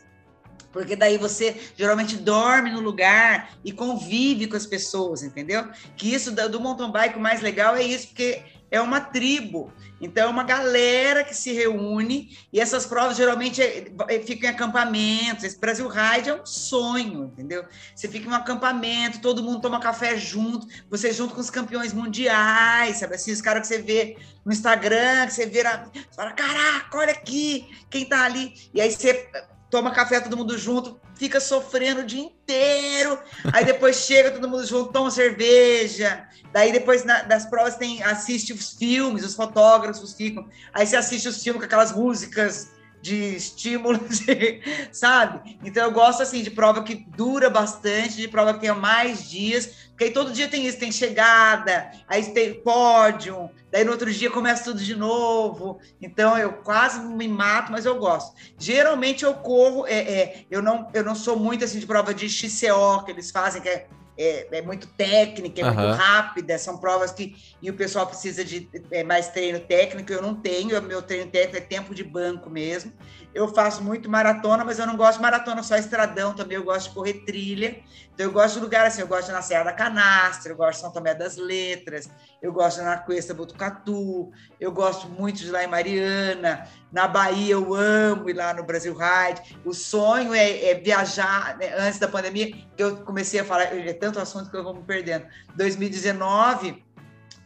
porque 0.71 0.95
daí 0.95 1.17
você 1.17 1.55
geralmente 1.75 2.17
dorme 2.17 2.71
no 2.71 2.79
lugar 2.79 3.53
e 3.63 3.71
convive 3.71 4.47
com 4.47 4.55
as 4.55 4.65
pessoas, 4.65 5.23
entendeu? 5.23 5.67
Que 5.95 6.13
isso 6.13 6.31
do 6.31 6.59
mountain 6.59 6.91
bike 6.91 7.17
o 7.17 7.21
mais 7.21 7.41
legal 7.41 7.75
é 7.75 7.83
isso, 7.83 8.07
porque 8.07 8.43
é 8.71 8.79
uma 8.79 9.01
tribo. 9.01 9.71
Então, 10.01 10.29
é 10.29 10.31
uma 10.31 10.43
galera 10.43 11.25
que 11.25 11.35
se 11.35 11.51
reúne 11.51 12.37
e 12.53 12.59
essas 12.59 12.85
provas 12.85 13.17
geralmente 13.17 13.61
é, 13.61 13.91
é, 14.07 14.19
ficam 14.19 14.49
em 14.49 14.53
acampamentos. 14.53 15.43
Esse 15.43 15.59
Brasil 15.59 15.89
Ride 15.89 16.29
é 16.29 16.35
um 16.35 16.45
sonho, 16.45 17.25
entendeu? 17.25 17.65
Você 17.93 18.07
fica 18.07 18.25
em 18.25 18.31
um 18.31 18.35
acampamento, 18.35 19.19
todo 19.19 19.43
mundo 19.43 19.61
toma 19.61 19.79
café 19.79 20.15
junto, 20.15 20.67
você 20.89 21.11
junto 21.11 21.35
com 21.35 21.41
os 21.41 21.49
campeões 21.49 21.93
mundiais, 21.93 22.97
sabe 22.97 23.15
assim? 23.15 23.31
Os 23.31 23.41
caras 23.41 23.67
que 23.67 23.75
você 23.75 23.81
vê 23.81 24.17
no 24.45 24.53
Instagram, 24.53 25.27
que 25.27 25.33
você 25.33 25.45
vê, 25.45 25.63
você 25.63 26.15
fala, 26.15 26.31
caraca, 26.31 26.97
olha 26.97 27.11
aqui, 27.11 27.67
quem 27.89 28.05
tá 28.05 28.23
ali. 28.23 28.53
E 28.73 28.79
aí 28.79 28.89
você 28.89 29.29
toma 29.69 29.91
café 29.91 30.19
todo 30.19 30.37
mundo 30.37 30.57
junto, 30.57 30.99
fica 31.15 31.39
sofrendo 31.39 32.01
o 32.01 32.05
dia 32.05 32.21
inteiro. 32.21 33.19
Aí 33.53 33.63
depois 33.65 33.97
chega 34.05 34.31
todo 34.31 34.49
mundo 34.49 34.65
junto, 34.65 34.91
toma 34.91 35.11
cerveja. 35.11 36.27
Daí 36.51 36.71
depois 36.71 37.03
na, 37.03 37.21
das 37.21 37.45
provas 37.45 37.75
tem 37.75 38.01
assiste 38.03 38.53
os 38.53 38.73
filmes, 38.73 39.23
os 39.23 39.35
fotógrafos 39.35 40.13
ficam. 40.13 40.47
Aí 40.73 40.85
você 40.85 40.95
assiste 40.95 41.27
os 41.27 41.43
filmes 41.43 41.61
com 41.61 41.65
aquelas 41.65 41.91
músicas 41.91 42.71
de 43.01 43.35
estímulos, 43.35 44.21
sabe? 44.91 45.57
Então 45.63 45.83
eu 45.83 45.91
gosto 45.91 46.21
assim 46.21 46.43
de 46.43 46.51
prova 46.51 46.83
que 46.83 46.95
dura 46.95 47.49
bastante, 47.49 48.17
de 48.17 48.27
prova 48.27 48.53
que 48.53 48.61
tenha 48.61 48.75
mais 48.75 49.29
dias, 49.29 49.88
porque 49.99 50.05
aí 50.05 50.11
todo 50.11 50.31
dia 50.31 50.47
tem 50.47 50.65
isso, 50.65 50.79
tem 50.79 50.93
chegada, 50.93 51.91
aí 52.07 52.23
tem 52.31 52.53
pódio, 52.53 53.49
daí 53.69 53.83
no 53.83 53.91
outro 53.91 54.09
dia 54.09 54.31
começa 54.31 54.63
tudo 54.63 54.81
de 54.81 54.95
novo. 54.95 55.77
Então 56.01 56.37
eu 56.37 56.53
quase 56.53 57.01
me 57.01 57.27
mato, 57.27 57.69
mas 57.69 57.83
eu 57.83 57.99
gosto. 57.99 58.33
Geralmente 58.57 59.25
eu 59.25 59.33
corro, 59.33 59.85
é, 59.85 59.97
é, 59.97 60.45
eu 60.49 60.61
não 60.61 60.89
eu 60.93 61.03
não 61.03 61.13
sou 61.13 61.37
muito 61.37 61.65
assim 61.65 61.79
de 61.79 61.85
prova 61.85 62.13
de 62.13 62.29
XCO 62.29 63.03
que 63.03 63.11
eles 63.11 63.29
fazem, 63.29 63.61
que 63.61 63.67
é 63.67 63.87
é, 64.17 64.59
é 64.59 64.61
muito 64.61 64.85
técnica, 64.87 65.61
é 65.61 65.65
uhum. 65.65 65.73
muito 65.73 65.95
rápida, 65.95 66.57
são 66.57 66.77
provas 66.77 67.11
que 67.11 67.35
e 67.61 67.69
o 67.69 67.73
pessoal 67.73 68.05
precisa 68.05 68.43
de 68.43 68.69
é, 68.91 69.01
mais 69.01 69.29
treino 69.29 69.61
técnico, 69.61 70.11
eu 70.11 70.21
não 70.21 70.35
tenho, 70.35 70.81
meu 70.81 71.01
treino 71.01 71.31
técnico 71.31 71.57
é 71.57 71.61
tempo 71.61 71.95
de 71.95 72.03
banco 72.03 72.49
mesmo. 72.49 72.91
Eu 73.33 73.47
faço 73.47 73.83
muito 73.83 74.09
maratona, 74.09 74.65
mas 74.65 74.79
eu 74.79 74.87
não 74.87 74.97
gosto 74.97 75.17
de 75.17 75.21
maratona 75.21 75.61
só 75.61 75.75
estradão 75.75 76.33
também, 76.33 76.57
eu 76.57 76.63
gosto 76.63 76.89
de 76.89 76.95
correr 76.95 77.13
trilha. 77.25 77.79
Então 78.13 78.25
eu 78.25 78.33
gosto 78.33 78.55
de 78.55 78.61
lugar 78.61 78.85
assim, 78.85 79.01
eu 79.01 79.07
gosto 79.07 79.31
na 79.31 79.41
Serra 79.41 79.65
da 79.65 79.71
Canastra, 79.71 80.51
eu 80.51 80.55
gosto 80.57 80.77
de 80.77 80.81
São 80.81 80.91
Tomé 80.91 81.13
das 81.13 81.37
Letras, 81.37 82.09
eu 82.41 82.51
gosto 82.51 82.81
na 82.81 82.97
Cuesta 82.97 83.33
Botucatu, 83.33 84.29
eu 84.59 84.71
gosto 84.71 85.07
muito 85.07 85.37
de 85.37 85.49
lá 85.49 85.63
em 85.63 85.67
Mariana, 85.67 86.67
na 86.91 87.07
Bahia 87.07 87.53
eu 87.53 87.73
amo 87.73 88.29
ir 88.29 88.33
lá 88.33 88.53
no 88.53 88.63
Brasil 88.63 88.93
Ride. 88.93 89.57
O 89.63 89.73
sonho 89.73 90.33
é, 90.33 90.71
é 90.71 90.75
viajar, 90.75 91.55
né? 91.57 91.73
antes 91.77 91.99
da 91.99 92.07
pandemia, 92.07 92.53
eu 92.77 92.97
comecei 93.05 93.39
a 93.39 93.45
falar, 93.45 93.65
é 93.65 93.93
tanto 93.93 94.19
assunto 94.19 94.49
que 94.49 94.57
eu 94.57 94.63
vou 94.63 94.73
me 94.73 94.83
perdendo. 94.83 95.25
2019 95.55 96.83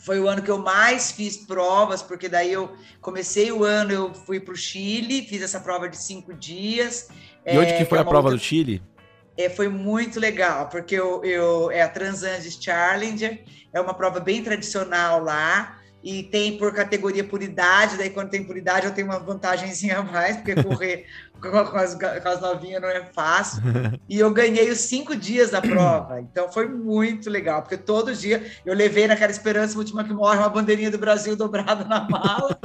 foi 0.04 0.20
o 0.20 0.28
ano 0.28 0.42
que 0.42 0.52
eu 0.52 0.58
mais 0.58 1.12
fiz 1.14 1.38
provas, 1.38 2.04
porque 2.04 2.28
daí 2.28 2.52
eu 2.52 2.74
comecei 3.00 3.54
o 3.54 3.64
ano, 3.64 3.92
eu 3.92 4.14
fui 4.14 4.38
para 4.38 4.54
o 4.54 4.58
Chile, 4.58 5.26
fiz 5.26 5.42
essa 5.42 5.62
prova 5.62 5.88
de 5.88 5.98
cinco 5.98 6.34
dias. 6.34 7.08
E 7.46 7.58
onde 7.58 7.74
que 7.78 7.86
foi 7.86 7.98
é 7.98 8.02
a 8.02 8.04
prova 8.04 8.28
outra... 8.28 8.38
do 8.38 8.44
Chile? 8.44 8.84
É, 9.38 9.50
foi 9.50 9.70
muito 9.70 10.20
legal, 10.20 10.68
porque 10.68 10.94
eu, 10.94 11.24
eu, 11.24 11.72
é 11.72 11.82
a 11.82 11.88
Transandes 11.88 12.62
Challenger, 12.62 13.44
é 13.72 13.80
uma 13.80 13.94
prova 13.94 14.20
bem 14.20 14.44
tradicional 14.44 15.24
lá, 15.24 15.80
e 16.04 16.24
tem 16.24 16.58
por 16.58 16.74
categoria 16.74 17.24
por 17.24 17.42
idade, 17.42 17.98
daí 17.98 18.10
quando 18.10 18.30
tem 18.30 18.44
por 18.44 18.58
idade 18.58 18.86
eu 18.86 18.94
tenho 18.94 19.08
uma 19.08 19.20
vantagemzinha 19.20 20.00
a 20.00 20.04
mais, 20.04 20.36
porque 20.36 20.62
correr 20.62 21.06
com 21.50 21.78
as, 21.78 21.96
com 21.96 22.30
as 22.30 22.42
novinhas 22.42 22.82
não 22.82 22.90
é 22.90 23.04
fácil. 23.14 23.62
E 24.08 24.20
eu 24.20 24.32
ganhei 24.32 24.70
os 24.70 24.80
cinco 24.80 25.16
dias 25.16 25.52
da 25.52 25.62
prova. 25.62 26.22
Então 26.22 26.52
foi 26.52 26.68
muito 26.68 27.30
legal, 27.30 27.62
porque 27.62 27.78
todo 27.78 28.14
dia 28.14 28.44
eu 28.66 28.74
levei 28.74 29.08
naquela 29.08 29.32
esperança 29.32 29.78
última 29.78 30.04
que 30.04 30.14
morre 30.14 30.38
uma 30.38 30.50
bandeirinha 30.50 30.92
do 30.92 30.98
Brasil 30.98 31.36
dobrada 31.38 31.84
na 31.86 32.08
mala. 32.10 32.58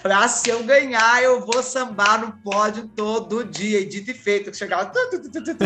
Falei, 0.00 0.16
ah, 0.18 0.28
se 0.28 0.50
eu 0.50 0.62
ganhar, 0.62 1.22
eu 1.22 1.44
vou 1.44 1.62
sambar 1.62 2.20
no 2.20 2.32
pódio 2.32 2.88
todo 2.94 3.44
dia. 3.44 3.80
E 3.80 3.86
dito 3.86 4.10
e 4.10 4.14
feito, 4.14 4.50
que 4.50 4.56
chegava. 4.56 4.86
Tu, 4.86 5.20
tu, 5.20 5.30
tu, 5.30 5.56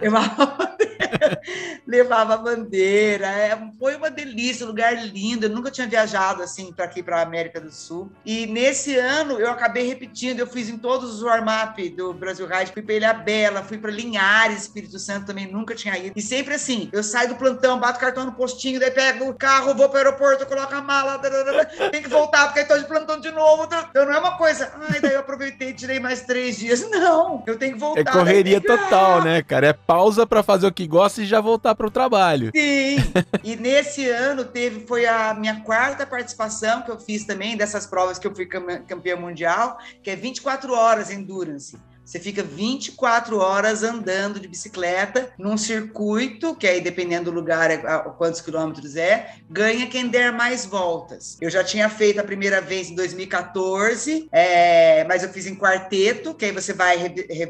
levava 0.00 0.42
a 0.42 0.46
bandeira. 0.46 1.40
levava 1.86 2.34
a 2.34 2.36
bandeira. 2.36 3.26
É, 3.26 3.58
foi 3.78 3.96
uma 3.96 4.10
delícia, 4.10 4.64
um 4.64 4.68
lugar 4.68 4.94
lindo. 4.94 5.46
Eu 5.46 5.50
nunca 5.50 5.70
tinha 5.70 5.86
viajado 5.86 6.42
assim 6.42 6.72
para 6.72 6.84
aqui, 6.84 7.02
para 7.02 7.22
América 7.22 7.60
do 7.60 7.70
Sul. 7.70 8.10
E 8.24 8.46
nesse 8.46 8.96
ano 8.96 9.38
eu 9.38 9.50
acabei 9.50 9.86
repetindo, 9.86 10.40
eu 10.40 10.46
fiz 10.46 10.68
em 10.68 10.78
todos 10.78 11.14
os 11.14 11.22
warm-up 11.22 11.88
do 11.90 12.12
Brasil 12.12 12.46
Ride. 12.46 12.72
Fui 12.72 12.82
para 12.82 12.94
Ilha 12.94 13.12
Bela, 13.12 13.62
fui 13.62 13.78
para 13.78 13.90
Linhares, 13.90 14.62
Espírito 14.62 14.98
Santo 14.98 15.26
também, 15.26 15.50
nunca 15.50 15.74
tinha 15.74 15.96
ido. 15.98 16.12
E 16.16 16.22
sempre 16.22 16.54
assim, 16.54 16.88
eu 16.92 17.02
saio 17.02 17.30
do 17.30 17.36
plantão, 17.36 17.80
bato 17.80 17.98
cartão 17.98 18.24
no 18.24 18.32
postinho, 18.32 18.80
daí 18.80 18.90
pego 18.90 19.28
o 19.28 19.34
carro, 19.34 19.74
vou 19.74 19.88
para 19.88 19.96
o 19.96 19.98
aeroporto, 19.98 20.46
coloco 20.46 20.74
a 20.74 20.82
mala, 20.82 21.18
tem 21.90 22.02
que 22.02 22.08
voltar 22.08 22.46
porque 22.46 22.60
estou 22.60 22.78
de 22.78 22.86
plantão 22.86 23.07
de 23.16 23.30
novo. 23.30 23.64
Então 23.64 24.04
não 24.04 24.12
é 24.12 24.18
uma 24.18 24.36
coisa, 24.36 24.72
ai, 24.88 25.00
daí 25.00 25.14
eu 25.14 25.20
aproveitei 25.20 25.70
e 25.70 25.74
tirei 25.74 26.00
mais 26.00 26.22
três 26.22 26.58
dias. 26.58 26.88
Não, 26.90 27.42
eu 27.46 27.56
tenho 27.58 27.74
que 27.74 27.80
voltar. 27.80 28.00
É 28.00 28.04
correria 28.04 28.60
total, 28.60 29.22
né, 29.22 29.42
cara? 29.42 29.68
É 29.68 29.72
pausa 29.72 30.26
para 30.26 30.42
fazer 30.42 30.66
o 30.66 30.72
que 30.72 30.86
gosta 30.86 31.22
e 31.22 31.26
já 31.26 31.40
voltar 31.40 31.74
para 31.74 31.86
o 31.86 31.90
trabalho. 31.90 32.50
Sim. 32.54 32.96
e 33.44 33.56
nesse 33.56 34.08
ano 34.08 34.44
teve, 34.44 34.86
foi 34.86 35.06
a 35.06 35.32
minha 35.34 35.60
quarta 35.60 36.06
participação 36.06 36.82
que 36.82 36.90
eu 36.90 36.98
fiz 36.98 37.24
também 37.24 37.56
dessas 37.56 37.86
provas 37.86 38.18
que 38.18 38.26
eu 38.26 38.34
fui 38.34 38.46
campeã 38.46 39.16
mundial, 39.16 39.78
que 40.02 40.10
é 40.10 40.16
24 40.16 40.72
horas 40.72 41.10
endurance. 41.10 41.78
Você 42.08 42.18
fica 42.18 42.42
24 42.42 43.36
horas 43.36 43.82
andando 43.82 44.40
de 44.40 44.48
bicicleta 44.48 45.28
num 45.36 45.58
circuito, 45.58 46.54
que 46.54 46.66
aí, 46.66 46.80
dependendo 46.80 47.30
do 47.30 47.36
lugar, 47.36 47.70
é, 47.70 47.76
quantos 48.16 48.40
quilômetros 48.40 48.96
é, 48.96 49.34
ganha 49.50 49.86
quem 49.86 50.08
der 50.08 50.32
mais 50.32 50.64
voltas. 50.64 51.36
Eu 51.38 51.50
já 51.50 51.62
tinha 51.62 51.86
feito 51.90 52.18
a 52.18 52.24
primeira 52.24 52.62
vez 52.62 52.88
em 52.88 52.94
2014, 52.94 54.26
é, 54.32 55.04
mas 55.04 55.22
eu 55.22 55.28
fiz 55.28 55.46
em 55.46 55.54
quarteto, 55.54 56.32
que 56.32 56.46
aí 56.46 56.52
você 56.52 56.72
vai 56.72 56.96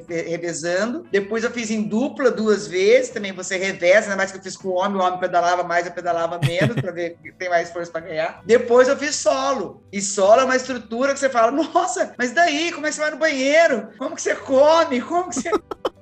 revezando. 0.08 1.06
Depois 1.08 1.44
eu 1.44 1.52
fiz 1.52 1.70
em 1.70 1.84
dupla 1.84 2.28
duas 2.28 2.66
vezes, 2.66 3.10
também 3.10 3.30
você 3.30 3.56
reveza, 3.56 4.06
ainda 4.06 4.16
mais 4.16 4.32
que 4.32 4.38
eu 4.38 4.42
fiz 4.42 4.56
com 4.56 4.70
o 4.70 4.74
homem, 4.74 5.00
o 5.00 5.04
homem 5.04 5.20
pedalava 5.20 5.62
mais, 5.62 5.86
eu 5.86 5.92
pedalava 5.92 6.40
menos, 6.44 6.74
para 6.74 6.90
ver 6.90 7.16
quem 7.22 7.32
tem 7.32 7.48
mais 7.48 7.70
força 7.70 7.92
para 7.92 8.00
ganhar. 8.00 8.42
Depois 8.44 8.88
eu 8.88 8.96
fiz 8.96 9.14
solo. 9.14 9.84
E 9.92 10.02
solo 10.02 10.40
é 10.40 10.44
uma 10.44 10.56
estrutura 10.56 11.12
que 11.12 11.20
você 11.20 11.28
fala, 11.28 11.52
nossa, 11.52 12.12
mas 12.18 12.32
daí, 12.32 12.72
como 12.72 12.88
é 12.88 12.88
que 12.88 12.96
você 12.96 13.02
vai 13.02 13.12
no 13.12 13.18
banheiro? 13.18 13.90
Como 13.96 14.16
que 14.16 14.22
você 14.22 14.34
come? 14.48 15.00
Como 15.02 15.28
que 15.28 15.37
você. 15.37 15.50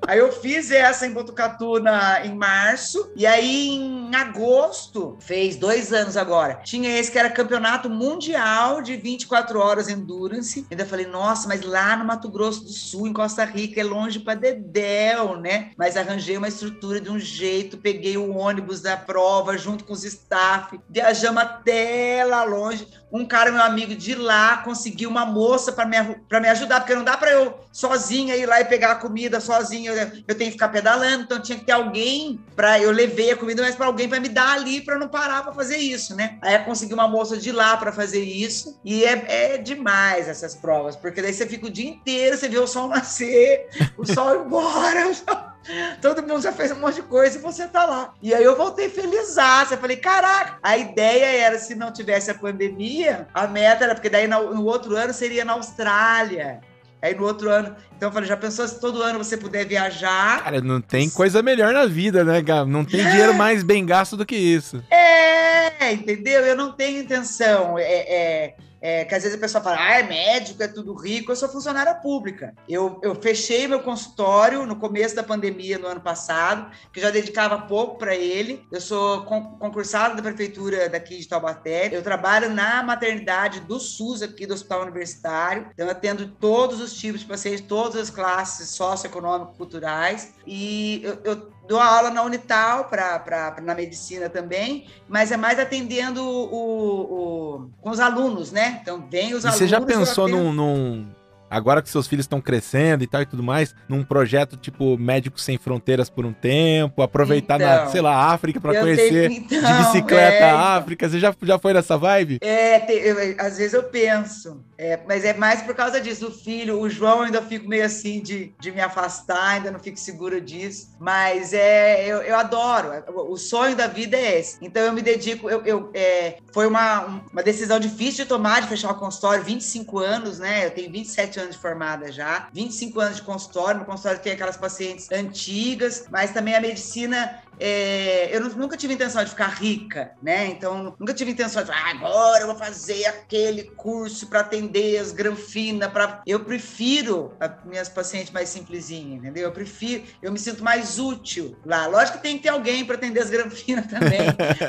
Aí 0.06 0.20
eu 0.20 0.30
fiz 0.30 0.70
essa 0.70 1.04
em 1.04 1.12
Botucatu 1.12 1.80
na, 1.80 2.24
em 2.24 2.32
março, 2.32 3.10
e 3.16 3.26
aí 3.26 3.70
em 3.70 4.14
agosto, 4.14 5.16
fez 5.18 5.56
dois 5.56 5.92
anos 5.92 6.16
agora, 6.16 6.60
tinha 6.62 6.96
esse 6.96 7.10
que 7.10 7.18
era 7.18 7.28
campeonato 7.28 7.90
mundial 7.90 8.80
de 8.80 8.96
24 8.96 9.58
horas 9.58 9.88
endurance. 9.88 10.64
Ainda 10.70 10.86
falei, 10.86 11.06
nossa, 11.06 11.48
mas 11.48 11.62
lá 11.62 11.96
no 11.96 12.04
Mato 12.04 12.28
Grosso 12.28 12.62
do 12.62 12.70
Sul, 12.70 13.08
em 13.08 13.12
Costa 13.12 13.44
Rica, 13.44 13.80
é 13.80 13.84
longe 13.84 14.20
para 14.20 14.34
Dedéu, 14.34 15.36
né? 15.40 15.72
Mas 15.76 15.96
arranjei 15.96 16.36
uma 16.36 16.46
estrutura 16.46 17.00
de 17.00 17.10
um 17.10 17.18
jeito, 17.18 17.76
peguei 17.76 18.16
o 18.16 18.36
ônibus 18.36 18.80
da 18.80 18.96
prova 18.96 19.58
junto 19.58 19.82
com 19.82 19.92
os 19.92 20.04
staff, 20.04 20.78
viajamos 20.88 21.42
até 21.42 22.24
lá 22.24 22.44
longe. 22.44 22.86
Um 23.16 23.24
cara, 23.24 23.50
meu 23.50 23.62
amigo 23.62 23.94
de 23.94 24.14
lá, 24.14 24.58
conseguiu 24.58 25.08
uma 25.08 25.24
moça 25.24 25.72
para 25.72 25.86
me, 25.86 25.96
me 25.98 26.48
ajudar, 26.48 26.80
porque 26.80 26.94
não 26.94 27.02
dá 27.02 27.16
para 27.16 27.30
eu 27.30 27.58
sozinha 27.72 28.36
ir 28.36 28.44
lá 28.44 28.60
e 28.60 28.64
pegar 28.66 28.92
a 28.92 28.94
comida 28.96 29.40
sozinha 29.40 29.92
eu 30.26 30.34
tenho 30.34 30.50
que 30.50 30.52
ficar 30.52 30.68
pedalando, 30.68 31.24
então 31.24 31.40
tinha 31.40 31.58
que 31.58 31.64
ter 31.64 31.72
alguém 31.72 32.38
para 32.54 32.78
eu 32.78 32.90
levei 32.90 33.30
a 33.30 33.36
comida, 33.36 33.62
mas 33.62 33.74
para 33.74 33.86
alguém 33.86 34.08
para 34.08 34.20
me 34.20 34.28
dar 34.28 34.52
ali 34.52 34.82
para 34.82 34.98
não 34.98 35.08
parar 35.08 35.42
para 35.42 35.52
fazer 35.54 35.78
isso, 35.78 36.14
né? 36.14 36.38
Aí 36.42 36.54
eu 36.54 36.64
consegui 36.64 36.92
uma 36.92 37.08
moça 37.08 37.36
de 37.38 37.52
lá 37.52 37.76
para 37.76 37.90
fazer 37.90 38.22
isso 38.22 38.78
e 38.84 39.04
é, 39.04 39.54
é 39.54 39.58
demais 39.58 40.28
essas 40.28 40.54
provas, 40.54 40.94
porque 40.94 41.22
daí 41.22 41.32
você 41.32 41.46
fica 41.46 41.66
o 41.66 41.70
dia 41.70 41.88
inteiro, 41.88 42.36
você 42.36 42.48
vê 42.48 42.58
o 42.58 42.66
sol 42.66 42.88
nascer, 42.88 43.68
o 43.96 44.04
sol 44.04 44.44
embora, 44.44 45.08
o 45.08 45.14
sol... 45.14 45.55
Todo 46.00 46.22
mundo 46.22 46.42
já 46.42 46.52
fez 46.52 46.70
um 46.70 46.80
monte 46.80 46.96
de 46.96 47.02
coisa 47.02 47.38
e 47.38 47.40
você 47.40 47.66
tá 47.66 47.84
lá. 47.84 48.14
E 48.22 48.34
aí 48.34 48.44
eu 48.44 48.56
voltei 48.56 48.88
feliz. 48.88 49.36
Eu 49.70 49.78
falei, 49.78 49.96
caraca, 49.96 50.58
a 50.62 50.76
ideia 50.76 51.26
era, 51.26 51.58
se 51.58 51.74
não 51.74 51.92
tivesse 51.92 52.30
a 52.30 52.34
pandemia, 52.34 53.26
a 53.34 53.46
meta 53.46 53.84
era, 53.84 53.94
porque 53.94 54.08
daí 54.08 54.26
no, 54.26 54.64
outro 54.64 54.96
ano 54.96 55.12
seria 55.12 55.44
na 55.44 55.54
Austrália. 55.54 56.60
Aí 57.02 57.14
no 57.14 57.24
outro 57.24 57.50
ano, 57.50 57.76
então 57.96 58.08
eu 58.08 58.12
falei, 58.12 58.28
já 58.28 58.36
pensou 58.36 58.66
se 58.66 58.80
todo 58.80 59.02
ano 59.02 59.18
você 59.18 59.36
puder 59.36 59.66
viajar? 59.66 60.42
Cara, 60.42 60.60
não 60.60 60.80
tem 60.80 61.10
coisa 61.10 61.42
melhor 61.42 61.72
na 61.72 61.86
vida, 61.86 62.24
né, 62.24 62.40
Gabo? 62.40 62.70
Não 62.70 62.84
tem 62.84 63.04
dinheiro 63.04 63.34
mais 63.34 63.62
bem 63.62 63.84
gasto 63.84 64.16
do 64.16 64.24
que 64.24 64.34
isso. 64.34 64.82
É, 64.90 65.92
entendeu? 65.92 66.44
Eu 66.44 66.56
não 66.56 66.72
tenho 66.72 67.00
intenção. 67.00 67.78
É, 67.78 67.82
é, 67.84 68.54
é, 68.80 69.04
que 69.04 69.14
às 69.14 69.22
vezes 69.22 69.36
a 69.36 69.40
pessoa 69.40 69.62
fala, 69.62 69.78
ah, 69.78 69.98
é 69.98 70.02
médico, 70.02 70.62
é 70.62 70.68
tudo 70.68 70.94
rico. 70.94 71.32
Eu 71.32 71.36
sou 71.36 71.48
funcionária 71.48 71.94
pública. 71.94 72.54
Eu, 72.68 73.00
eu 73.02 73.14
fechei 73.14 73.66
meu 73.66 73.80
consultório 73.80 74.66
no 74.66 74.76
começo 74.76 75.14
da 75.14 75.22
pandemia, 75.22 75.78
no 75.78 75.86
ano 75.86 76.00
passado, 76.00 76.70
que 76.92 77.00
já 77.00 77.10
dedicava 77.10 77.62
pouco 77.62 77.98
para 77.98 78.14
ele. 78.14 78.66
Eu 78.70 78.80
sou 78.80 79.22
con 79.24 79.56
concursada 79.58 80.14
da 80.14 80.22
prefeitura 80.22 80.88
daqui 80.88 81.18
de 81.18 81.28
Taubaté. 81.28 81.88
Eu 81.92 82.02
trabalho 82.02 82.50
na 82.50 82.82
maternidade 82.82 83.60
do 83.60 83.78
SUS, 83.78 84.22
aqui 84.22 84.46
do 84.46 84.54
Hospital 84.54 84.82
Universitário. 84.82 85.68
Então, 85.72 85.86
eu 85.86 85.92
atendo 85.92 86.28
todos 86.28 86.80
os 86.80 86.94
tipos 86.94 87.20
de 87.20 87.26
pacientes, 87.26 87.60
todas 87.62 87.96
as 87.96 88.10
classes 88.10 88.70
socioeconômico-culturais. 88.70 90.34
E 90.46 91.00
eu, 91.02 91.18
eu 91.24 91.55
dou 91.66 91.80
aula 91.80 92.10
na 92.10 92.22
Unital 92.22 92.84
para 92.84 93.56
na 93.62 93.74
medicina 93.74 94.28
também, 94.28 94.86
mas 95.08 95.32
é 95.32 95.36
mais 95.36 95.58
atendendo 95.58 96.22
o, 96.22 96.52
o, 96.52 97.70
com 97.80 97.90
os 97.90 98.00
alunos, 98.00 98.52
né? 98.52 98.78
Então 98.82 99.06
vem 99.10 99.34
os 99.34 99.44
e 99.44 99.46
alunos. 99.46 99.58
Você 99.58 99.66
já 99.66 99.80
pensou 99.80 100.28
num, 100.28 100.52
num, 100.52 101.06
agora 101.50 101.82
que 101.82 101.88
seus 101.88 102.06
filhos 102.06 102.24
estão 102.24 102.40
crescendo 102.40 103.02
e 103.02 103.06
tal 103.06 103.22
e 103.22 103.26
tudo 103.26 103.42
mais, 103.42 103.74
num 103.88 104.04
projeto 104.04 104.56
tipo 104.56 104.96
Médicos 104.96 105.42
Sem 105.42 105.58
Fronteiras 105.58 106.08
por 106.10 106.24
um 106.24 106.32
tempo, 106.32 107.02
aproveitar 107.02 107.56
então, 107.56 107.68
na, 107.68 107.86
sei 107.88 108.00
lá, 108.00 108.32
África 108.32 108.60
para 108.60 108.80
conhecer 108.80 109.28
tenho, 109.28 109.44
então, 109.44 109.60
de 109.60 109.84
bicicleta 109.84 110.44
é, 110.44 110.50
a 110.50 110.76
África. 110.76 111.08
Você 111.08 111.18
já, 111.18 111.34
já 111.42 111.58
foi 111.58 111.72
nessa 111.72 111.96
vibe? 111.96 112.38
É, 112.40 112.80
te, 112.80 112.92
eu, 112.92 113.16
às 113.38 113.58
vezes 113.58 113.74
eu 113.74 113.84
penso, 113.84 114.62
é, 114.78 114.98
mas 115.06 115.24
é 115.24 115.34
mais 115.34 115.62
por 115.62 115.74
causa 115.74 116.00
disso. 116.00 116.28
O 116.28 116.30
filho, 116.30 116.80
o 116.80 116.88
João, 116.88 117.22
ainda 117.22 117.42
fico 117.42 117.68
meio 117.68 117.84
assim 117.84 118.20
de, 118.20 118.54
de 118.58 118.72
me 118.72 118.80
afastar, 118.80 119.54
ainda 119.54 119.70
não 119.70 119.80
fico 119.80 119.98
segura 119.98 120.40
disso, 120.40 120.90
mas 120.98 121.52
é, 121.52 122.06
eu, 122.06 122.18
eu 122.22 122.36
adoro. 122.36 122.90
O 123.28 123.36
sonho 123.36 123.76
da 123.76 123.86
vida 123.86 124.16
é 124.16 124.38
esse. 124.38 124.58
Então 124.60 124.82
eu 124.82 124.92
me 124.92 125.02
dedico, 125.02 125.48
eu, 125.50 125.62
eu 125.64 125.90
é, 125.94 126.38
foi 126.52 126.66
uma, 126.66 127.22
uma 127.32 127.42
decisão 127.42 127.78
difícil 127.78 128.24
de 128.24 128.28
tomar, 128.28 128.62
de 128.62 128.68
fechar 128.68 128.90
o 128.90 128.94
consultório, 128.94 129.44
25 129.44 129.98
anos, 129.98 130.38
né? 130.38 130.66
Eu 130.66 130.70
tenho 130.70 130.90
27 130.90 131.26
27 131.26 131.40
anos 131.40 131.54
de 131.56 131.60
formada 131.60 132.12
já, 132.12 132.48
25 132.52 133.00
anos 133.00 133.16
de 133.16 133.22
consultório. 133.22 133.80
No 133.80 133.86
consultório 133.86 134.20
tem 134.20 134.32
aquelas 134.32 134.56
pacientes 134.56 135.10
antigas, 135.10 136.06
mas 136.10 136.32
também 136.32 136.54
a 136.54 136.60
medicina 136.60 137.42
é, 137.58 138.34
eu 138.36 138.40
nunca 138.50 138.76
tive 138.76 138.94
intenção 138.94 139.22
de 139.22 139.30
ficar 139.30 139.48
rica, 139.48 140.12
né? 140.22 140.46
Então, 140.46 140.94
nunca 140.98 141.14
tive 141.14 141.30
intenção 141.30 141.62
de 141.62 141.70
ah, 141.70 141.90
agora 141.90 142.42
eu 142.42 142.46
vou 142.46 142.56
fazer 142.56 143.06
aquele 143.06 143.64
curso 143.64 144.26
para 144.26 144.40
atender 144.40 144.98
as 144.98 145.12
granfinas. 145.12 145.90
Pra... 145.90 146.22
Eu 146.26 146.40
prefiro 146.40 147.34
as 147.40 147.50
minhas 147.64 147.88
pacientes 147.88 148.30
mais 148.32 148.48
simplesinhas, 148.48 149.18
entendeu? 149.18 149.44
Eu 149.44 149.52
prefiro, 149.52 150.04
eu 150.22 150.32
me 150.32 150.38
sinto 150.38 150.62
mais 150.62 150.98
útil 150.98 151.56
lá. 151.64 151.86
Lógico 151.86 152.18
que 152.18 152.22
tem 152.22 152.36
que 152.36 152.44
ter 152.44 152.50
alguém 152.50 152.84
para 152.84 152.96
atender 152.96 153.20
as 153.20 153.30
granfinas 153.30 153.86
também, 153.88 154.28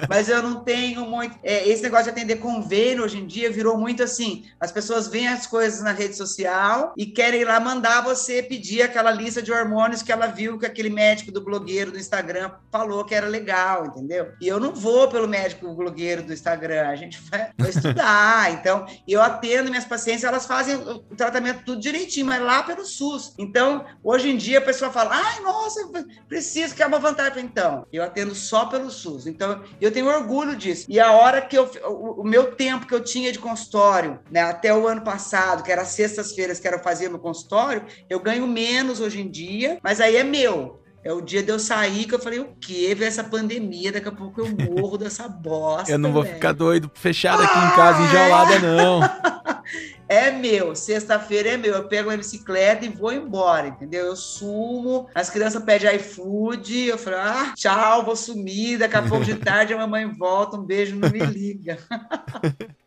mas 0.10 0.30
eu 0.30 0.42
não 0.42 0.64
tenho 0.64 1.06
muito. 1.06 1.38
É, 1.44 1.68
esse 1.68 1.84
negócio 1.84 2.06
de 2.06 2.12
atender 2.12 2.38
convênio 2.38 3.04
hoje 3.04 3.18
em 3.18 3.28
dia 3.28 3.52
virou 3.52 3.78
muito 3.78 4.04
assim: 4.04 4.46
as 4.60 4.72
pessoas 4.72 5.08
veem 5.08 5.28
as 5.28 5.46
coisas 5.46 5.82
na 5.82 5.92
rede 5.92 6.16
social 6.16 6.94
e 6.98 7.06
querem 7.06 7.44
lá 7.44 7.60
mandar 7.60 8.02
você 8.02 8.42
pedir 8.42 8.82
aquela 8.82 9.12
lista 9.12 9.42
de 9.42 9.52
hormônios 9.52 10.02
que 10.02 10.12
ela 10.12 10.28
viu 10.28 10.58
que 10.58 10.66
aquele 10.66 10.90
médico 10.90 11.32
do 11.32 11.44
blogueiro 11.44 11.92
do 11.92 12.00
Instagram 12.00 12.52
falou 12.78 13.04
que 13.04 13.16
era 13.16 13.28
legal, 13.28 13.88
entendeu? 13.88 14.32
E 14.40 14.48
eu 14.48 14.60
não 14.60 14.72
vou 14.72 15.08
pelo 15.08 15.28
médico 15.28 15.74
blogueiro 15.74 16.22
do 16.22 16.32
Instagram, 16.32 16.88
a 16.88 16.96
gente 16.96 17.20
vai, 17.30 17.52
vai 17.58 17.70
estudar. 17.70 18.54
então, 18.54 18.86
eu 19.08 19.22
atendo 19.22 19.70
minhas 19.70 19.86
pacientes, 19.86 20.24
elas 20.24 20.46
fazem 20.46 20.76
o 20.76 21.00
tratamento 21.16 21.64
tudo 21.66 21.82
direitinho, 21.82 22.28
mas 22.28 22.42
lá 22.42 22.62
pelo 22.64 22.86
SUS. 22.86 23.34
Então, 23.38 23.86
hoje 24.04 24.30
em 24.30 24.38
dia 24.38 24.60
a 24.60 24.62
pessoa 24.62 24.92
fala: 24.92 25.12
ai, 25.16 25.40
nossa, 25.42 25.90
preciso 26.28 26.76
que 26.76 26.84
é 26.84 26.86
uma 26.86 27.00
vantagem. 27.00 27.44
Então, 27.44 27.86
eu 27.92 28.04
atendo 28.04 28.36
só 28.36 28.66
pelo 28.66 28.92
SUS. 28.92 29.26
Então, 29.26 29.64
eu 29.82 29.92
tenho 29.92 30.08
orgulho 30.08 30.56
disso. 30.56 30.86
E 30.88 31.00
a 31.00 31.12
hora 31.12 31.42
que 31.42 31.58
eu, 31.58 31.70
o, 31.86 32.24
meu 32.24 32.56
tempo 32.56 32.86
que 32.86 32.94
eu 32.94 33.04
tinha 33.04 33.32
de 33.32 33.40
consultório, 33.40 34.20
né, 34.30 34.42
até 34.42 34.74
o 34.74 34.88
ano 34.88 35.02
passado, 35.02 35.64
que 35.64 35.72
era 35.72 35.84
sextas-feiras 35.84 36.60
que 36.60 36.68
era 36.68 36.80
fazer 36.80 37.10
no 37.10 37.20
consultório, 37.20 37.86
eu 38.10 38.20
ganho 38.20 38.46
menos 38.48 39.00
hoje 39.00 39.22
em 39.22 39.30
dia, 39.30 39.80
mas 39.82 40.00
aí 40.00 40.16
é 40.16 40.24
meu. 40.24 40.80
É 41.08 41.14
o 41.14 41.22
dia 41.22 41.42
de 41.42 41.50
eu 41.50 41.58
sair 41.58 42.04
que 42.04 42.14
eu 42.14 42.20
falei, 42.20 42.40
o 42.40 42.50
quê? 42.60 42.94
Ver 42.94 43.06
essa 43.06 43.24
pandemia, 43.24 43.94
daqui 43.94 44.10
a 44.10 44.12
pouco 44.12 44.42
eu 44.42 44.48
morro 44.50 44.98
dessa 44.98 45.26
bosta. 45.40 45.90
eu 45.90 45.98
não 45.98 46.12
vou 46.12 46.26
ficar 46.26 46.52
doido, 46.52 46.92
fechado 46.94 47.42
aqui 47.44 47.54
ah, 47.56 47.66
em 47.66 47.76
casa, 47.78 48.02
enjaulada, 48.02 48.54
é? 48.56 48.60
não. 48.60 49.00
é 50.10 50.32
meu, 50.32 50.76
sexta-feira 50.76 51.52
é 51.52 51.56
meu. 51.56 51.76
Eu 51.76 51.88
pego 51.88 52.10
a 52.10 52.18
bicicleta 52.18 52.84
e 52.84 52.90
vou 52.90 53.14
embora, 53.14 53.70
entendeu? 53.70 54.08
Eu 54.08 54.18
sumo, 54.18 55.08
as 55.16 55.30
crianças 55.30 55.64
pedem 55.64 55.96
iFood, 55.96 56.88
eu 56.88 56.98
falo, 56.98 57.16
ah, 57.16 57.54
tchau, 57.56 58.04
vou 58.04 58.18
sumir, 58.18 58.78
daqui 58.78 58.98
a 58.98 59.02
pouco 59.02 59.24
de 59.24 59.36
tarde 59.40 59.74
a 59.74 59.78
mamãe 59.78 60.06
volta, 60.12 60.58
um 60.58 60.66
beijo, 60.66 60.98
não 60.98 61.10
me 61.10 61.20
liga. 61.20 61.78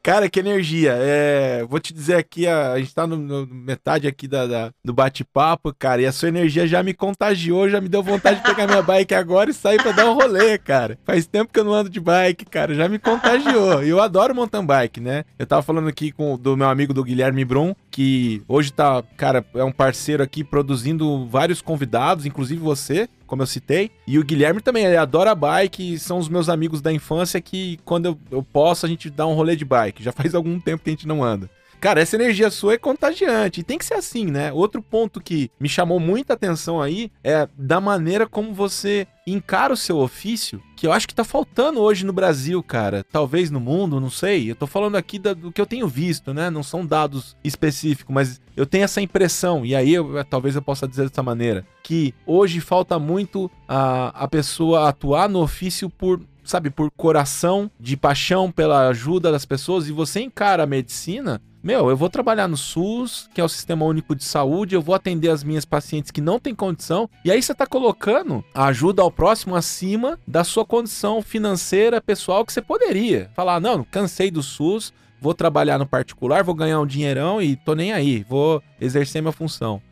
Cara, 0.03 0.31
que 0.31 0.41
energia. 0.41 0.95
É, 0.99 1.65
vou 1.69 1.79
te 1.79 1.93
dizer 1.93 2.17
aqui, 2.17 2.47
a, 2.47 2.73
a 2.73 2.79
gente 2.79 2.95
tá 2.95 3.07
no, 3.07 3.17
no 3.17 3.47
metade 3.47 4.07
aqui 4.07 4.27
da, 4.27 4.47
da 4.47 4.71
do 4.83 4.95
bate-papo, 4.95 5.75
cara, 5.79 6.01
e 6.01 6.07
a 6.07 6.13
sua 6.13 6.29
energia 6.29 6.67
já 6.67 6.83
me 6.83 6.95
contagiou, 6.95 7.69
já 7.69 7.81
me 7.81 7.89
deu 7.89 8.03
vontade 8.03 8.39
de 8.39 8.43
pegar 8.43 8.67
minha 8.67 8.81
bike 8.83 9.15
agora 9.15 9.51
e 9.51 9.55
sair 9.55 9.83
pra 9.83 9.93
dar 9.93 10.09
um 10.11 10.15
rolê, 10.15 10.57
cara. 10.57 10.99
Faz 11.05 11.27
tempo 11.27 11.53
que 11.53 11.61
eu 11.61 11.65
não 11.65 11.75
ando 11.75 11.91
de 11.91 12.01
bike, 12.01 12.47
cara, 12.47 12.75
já 12.75 12.89
me 12.89 12.99
contagiou. 12.99 13.83
E 13.85 13.91
eu 13.91 14.01
adoro 14.01 14.35
mountain 14.35 14.65
bike, 14.65 15.01
né? 15.01 15.25
Eu 15.39 15.47
tava 15.47 15.63
falando 15.63 15.89
aqui 15.89 16.13
com 16.13 16.39
do 16.39 16.57
meu 16.57 16.69
amigo 16.69 16.95
do 16.95 17.05
Guilherme 17.05 17.45
Brum, 17.45 17.75
que 17.91 18.43
hoje 18.47 18.73
tá, 18.73 19.03
cara, 19.17 19.45
é 19.55 19.65
um 19.65 19.73
parceiro 19.73 20.23
aqui 20.23 20.45
produzindo 20.45 21.27
vários 21.27 21.61
convidados, 21.61 22.25
inclusive 22.25 22.61
você, 22.61 23.09
como 23.27 23.43
eu 23.43 23.47
citei. 23.47 23.91
E 24.07 24.19
o 24.19 24.25
Guilherme 24.25 24.61
também, 24.61 24.85
ele 24.85 24.97
adora 24.97 25.35
bike, 25.35 25.99
são 25.99 26.19
os 26.19 26.29
meus 26.29 26.49
amigos 26.49 26.81
da 26.81 26.93
infância 26.93 27.41
que 27.41 27.79
quando 27.85 28.07
eu, 28.07 28.19
eu 28.31 28.43
posso 28.43 28.87
a 28.87 28.89
gente 28.89 29.11
dá 29.11 29.27
um 29.27 29.35
rolê 29.35 29.57
de 29.57 29.65
bike. 29.65 30.03
Já 30.03 30.13
faz 30.13 30.35
algum 30.35 30.59
tempo 30.61 30.83
que 30.85 30.91
a 30.91 30.93
gente 30.93 31.09
não 31.09 31.23
anda. 31.23 31.51
Cara, 31.81 32.01
essa 32.01 32.15
energia 32.15 32.51
sua 32.51 32.75
é 32.75 32.79
contagiante. 32.79 33.61
E 33.61 33.65
tem 33.65 33.79
que 33.79 33.85
ser 33.85 33.95
assim, 33.95 34.27
né? 34.27 34.53
Outro 34.53 34.83
ponto 34.83 35.21
que 35.21 35.51
me 35.59 35.69
chamou 35.69 35.99
muita 35.99 36.35
atenção 36.35 36.81
aí 36.81 37.11
é 37.25 37.49
da 37.57 37.81
maneira 37.81 38.27
como 38.27 38.53
você 38.53 39.07
encara 39.27 39.73
o 39.73 39.77
seu 39.77 39.99
ofício, 39.99 40.63
que 40.77 40.87
eu 40.87 40.93
acho 40.93 41.07
que 41.07 41.15
tá 41.15 41.25
faltando 41.25 41.81
hoje 41.81 42.05
no 42.05 42.13
Brasil, 42.13 42.63
cara. 42.63 43.05
Talvez 43.11 43.51
no 43.51 43.61
mundo, 43.61 44.01
não 44.01 44.11
sei. 44.11 44.51
Eu 44.51 44.57
tô 44.57 44.67
falando 44.67 44.97
aqui 44.97 45.19
do 45.19 45.51
que 45.51 45.61
eu 45.61 45.67
tenho 45.67 45.89
visto, 45.89 46.35
né? 46.35 46.51
Não 46.51 46.63
são 46.63 46.85
dados 46.85 47.37
específicos, 47.43 48.13
mas 48.15 48.41
eu 48.57 48.67
tenho 48.67 48.85
essa 48.85 49.01
impressão, 49.01 49.65
e 49.65 49.75
aí 49.75 49.95
eu, 49.95 50.23
talvez 50.25 50.57
eu 50.57 50.63
possa 50.63 50.87
dizer 50.87 51.09
dessa 51.09 51.23
maneira, 51.23 51.65
que 51.83 52.13
hoje 52.27 52.61
falta 52.61 52.99
muito 52.99 53.51
a, 53.67 54.25
a 54.25 54.29
pessoa 54.29 54.89
atuar 54.89 55.29
no 55.29 55.41
ofício 55.41 55.89
por 55.89 56.21
sabe, 56.43 56.69
por 56.69 56.91
coração, 56.97 57.71
de 57.79 57.97
paixão 57.97 58.51
pela 58.51 58.89
ajuda 58.89 59.31
das 59.31 59.45
pessoas, 59.45 59.89
e 59.89 59.93
você 59.93 60.21
encara 60.21 60.65
a 60.65 60.67
medicina 60.67 61.41
meu, 61.63 61.91
eu 61.91 61.97
vou 61.97 62.09
trabalhar 62.09 62.49
no 62.49 62.57
SUS, 62.57 63.29
que 63.35 63.41
é 63.41 63.45
o 63.45 63.49
Sistema 63.49 63.85
Único 63.85 64.17
de 64.17 64.25
Saúde, 64.25 64.75
eu 64.75 64.81
vou 64.81 64.95
atender 64.95 65.29
as 65.29 65.45
minhas 65.45 65.65
pacientes 65.65 66.11
que 66.11 66.21
não 66.21 66.39
têm 66.39 66.55
condição, 66.55 67.09
e 67.25 67.31
aí 67.31 67.43
você 67.43 67.53
está 67.53 67.67
colocando 67.67 68.43
a 68.55 68.67
ajuda 68.67 69.03
ao 69.03 69.11
próximo 69.11 69.55
acima 69.55 70.19
da 70.27 70.43
sua 70.43 70.65
condição 70.65 71.21
financeira 71.21 72.01
pessoal 72.01 72.45
que 72.47 72.53
você 72.53 72.63
poderia. 72.63 73.31
Falar, 73.35 73.61
não, 73.61 73.85
cansei 73.85 74.31
do 74.31 74.43
SUS, 74.43 74.93
vou 75.21 75.35
trabalhar 75.35 75.79
no 75.79 75.87
particular, 75.87 76.43
vou 76.43 76.55
ganhar 76.55 76.81
um 76.81 76.87
dinheirão 76.87 77.43
e 77.43 77.57
tô 77.57 77.75
nem 77.75 77.93
aí, 77.93 78.25
vou 78.27 78.63
exercer 78.81 79.21
minha 79.21 79.33
função. 79.33 79.83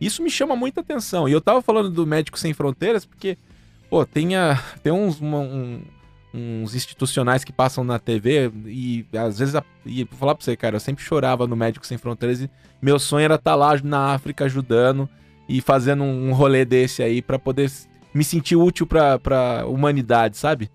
Isso 0.00 0.22
me 0.22 0.30
chama 0.30 0.54
muita 0.54 0.80
atenção. 0.80 1.28
E 1.28 1.32
eu 1.32 1.40
tava 1.40 1.62
falando 1.62 1.90
do 1.90 2.06
Médico 2.06 2.38
Sem 2.38 2.52
Fronteiras 2.52 3.04
porque, 3.04 3.36
pô, 3.88 4.04
tem, 4.04 4.36
a, 4.36 4.62
tem 4.82 4.92
uns, 4.92 5.20
um, 5.20 5.80
uns 6.36 6.74
institucionais 6.74 7.42
que 7.42 7.52
passam 7.52 7.82
na 7.82 7.98
TV 7.98 8.52
e 8.66 9.06
às 9.16 9.38
vezes, 9.38 9.54
e 9.84 10.04
vou 10.04 10.18
falar 10.18 10.34
pra 10.34 10.44
você, 10.44 10.56
cara, 10.56 10.76
eu 10.76 10.80
sempre 10.80 11.02
chorava 11.02 11.46
no 11.46 11.56
Médicos 11.56 11.88
Sem 11.88 11.96
Fronteiras 11.96 12.40
e 12.40 12.50
meu 12.80 12.98
sonho 12.98 13.24
era 13.24 13.36
estar 13.36 13.52
tá 13.52 13.56
lá 13.56 13.78
na 13.82 14.12
África 14.12 14.44
ajudando 14.44 15.08
e 15.48 15.60
fazendo 15.60 16.04
um 16.04 16.32
rolê 16.32 16.64
desse 16.64 17.02
aí 17.02 17.22
para 17.22 17.38
poder 17.38 17.70
me 18.12 18.24
sentir 18.24 18.56
útil 18.56 18.86
pra, 18.86 19.18
pra 19.18 19.66
humanidade, 19.66 20.36
sabe? 20.36 20.70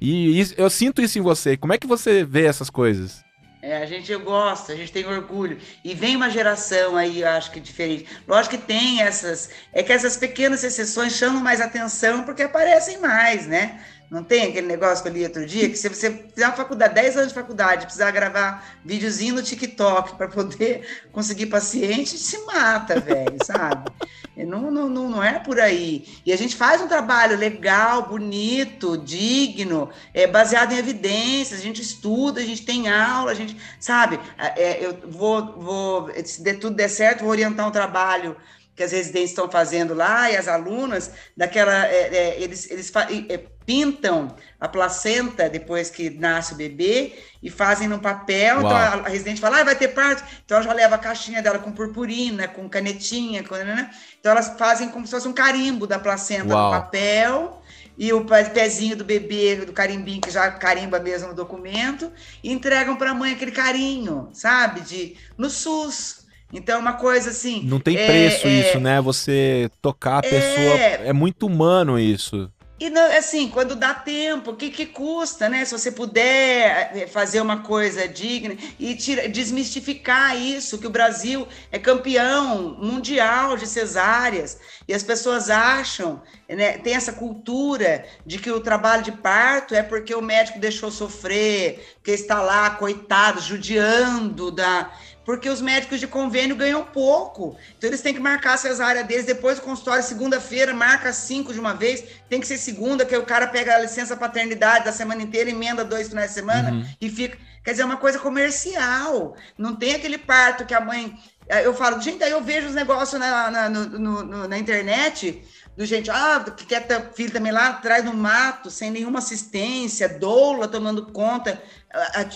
E 0.00 0.42
eu 0.56 0.68
sinto 0.68 1.00
isso 1.00 1.18
em 1.18 1.22
você. 1.22 1.56
Como 1.56 1.72
é 1.72 1.78
que 1.78 1.86
você 1.86 2.24
vê 2.24 2.44
essas 2.46 2.68
coisas? 2.68 3.22
É, 3.62 3.76
a 3.76 3.86
gente 3.86 4.12
gosta, 4.16 4.72
a 4.72 4.76
gente 4.76 4.90
tem 4.90 5.06
orgulho. 5.06 5.56
E 5.84 5.94
vem 5.94 6.16
uma 6.16 6.28
geração 6.28 6.96
aí, 6.96 7.20
eu 7.20 7.28
acho 7.28 7.52
que 7.52 7.60
diferente. 7.60 8.06
Lógico 8.26 8.56
que 8.56 8.62
tem 8.62 9.00
essas. 9.00 9.50
É 9.72 9.84
que 9.84 9.92
essas 9.92 10.16
pequenas 10.16 10.64
exceções 10.64 11.12
chamam 11.12 11.40
mais 11.40 11.60
atenção 11.60 12.24
porque 12.24 12.42
aparecem 12.42 12.98
mais, 12.98 13.46
né? 13.46 13.80
Não 14.12 14.22
tem 14.22 14.50
aquele 14.50 14.66
negócio 14.66 15.02
que 15.02 15.08
eu 15.08 15.14
li 15.14 15.24
outro 15.24 15.46
dia, 15.46 15.70
que 15.70 15.74
se 15.74 15.88
você 15.88 16.10
fizer 16.10 16.44
uma 16.46 16.54
faculdade, 16.54 16.92
10 16.92 17.16
anos 17.16 17.28
de 17.28 17.34
faculdade, 17.34 17.86
precisar 17.86 18.10
gravar 18.10 18.62
videozinho 18.84 19.36
no 19.36 19.42
TikTok 19.42 20.16
para 20.16 20.28
poder 20.28 20.86
conseguir 21.10 21.46
paciente, 21.46 22.18
se 22.18 22.36
mata, 22.44 23.00
velho, 23.00 23.38
sabe? 23.42 23.90
Não, 24.36 24.70
não, 24.70 24.90
não, 24.90 25.08
não 25.08 25.22
é 25.22 25.38
por 25.38 25.58
aí. 25.58 26.06
E 26.26 26.32
a 26.32 26.36
gente 26.36 26.54
faz 26.56 26.82
um 26.82 26.88
trabalho 26.88 27.38
legal, 27.38 28.06
bonito, 28.06 28.98
digno, 28.98 29.88
é, 30.12 30.26
baseado 30.26 30.72
em 30.72 30.78
evidências, 30.78 31.60
a 31.60 31.62
gente 31.62 31.80
estuda, 31.80 32.42
a 32.42 32.44
gente 32.44 32.66
tem 32.66 32.90
aula, 32.90 33.30
a 33.30 33.34
gente, 33.34 33.56
sabe? 33.80 34.20
É, 34.36 34.84
eu 34.84 35.10
vou, 35.10 35.58
vou, 35.58 36.10
se 36.22 36.42
tudo 36.56 36.76
der 36.76 36.88
certo, 36.88 37.20
vou 37.20 37.30
orientar 37.30 37.66
um 37.66 37.72
trabalho 37.72 38.36
que 38.74 38.82
as 38.82 38.92
residências 38.92 39.30
estão 39.30 39.50
fazendo 39.50 39.94
lá 39.94 40.30
e 40.30 40.36
as 40.36 40.48
alunas 40.48 41.10
daquela 41.36 41.86
é, 41.86 42.14
é, 42.14 42.42
eles, 42.42 42.70
eles 42.70 42.90
é, 43.28 43.38
pintam 43.66 44.34
a 44.58 44.66
placenta 44.66 45.48
depois 45.48 45.90
que 45.90 46.10
nasce 46.10 46.54
o 46.54 46.56
bebê 46.56 47.12
e 47.42 47.50
fazem 47.50 47.86
no 47.86 47.98
papel. 47.98 48.58
Então, 48.58 48.70
Uau. 48.70 48.86
Então 48.86 49.00
a, 49.00 49.06
a, 49.06 49.08
residente 49.08 49.40
fala, 49.40 49.60
ah, 49.60 49.64
vai 49.64 49.76
ter 49.76 49.88
parto. 49.88 50.24
Então 50.44 50.56
ela 50.56 50.66
já 50.66 50.72
leva 50.72 50.94
a 50.94 50.98
caixinha 50.98 51.42
dela 51.42 51.58
com 51.58 51.70
purpurina, 51.70 52.48
com 52.48 52.68
canetinha, 52.68 53.44
com, 53.44 53.54
né? 53.56 53.90
então 54.18 54.32
elas 54.32 54.54
fazem 54.58 54.88
como 54.88 55.06
se 55.06 55.12
fosse 55.12 55.28
um 55.28 55.32
carimbo 55.32 55.86
da 55.86 55.98
placenta 55.98 56.54
Uau. 56.54 56.72
no 56.72 56.80
papel 56.80 57.62
e 57.96 58.10
o 58.12 58.24
pezinho 58.24 58.96
do 58.96 59.04
bebê, 59.04 59.56
do 59.56 59.72
carimbinho, 59.72 60.20
que 60.20 60.30
já 60.30 60.50
carimba 60.50 60.98
mesmo 60.98 61.28
no 61.28 61.34
documento, 61.34 62.10
e 62.42 62.50
entregam 62.50 62.96
para 62.96 63.10
a 63.10 63.14
mãe 63.14 63.32
aquele 63.32 63.52
carinho, 63.52 64.30
sabe? 64.32 64.80
De, 64.80 65.16
no 65.36 65.50
SUS, 65.50 66.21
então, 66.52 66.76
é 66.76 66.78
uma 66.78 66.92
coisa 66.94 67.30
assim. 67.30 67.62
Não 67.64 67.80
tem 67.80 67.96
é, 67.96 68.06
preço 68.06 68.46
é, 68.46 68.50
isso, 68.50 68.78
né? 68.78 69.00
Você 69.00 69.70
tocar 69.80 70.18
a 70.18 70.22
pessoa. 70.22 70.78
É, 70.78 71.08
é 71.08 71.12
muito 71.12 71.46
humano 71.46 71.98
isso. 71.98 72.50
E 72.82 72.90
não, 72.90 73.16
assim, 73.16 73.46
quando 73.46 73.76
dá 73.76 73.94
tempo, 73.94 74.50
o 74.50 74.56
que, 74.56 74.68
que 74.68 74.86
custa, 74.86 75.48
né? 75.48 75.64
Se 75.64 75.70
você 75.70 75.92
puder 75.92 76.90
eh, 76.92 77.06
fazer 77.06 77.40
uma 77.40 77.58
coisa 77.58 78.08
digna 78.08 78.56
e 78.76 78.96
tira, 78.96 79.28
desmistificar 79.28 80.36
isso, 80.36 80.78
que 80.78 80.86
o 80.88 80.90
Brasil 80.90 81.46
é 81.70 81.78
campeão 81.78 82.76
mundial 82.80 83.56
de 83.56 83.68
cesáreas, 83.68 84.58
e 84.88 84.92
as 84.92 85.04
pessoas 85.04 85.48
acham, 85.48 86.20
né, 86.48 86.76
tem 86.78 86.94
essa 86.94 87.12
cultura 87.12 88.04
de 88.26 88.36
que 88.36 88.50
o 88.50 88.58
trabalho 88.58 89.04
de 89.04 89.12
parto 89.12 89.76
é 89.76 89.82
porque 89.84 90.12
o 90.12 90.20
médico 90.20 90.58
deixou 90.58 90.90
sofrer, 90.90 91.96
que 92.02 92.10
está 92.10 92.42
lá, 92.42 92.70
coitado, 92.70 93.40
judiando 93.40 94.50
da 94.50 94.90
porque 95.24 95.48
os 95.48 95.60
médicos 95.60 96.00
de 96.00 96.06
convênio 96.06 96.56
ganham 96.56 96.84
pouco. 96.84 97.56
Então 97.76 97.88
eles 97.88 98.02
têm 98.02 98.14
que 98.14 98.20
marcar 98.20 98.54
a 98.54 98.56
cesárea 98.56 99.04
deles 99.04 99.24
depois 99.24 99.58
do 99.58 99.62
consultório, 99.62 100.02
segunda-feira, 100.02 100.74
marca 100.74 101.12
cinco 101.12 101.52
de 101.52 101.60
uma 101.60 101.74
vez, 101.74 102.04
tem 102.28 102.40
que 102.40 102.46
ser 102.46 102.58
segunda, 102.58 103.04
que 103.04 103.16
o 103.16 103.24
cara 103.24 103.46
pega 103.46 103.74
a 103.74 103.78
licença 103.78 104.16
paternidade 104.16 104.84
da 104.84 104.92
semana 104.92 105.22
inteira, 105.22 105.50
emenda 105.50 105.84
dois 105.84 106.08
finais 106.08 106.30
de 106.30 106.34
semana 106.34 106.72
uhum. 106.72 106.84
e 107.00 107.08
fica. 107.08 107.38
Quer 107.64 107.72
dizer, 107.72 107.82
é 107.82 107.86
uma 107.86 107.96
coisa 107.96 108.18
comercial. 108.18 109.36
Não 109.56 109.76
tem 109.76 109.94
aquele 109.94 110.18
parto 110.18 110.66
que 110.66 110.74
a 110.74 110.80
mãe. 110.80 111.16
Eu 111.48 111.74
falo, 111.74 112.00
gente, 112.00 112.22
aí 112.24 112.30
eu 112.30 112.42
vejo 112.42 112.68
os 112.68 112.74
negócios 112.74 113.20
na, 113.20 113.50
na, 113.50 113.68
no, 113.68 113.86
no, 113.98 114.48
na 114.48 114.58
internet 114.58 115.42
do 115.76 115.86
gente, 115.86 116.10
ah, 116.10 116.44
que 116.54 116.66
quer 116.66 116.86
ter 116.86 117.12
filho 117.14 117.32
também 117.32 117.50
lá 117.50 117.68
atrás 117.68 118.04
no 118.04 118.12
mato, 118.12 118.70
sem 118.70 118.90
nenhuma 118.90 119.20
assistência, 119.20 120.08
doula 120.08 120.68
tomando 120.68 121.06
conta, 121.06 121.62
a, 121.90 122.20
a, 122.20 122.26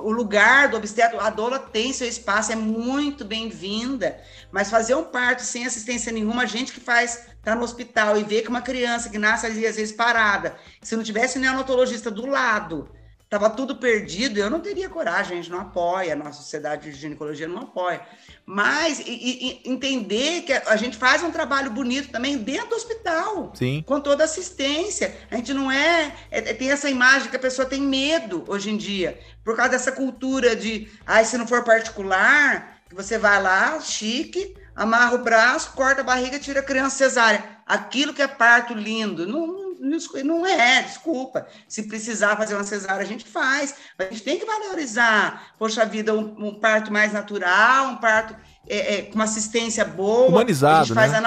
o 0.00 0.10
lugar 0.10 0.68
do 0.68 0.76
obstetro, 0.76 1.18
a 1.18 1.30
doula 1.30 1.58
tem 1.58 1.92
seu 1.92 2.06
espaço, 2.06 2.52
é 2.52 2.56
muito 2.56 3.24
bem-vinda, 3.24 4.20
mas 4.52 4.70
fazer 4.70 4.94
um 4.94 5.04
parto 5.04 5.40
sem 5.40 5.64
assistência 5.64 6.12
nenhuma, 6.12 6.42
a 6.42 6.46
gente 6.46 6.72
que 6.72 6.80
faz, 6.80 7.26
tá 7.42 7.54
no 7.54 7.64
hospital 7.64 8.18
e 8.18 8.24
vê 8.24 8.42
que 8.42 8.48
uma 8.48 8.60
criança 8.60 9.08
que 9.08 9.18
nasce 9.18 9.46
ali, 9.46 9.66
às 9.66 9.76
vezes 9.76 9.96
parada, 9.96 10.54
se 10.82 10.94
não 10.94 11.02
tivesse 11.02 11.38
neonatologista 11.38 12.10
do 12.10 12.26
lado, 12.26 12.90
Tava 13.28 13.50
tudo 13.50 13.76
perdido, 13.76 14.38
eu 14.38 14.48
não 14.48 14.60
teria 14.60 14.88
coragem, 14.88 15.38
a 15.38 15.42
gente 15.42 15.50
não 15.50 15.60
apoia, 15.60 16.12
a 16.12 16.16
nossa 16.16 16.40
sociedade 16.42 16.92
de 16.92 16.96
ginecologia 16.96 17.48
não 17.48 17.62
apoia. 17.62 18.00
Mas 18.48 19.00
e, 19.00 19.10
e, 19.64 19.68
entender 19.68 20.42
que 20.42 20.52
a 20.52 20.76
gente 20.76 20.96
faz 20.96 21.20
um 21.24 21.32
trabalho 21.32 21.72
bonito 21.72 22.12
também 22.12 22.38
dentro 22.38 22.68
do 22.68 22.76
hospital, 22.76 23.52
Sim. 23.52 23.82
com 23.84 24.00
toda 24.00 24.22
assistência. 24.22 25.16
A 25.28 25.36
gente 25.36 25.52
não 25.52 25.68
é, 25.68 26.14
é, 26.30 26.38
é, 26.38 26.54
Tem 26.54 26.70
essa 26.70 26.88
imagem 26.88 27.28
que 27.28 27.34
a 27.34 27.40
pessoa 27.40 27.66
tem 27.66 27.80
medo 27.80 28.44
hoje 28.46 28.70
em 28.70 28.76
dia, 28.76 29.18
por 29.44 29.56
causa 29.56 29.72
dessa 29.72 29.90
cultura 29.90 30.54
de, 30.54 30.88
ai, 31.04 31.22
ah, 31.22 31.24
se 31.24 31.36
não 31.36 31.46
for 31.46 31.64
particular, 31.64 32.78
que 32.88 32.94
você 32.94 33.18
vai 33.18 33.42
lá, 33.42 33.80
chique, 33.80 34.54
amarra 34.76 35.16
o 35.16 35.24
braço, 35.24 35.72
corta 35.72 36.02
a 36.02 36.04
barriga, 36.04 36.38
tira 36.38 36.60
a 36.60 36.62
criança 36.62 36.96
cesárea. 36.96 37.42
Aquilo 37.66 38.14
que 38.14 38.22
é 38.22 38.28
parto 38.28 38.74
lindo. 38.74 39.26
Não, 39.26 39.65
não 40.24 40.46
é, 40.46 40.82
desculpa. 40.82 41.46
Se 41.68 41.84
precisar 41.84 42.36
fazer 42.36 42.54
uma 42.54 42.64
cesárea, 42.64 43.02
a 43.02 43.06
gente 43.06 43.24
faz. 43.24 43.74
Mas 43.98 44.08
a 44.08 44.10
gente 44.10 44.22
tem 44.22 44.38
que 44.38 44.44
valorizar, 44.44 45.54
poxa 45.58 45.84
vida, 45.84 46.14
um, 46.14 46.46
um 46.46 46.60
parto 46.60 46.92
mais 46.92 47.12
natural, 47.12 47.88
um 47.88 47.96
parto 47.96 48.36
é, 48.68 48.94
é, 48.94 49.02
com 49.02 49.14
uma 49.14 49.24
assistência 49.24 49.84
boa. 49.84 50.28
Humanizado, 50.28 50.76
a 50.76 50.84
gente 50.84 50.94
faz 50.94 51.12
né? 51.12 51.20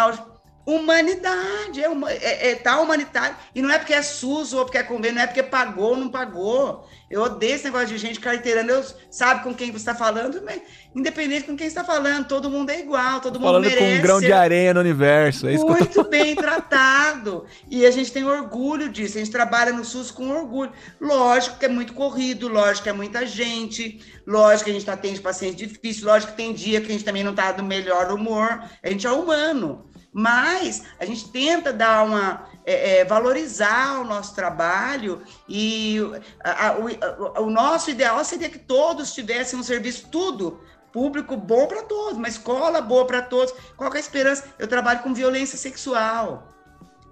Humanidade, 0.69 1.83
é, 1.83 1.89
uma, 1.89 2.11
é, 2.11 2.51
é, 2.51 2.55
tá 2.55 2.79
humanitário. 2.79 3.35
E 3.55 3.61
não 3.61 3.71
é 3.71 3.79
porque 3.79 3.91
é 3.91 4.03
SUS 4.03 4.53
ou 4.53 4.65
porque 4.65 4.77
é 4.77 4.83
convênio, 4.83 5.15
não 5.15 5.23
é 5.23 5.25
porque 5.25 5.41
pagou 5.41 5.91
ou 5.91 5.97
não 5.97 6.09
pagou. 6.09 6.87
Eu 7.09 7.23
odeio 7.23 7.55
esse 7.55 7.63
negócio 7.63 7.87
de 7.87 7.97
gente 7.97 8.19
carteirando. 8.19 8.71
Eu 8.71 8.85
sabe 9.09 9.43
com 9.43 9.51
quem 9.51 9.71
você 9.71 9.77
está 9.77 9.95
falando, 9.95 10.43
mas 10.45 10.61
independente 10.93 11.47
com 11.47 11.57
quem 11.57 11.65
está 11.65 11.83
falando, 11.83 12.27
todo 12.27 12.51
mundo 12.51 12.69
é 12.69 12.79
igual, 12.79 13.19
todo 13.19 13.39
mundo 13.39 13.47
falando 13.47 13.63
merece. 13.63 13.83
com 13.83 13.97
um 13.97 14.01
grão 14.01 14.21
de 14.21 14.31
areia 14.31 14.71
no 14.71 14.79
universo. 14.79 15.47
É 15.47 15.57
muito 15.57 16.03
tô... 16.03 16.03
bem 16.03 16.35
tratado. 16.35 17.45
E 17.67 17.83
a 17.83 17.89
gente 17.89 18.11
tem 18.11 18.23
orgulho 18.23 18.89
disso. 18.89 19.17
A 19.17 19.21
gente 19.21 19.31
trabalha 19.31 19.73
no 19.73 19.83
SUS 19.83 20.11
com 20.11 20.29
orgulho. 20.29 20.71
Lógico 21.01 21.57
que 21.57 21.65
é 21.65 21.69
muito 21.69 21.93
corrido, 21.93 22.47
lógico 22.47 22.83
que 22.83 22.89
é 22.89 22.93
muita 22.93 23.25
gente, 23.25 23.99
lógico 24.27 24.65
que 24.65 24.69
a 24.69 24.73
gente 24.73 24.89
atende 24.89 25.19
pacientes 25.19 25.67
difíceis, 25.67 26.03
lógico 26.03 26.33
que 26.33 26.37
tem 26.37 26.53
dia 26.53 26.79
que 26.79 26.89
a 26.89 26.91
gente 26.91 27.03
também 27.03 27.23
não 27.23 27.31
está 27.31 27.53
no 27.53 27.63
melhor 27.63 28.11
humor. 28.11 28.63
A 28.83 28.89
gente 28.89 29.07
é 29.07 29.11
humano. 29.11 29.88
Mas 30.11 30.83
a 30.99 31.05
gente 31.05 31.29
tenta 31.29 31.71
dar 31.71 32.03
uma 32.03 32.47
é, 32.65 32.99
é, 32.99 33.05
valorizar 33.05 33.99
o 33.99 34.03
nosso 34.03 34.33
trabalho 34.33 35.21
e 35.47 35.99
a, 36.43 36.67
a, 36.67 36.77
o, 36.77 37.45
o 37.45 37.49
nosso 37.49 37.91
ideal 37.91 38.23
seria 38.25 38.49
que 38.49 38.59
todos 38.59 39.13
tivessem 39.13 39.59
um 39.59 39.63
serviço 39.63 40.07
tudo 40.09 40.59
público 40.91 41.37
bom 41.37 41.67
para 41.67 41.83
todos, 41.83 42.17
uma 42.17 42.27
escola 42.27 42.81
boa 42.81 43.05
para 43.05 43.21
todos. 43.21 43.53
Qual 43.77 43.93
é 43.93 43.97
a 43.97 43.99
esperança? 43.99 44.45
Eu 44.57 44.67
trabalho 44.67 45.01
com 45.01 45.13
violência 45.13 45.57
sexual. 45.57 46.48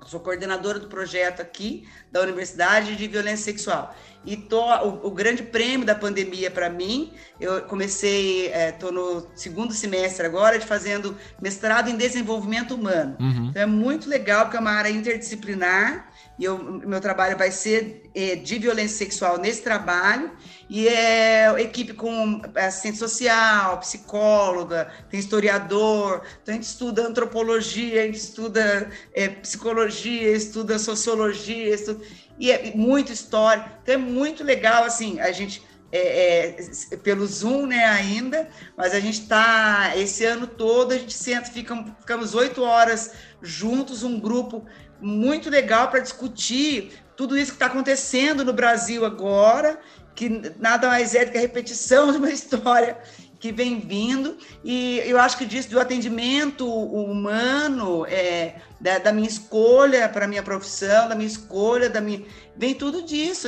Sou 0.08 0.22
coordenadora 0.22 0.80
do 0.80 0.88
projeto 0.88 1.42
aqui 1.42 1.88
da 2.10 2.22
Universidade 2.22 2.96
de 2.96 3.08
Violência 3.08 3.52
Sexual. 3.52 3.94
E 4.26 4.36
tô, 4.36 4.62
o, 4.62 5.08
o 5.08 5.12
grande 5.12 5.44
prêmio 5.44 5.86
da 5.86 5.94
pandemia 5.94 6.50
para 6.50 6.70
mim, 6.70 7.14
eu 7.40 7.62
comecei, 7.64 8.48
estou 8.48 8.90
é, 8.90 8.94
no 8.94 9.28
segundo 9.36 9.74
semestre 9.74 10.26
agora, 10.26 10.58
de 10.58 10.66
fazendo 10.66 11.18
mestrado 11.42 11.90
em 11.90 11.96
desenvolvimento 11.96 12.74
humano. 12.76 13.18
Uhum. 13.20 13.48
Então 13.50 13.62
é 13.62 13.66
muito 13.66 14.10
legal, 14.10 14.46
porque 14.46 14.58
é 14.58 14.60
uma 14.60 14.72
área 14.72 14.90
interdisciplinar, 14.90 16.10
e 16.38 16.44
eu, 16.44 16.58
meu 16.58 17.02
trabalho 17.02 17.38
vai 17.38 17.52
ser 17.52 18.10
é, 18.14 18.36
de 18.36 18.60
violência 18.60 18.98
sexual 18.98 19.38
nesse 19.38 19.62
trabalho, 19.62 20.32
e 20.70 20.88
é 20.88 21.62
equipe 21.62 21.94
com 21.94 22.42
assistente 22.56 22.98
social, 22.98 23.80
psicóloga, 23.80 24.92
tem 25.10 25.20
historiador, 25.20 26.22
então 26.42 26.54
a 26.54 26.58
gente 26.58 26.68
estuda 26.68 27.08
antropologia, 27.08 28.04
a 28.04 28.06
gente 28.06 28.20
estuda 28.20 28.90
é, 29.14 29.30
psicologia, 29.30 30.32
estuda 30.32 30.78
sociologia, 30.78 31.74
estuda 31.74 32.04
e 32.40 32.52
é 32.52 32.72
muito 32.76 33.12
história. 33.12 33.66
Então 33.82 33.96
é 33.96 33.98
muito 33.98 34.44
legal, 34.44 34.84
assim, 34.84 35.20
a 35.20 35.32
gente. 35.32 35.66
É, 35.90 36.62
é, 36.92 36.98
pelo 36.98 37.26
Zoom, 37.26 37.66
né, 37.66 37.86
ainda, 37.86 38.50
mas 38.76 38.94
a 38.94 39.00
gente 39.00 39.22
está, 39.22 39.94
esse 39.96 40.26
ano 40.26 40.46
todo, 40.46 40.92
a 40.92 40.98
gente 40.98 41.14
senta, 41.14 41.50
fica, 41.50 41.82
ficamos 42.02 42.36
oito 42.36 42.62
horas 42.62 43.14
juntos, 43.42 44.04
um 44.04 44.20
grupo 44.20 44.66
muito 45.02 45.50
legal 45.50 45.90
para 45.90 46.00
discutir 46.00 46.92
tudo 47.16 47.38
isso 47.38 47.52
que 47.52 47.56
está 47.56 47.66
acontecendo 47.66 48.46
no 48.46 48.54
Brasil 48.54 49.06
agora, 49.06 49.80
que 50.16 50.30
nada 50.60 50.88
mais 50.88 51.16
é 51.16 51.26
do 51.26 51.32
que 51.32 51.38
a 51.38 51.42
repetição 51.42 52.12
de 52.12 52.18
uma 52.18 52.30
história 52.32 52.98
que 53.40 53.52
vem 53.52 53.80
vindo, 53.80 54.36
e 54.64 55.00
eu 55.06 55.20
acho 55.20 55.38
que 55.38 55.46
disso 55.46 55.70
do 55.70 55.80
atendimento 55.80 56.68
humano, 56.68 58.06
é, 58.08 58.56
da, 58.82 58.98
da 58.98 59.14
minha 59.14 59.28
escolha 59.28 60.10
para 60.10 60.26
a 60.26 60.28
minha 60.28 60.42
profissão, 60.42 61.08
da 61.08 61.16
minha 61.16 61.28
escolha, 61.28 61.90
da 61.90 62.02
minha. 62.02 62.24
Vem 62.58 62.74
tudo 62.74 63.04
disso. 63.04 63.48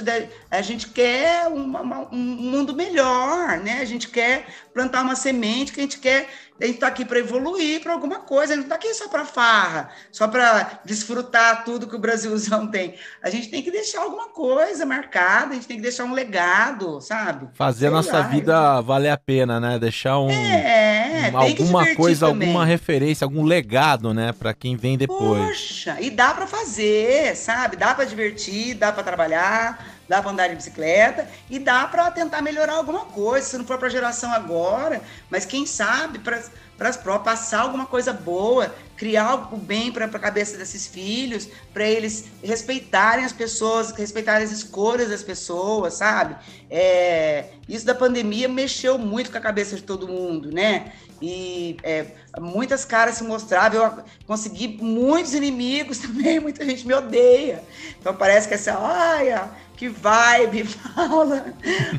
A 0.52 0.62
gente 0.62 0.90
quer 0.90 1.48
uma, 1.48 1.82
uma, 1.82 2.00
um 2.12 2.18
mundo 2.18 2.76
melhor, 2.76 3.58
né? 3.58 3.80
A 3.82 3.86
gente 3.86 4.08
quer 4.08 4.46
plantar 4.74 5.02
uma 5.02 5.16
semente, 5.16 5.74
que 5.74 5.80
a 5.80 5.84
gente 5.84 6.00
quer 6.00 6.30
a 6.62 6.66
gente 6.66 6.76
está 6.76 6.88
aqui 6.88 7.06
para 7.06 7.20
evoluir 7.20 7.82
para 7.82 7.94
alguma 7.94 8.20
coisa, 8.20 8.54
a 8.54 8.56
gente 8.56 8.68
não 8.68 8.76
está 8.76 8.76
aqui 8.76 8.94
só 8.94 9.08
para 9.08 9.24
farra, 9.24 9.90
só 10.12 10.28
para 10.28 10.82
desfrutar 10.84 11.64
tudo 11.64 11.88
que 11.88 11.96
o 11.96 12.00
Brasilzão 12.00 12.68
tem. 12.70 12.96
A 13.24 13.30
gente 13.30 13.50
tem 13.50 13.64
que 13.64 13.72
deixar 13.72 14.02
alguma 14.02 14.30
coisa 14.30 14.86
marcada, 14.86 15.52
a 15.52 15.54
gente 15.54 15.68
tem 15.68 15.78
que 15.78 15.84
deixar 15.84 16.04
um 16.04 16.14
legado, 16.14 17.00
sabe? 17.00 17.48
Fazer 17.54 17.88
a 17.88 17.92
nossa 17.92 18.20
lá, 18.20 18.22
vida 18.24 18.82
valer 18.82 19.10
a 19.10 19.18
pena, 19.18 19.60
né? 19.60 19.80
Deixar 19.80 20.20
um, 20.20 20.30
é, 20.30 21.09
um 21.34 21.38
alguma 21.38 21.96
coisa, 21.96 22.28
também. 22.28 22.48
alguma 22.48 22.66
referência, 22.66 23.26
algum 23.26 23.44
legado, 23.44 24.14
né, 24.14 24.32
para 24.32 24.54
quem 24.54 24.76
vem 24.76 24.98
depois. 24.98 25.48
Poxa, 25.48 25.98
e 26.00 26.10
dá 26.10 26.34
para 26.34 26.48
fazer, 26.48 27.36
sabe? 27.36 27.76
Dá 27.76 27.94
para 27.94 28.06
divertir, 28.06 28.76
dá 28.76 28.92
para 28.92 29.04
trabalhar 29.04 30.00
dá 30.10 30.24
para 30.24 30.32
andar 30.32 30.50
de 30.50 30.56
bicicleta 30.56 31.28
e 31.50 31.60
dá 31.60 31.86
para 31.86 32.10
tentar 32.10 32.42
melhorar 32.42 32.74
alguma 32.74 33.06
coisa, 33.06 33.46
se 33.46 33.58
não 33.58 33.64
for 33.64 33.78
para 33.78 33.90
geração 33.90 34.34
agora, 34.34 35.02
mas 35.30 35.46
quem 35.46 35.68
sabe 35.68 36.18
para 36.18 36.42
as 36.88 36.98
passar 36.98 37.62
alguma 37.62 37.86
coisa 37.86 38.14
boa, 38.14 38.74
criar 38.96 39.26
algo 39.26 39.58
bem 39.58 39.92
para 39.92 40.06
a 40.06 40.20
cabeça 40.20 40.58
desses 40.58 40.88
filhos, 40.88 41.48
para 41.74 41.86
eles 41.86 42.26
respeitarem 42.42 43.26
as 43.26 43.34
pessoas, 43.34 43.92
respeitarem 43.92 44.46
as 44.46 44.52
escolhas 44.52 45.10
das 45.10 45.24
pessoas, 45.24 45.96
sabe? 45.96 46.36
É, 46.70 47.50
isso 47.68 47.86
da 47.86 47.94
pandemia 47.94 48.48
mexeu 48.48 48.98
muito 48.98 49.32
com 49.32 49.38
a 49.38 49.42
cabeça 49.42 49.76
de 49.76 49.84
todo 49.84 50.08
mundo, 50.08 50.52
né? 50.52 50.94
E 51.22 51.76
é, 51.84 52.06
muitas 52.40 52.86
caras 52.86 53.16
se 53.16 53.24
mostravam, 53.24 53.84
eu 53.84 54.04
consegui 54.26 54.78
muitos 54.82 55.34
inimigos 55.34 55.98
também, 56.00 56.40
muita 56.40 56.64
gente 56.64 56.88
me 56.88 56.94
odeia. 56.94 57.62
Então 58.00 58.16
parece 58.16 58.48
que 58.48 58.54
essa, 58.54 58.78
olha, 58.80 59.50
que 59.80 59.88
vibe, 59.88 60.66
fala. 60.94 61.54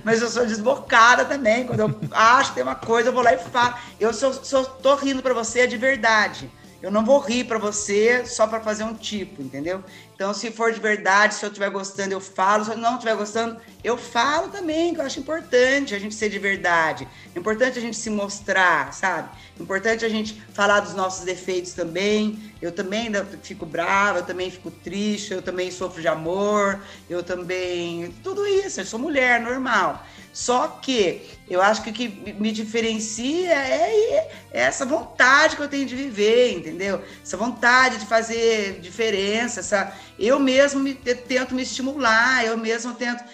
Mas 0.05 0.21
eu 0.21 0.29
sou 0.29 0.45
desbocada 0.45 1.25
também. 1.25 1.67
Quando 1.67 1.81
eu 1.81 1.99
acho 2.13 2.51
que 2.51 2.57
tem 2.57 2.63
uma 2.63 2.75
coisa, 2.75 3.09
eu 3.09 3.13
vou 3.13 3.23
lá 3.23 3.33
e 3.33 3.39
falo. 3.39 3.75
Eu 3.99 4.13
sou, 4.13 4.35
sou 4.35 4.67
tô 4.67 4.95
rindo 4.97 5.23
para 5.23 5.33
você 5.33 5.61
é 5.61 5.67
de 5.67 5.79
verdade. 5.79 6.51
Eu 6.83 6.91
não 6.91 7.05
vou 7.05 7.19
rir 7.19 7.45
para 7.45 7.59
você 7.59 8.25
só 8.27 8.47
para 8.47 8.61
fazer 8.61 8.85
um 8.85 8.95
tipo, 8.95 9.41
entendeu? 9.43 9.83
Então, 10.15 10.35
se 10.35 10.51
for 10.51 10.73
de 10.73 10.81
verdade, 10.81 11.35
se 11.35 11.45
eu 11.45 11.49
estiver 11.49 11.71
gostando, 11.71 12.13
eu 12.13 12.21
falo. 12.21 12.67
Se 12.67 12.73
eu 12.73 12.77
não 12.77 12.95
estiver 12.95 13.17
gostando, 13.17 13.59
eu 13.83 13.97
falo 13.97 14.49
também, 14.49 14.95
que 14.95 15.01
eu 15.01 15.05
acho 15.05 15.21
importante 15.21 15.95
a 15.95 15.99
gente 15.99 16.15
ser 16.15 16.29
de 16.29 16.39
verdade. 16.39 17.09
Importante 17.35 17.79
a 17.79 17.83
gente 17.83 17.97
se 17.97 18.11
mostrar, 18.11 18.93
sabe? 18.93 19.31
Importante 19.59 20.05
a 20.05 20.09
gente 20.09 20.41
falar 20.53 20.81
dos 20.81 20.95
nossos 20.95 21.25
defeitos 21.25 21.73
também. 21.73 22.39
Eu 22.61 22.73
também 22.73 23.11
fico 23.43 23.65
brava, 23.65 24.19
eu 24.19 24.27
também 24.27 24.51
fico 24.51 24.71
triste, 24.71 25.33
eu 25.33 25.43
também 25.43 25.71
sofro 25.71 26.03
de 26.03 26.09
amor, 26.09 26.81
eu 27.09 27.23
também. 27.23 28.15
Tudo 28.23 28.47
isso, 28.47 28.81
eu 28.81 28.85
sou 28.85 28.99
mulher, 28.99 29.41
normal. 29.41 30.05
Só 30.33 30.69
que 30.69 31.23
eu 31.49 31.61
acho 31.61 31.83
que 31.83 31.91
o 31.91 31.93
que 31.93 32.35
me 32.39 32.53
diferencia 32.53 33.53
é, 33.53 34.15
é 34.15 34.31
essa 34.53 34.87
vontade 34.87 35.57
que 35.57 35.63
eu 35.63 35.69
tenho 35.69 35.87
de 35.87 35.97
viver, 35.97 36.53
entendeu? 36.53 37.03
Essa 37.23 37.37
vontade 37.37 37.99
de 37.99 38.07
fazer 38.07 38.79
diferença, 38.81 39.59
essa, 39.59 39.93
eu 40.17 40.39
mesmo 40.39 40.79
me, 40.79 40.95
tento 40.95 41.55
me 41.55 41.63
estimular, 41.63 42.45
eu 42.45 42.57
mesmo 42.57 42.95
tento 42.95 43.25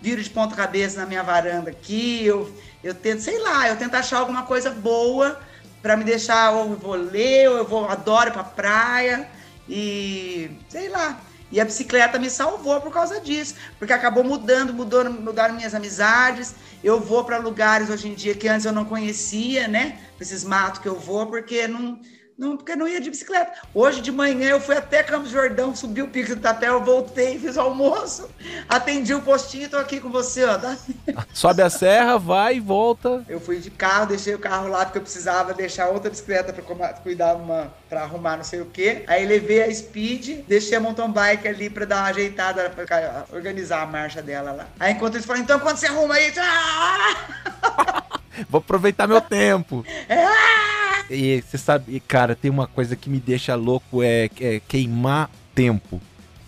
viro 0.00 0.22
de 0.22 0.30
ponta 0.30 0.54
cabeça 0.54 1.00
na 1.00 1.06
minha 1.06 1.22
varanda 1.22 1.70
aqui, 1.70 2.24
eu, 2.24 2.52
eu 2.82 2.94
tento, 2.94 3.20
sei 3.20 3.38
lá, 3.38 3.68
eu 3.68 3.76
tento 3.76 3.94
achar 3.94 4.18
alguma 4.18 4.42
coisa 4.44 4.70
boa 4.70 5.40
para 5.80 5.96
me 5.96 6.04
deixar, 6.04 6.52
ou 6.52 6.70
eu 6.70 6.76
vou 6.76 6.94
ler, 6.94 7.48
ou 7.50 7.56
eu 7.56 7.64
vou, 7.64 7.88
adoro 7.88 8.30
pra 8.30 8.44
praia, 8.44 9.28
e 9.68 10.50
sei 10.68 10.88
lá, 10.88 11.20
e 11.52 11.60
a 11.60 11.64
bicicleta 11.66 12.18
me 12.18 12.30
salvou 12.30 12.80
por 12.80 12.90
causa 12.90 13.20
disso, 13.20 13.54
porque 13.78 13.92
acabou 13.92 14.24
mudando, 14.24 14.72
mudou, 14.72 15.04
mudaram 15.10 15.54
minhas 15.54 15.74
amizades. 15.74 16.54
Eu 16.82 16.98
vou 16.98 17.24
para 17.24 17.36
lugares 17.36 17.90
hoje 17.90 18.08
em 18.08 18.14
dia 18.14 18.34
que 18.34 18.48
antes 18.48 18.64
eu 18.64 18.72
não 18.72 18.86
conhecia, 18.86 19.68
né? 19.68 19.98
Esses 20.18 20.44
matos 20.44 20.80
que 20.80 20.88
eu 20.88 20.98
vou, 20.98 21.26
porque 21.26 21.68
não, 21.68 22.00
Não, 22.38 22.56
porque 22.56 22.74
não 22.74 22.88
ia 22.88 23.00
de 23.00 23.10
bicicleta. 23.10 23.52
Hoje 23.74 24.00
de 24.00 24.10
manhã 24.10 24.50
eu 24.50 24.60
fui 24.60 24.76
até 24.76 25.02
Campos 25.02 25.30
Jordão, 25.30 25.74
subi 25.76 26.02
o 26.02 26.08
pico 26.08 26.34
do 26.34 26.40
Tapel, 26.40 26.82
voltei, 26.82 27.38
fiz 27.38 27.56
o 27.56 27.60
almoço, 27.60 28.28
atendi 28.68 29.14
o 29.14 29.22
postinho 29.22 29.64
e 29.64 29.68
tô 29.68 29.76
aqui 29.76 30.00
com 30.00 30.10
você, 30.10 30.44
ó. 30.44 30.58
Tá? 30.58 30.76
Sobe 31.32 31.62
a 31.62 31.70
serra, 31.70 32.18
vai 32.18 32.56
e 32.56 32.60
volta. 32.60 33.24
Eu 33.28 33.40
fui 33.40 33.58
de 33.58 33.70
carro, 33.70 34.06
deixei 34.06 34.34
o 34.34 34.38
carro 34.38 34.68
lá 34.68 34.84
porque 34.84 34.98
eu 34.98 35.02
precisava 35.02 35.54
deixar 35.54 35.88
outra 35.88 36.10
bicicleta 36.10 36.52
para 36.52 36.94
cuidar 36.94 37.34
uma, 37.34 37.72
para 37.88 38.02
arrumar 38.02 38.36
não 38.36 38.44
sei 38.44 38.60
o 38.60 38.66
quê. 38.66 39.04
Aí 39.06 39.26
levei 39.26 39.62
a 39.62 39.74
Speed, 39.74 40.44
deixei 40.46 40.76
a 40.76 40.80
mountain 40.80 41.10
bike 41.10 41.46
ali 41.46 41.68
para 41.68 41.84
dar 41.84 41.96
uma 41.96 42.08
ajeitada, 42.08 42.70
para 42.70 43.26
organizar 43.32 43.82
a 43.82 43.86
marcha 43.86 44.22
dela 44.22 44.52
lá. 44.52 44.66
Aí 44.80 44.92
enquanto 44.92 45.14
eles 45.14 45.26
falaram, 45.26 45.44
então 45.44 45.60
quando 45.60 45.76
você 45.76 45.86
arruma 45.86 46.14
aí, 46.14 46.32
ah! 46.38 48.18
Vou 48.48 48.58
aproveitar 48.58 49.06
meu 49.06 49.20
tempo. 49.20 49.84
E 51.10 51.42
você 51.42 51.58
sabe, 51.58 52.00
cara, 52.00 52.34
tem 52.34 52.50
uma 52.50 52.66
coisa 52.66 52.96
que 52.96 53.10
me 53.10 53.20
deixa 53.20 53.54
louco 53.54 54.02
é, 54.02 54.30
é 54.40 54.60
queimar 54.66 55.28
tempo. 55.54 56.00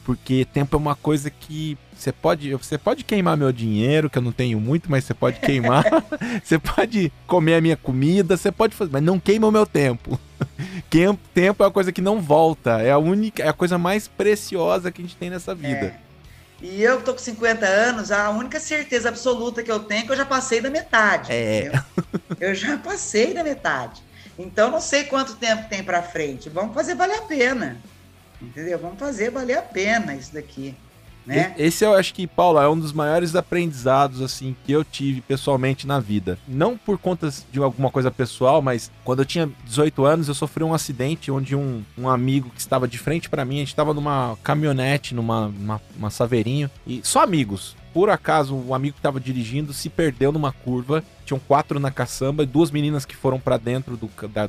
Porque 0.04 0.46
tempo 0.46 0.76
é 0.76 0.78
uma 0.78 0.94
coisa 0.94 1.28
que 1.28 1.76
você 1.94 2.12
pode, 2.12 2.52
você 2.52 2.76
pode 2.76 3.04
queimar 3.04 3.36
meu 3.36 3.50
dinheiro, 3.52 4.10
que 4.10 4.18
eu 4.18 4.22
não 4.22 4.32
tenho 4.32 4.60
muito, 4.60 4.90
mas 4.90 5.04
você 5.04 5.14
pode 5.14 5.40
queimar. 5.40 5.84
você 6.44 6.58
pode 6.58 7.12
comer 7.26 7.54
a 7.56 7.60
minha 7.60 7.76
comida, 7.76 8.36
você 8.36 8.52
pode 8.52 8.74
fazer, 8.74 8.90
mas 8.92 9.02
não 9.02 9.18
queima 9.18 9.46
o 9.46 9.52
meu 9.52 9.64
tempo. 9.64 10.18
tempo 11.32 11.62
é 11.62 11.66
uma 11.66 11.72
coisa 11.72 11.90
que 11.90 12.02
não 12.02 12.20
volta, 12.20 12.80
é 12.82 12.90
a 12.90 12.98
única, 12.98 13.42
é 13.42 13.48
a 13.48 13.52
coisa 13.52 13.78
mais 13.78 14.06
preciosa 14.06 14.92
que 14.92 15.00
a 15.00 15.04
gente 15.04 15.16
tem 15.16 15.30
nessa 15.30 15.54
vida. 15.54 15.86
É. 15.86 15.96
E 16.64 16.82
eu 16.82 17.02
tô 17.02 17.12
com 17.12 17.18
50 17.18 17.66
anos, 17.66 18.10
a 18.10 18.30
única 18.30 18.58
certeza 18.58 19.10
absoluta 19.10 19.62
que 19.62 19.70
eu 19.70 19.80
tenho 19.80 20.00
é 20.00 20.06
que 20.06 20.12
eu 20.12 20.16
já 20.16 20.24
passei 20.24 20.62
da 20.62 20.70
metade. 20.70 21.30
É. 21.30 21.70
Eu 22.40 22.54
já 22.54 22.78
passei 22.78 23.34
da 23.34 23.44
metade. 23.44 24.02
Então 24.38 24.70
não 24.70 24.80
sei 24.80 25.04
quanto 25.04 25.36
tempo 25.36 25.68
tem 25.68 25.84
para 25.84 26.02
frente. 26.02 26.48
Vamos 26.48 26.72
fazer 26.72 26.94
valer 26.94 27.18
a 27.18 27.22
pena. 27.22 27.76
Entendeu? 28.40 28.78
Vamos 28.78 28.98
fazer 28.98 29.30
valer 29.30 29.58
a 29.58 29.62
pena 29.62 30.14
isso 30.14 30.32
daqui. 30.32 30.74
Né? 31.26 31.54
Esse 31.58 31.84
eu 31.84 31.94
acho 31.94 32.12
que, 32.12 32.26
Paulo, 32.26 32.58
é 32.60 32.68
um 32.68 32.78
dos 32.78 32.92
maiores 32.92 33.34
aprendizados 33.34 34.20
assim 34.20 34.54
que 34.64 34.72
eu 34.72 34.84
tive 34.84 35.20
pessoalmente 35.20 35.86
na 35.86 36.00
vida. 36.00 36.38
Não 36.46 36.76
por 36.76 36.98
conta 36.98 37.32
de 37.50 37.58
alguma 37.58 37.90
coisa 37.90 38.10
pessoal, 38.10 38.60
mas 38.60 38.90
quando 39.04 39.20
eu 39.20 39.24
tinha 39.24 39.50
18 39.64 40.04
anos, 40.04 40.28
eu 40.28 40.34
sofri 40.34 40.62
um 40.62 40.74
acidente 40.74 41.30
onde 41.30 41.56
um, 41.56 41.82
um 41.96 42.08
amigo 42.08 42.50
que 42.50 42.60
estava 42.60 42.86
de 42.86 42.98
frente 42.98 43.28
para 43.28 43.44
mim, 43.44 43.56
a 43.56 43.60
gente 43.60 43.68
estava 43.68 43.94
numa 43.94 44.36
caminhonete, 44.42 45.14
numa 45.14 45.46
uma, 45.46 45.80
uma 45.96 46.10
Saveirinho, 46.10 46.70
e 46.86 47.00
só 47.02 47.22
amigos. 47.22 47.76
Por 47.92 48.10
acaso, 48.10 48.56
o 48.56 48.74
amigo 48.74 48.94
que 48.94 48.98
estava 48.98 49.20
dirigindo 49.20 49.72
se 49.72 49.88
perdeu 49.88 50.32
numa 50.32 50.50
curva. 50.50 51.02
Tinham 51.24 51.38
quatro 51.38 51.78
na 51.78 51.92
caçamba 51.92 52.42
e 52.42 52.46
duas 52.46 52.72
meninas 52.72 53.04
que 53.04 53.14
foram 53.14 53.38
para 53.38 53.56
dentro 53.56 53.96
do, 53.96 54.10
da, 54.28 54.48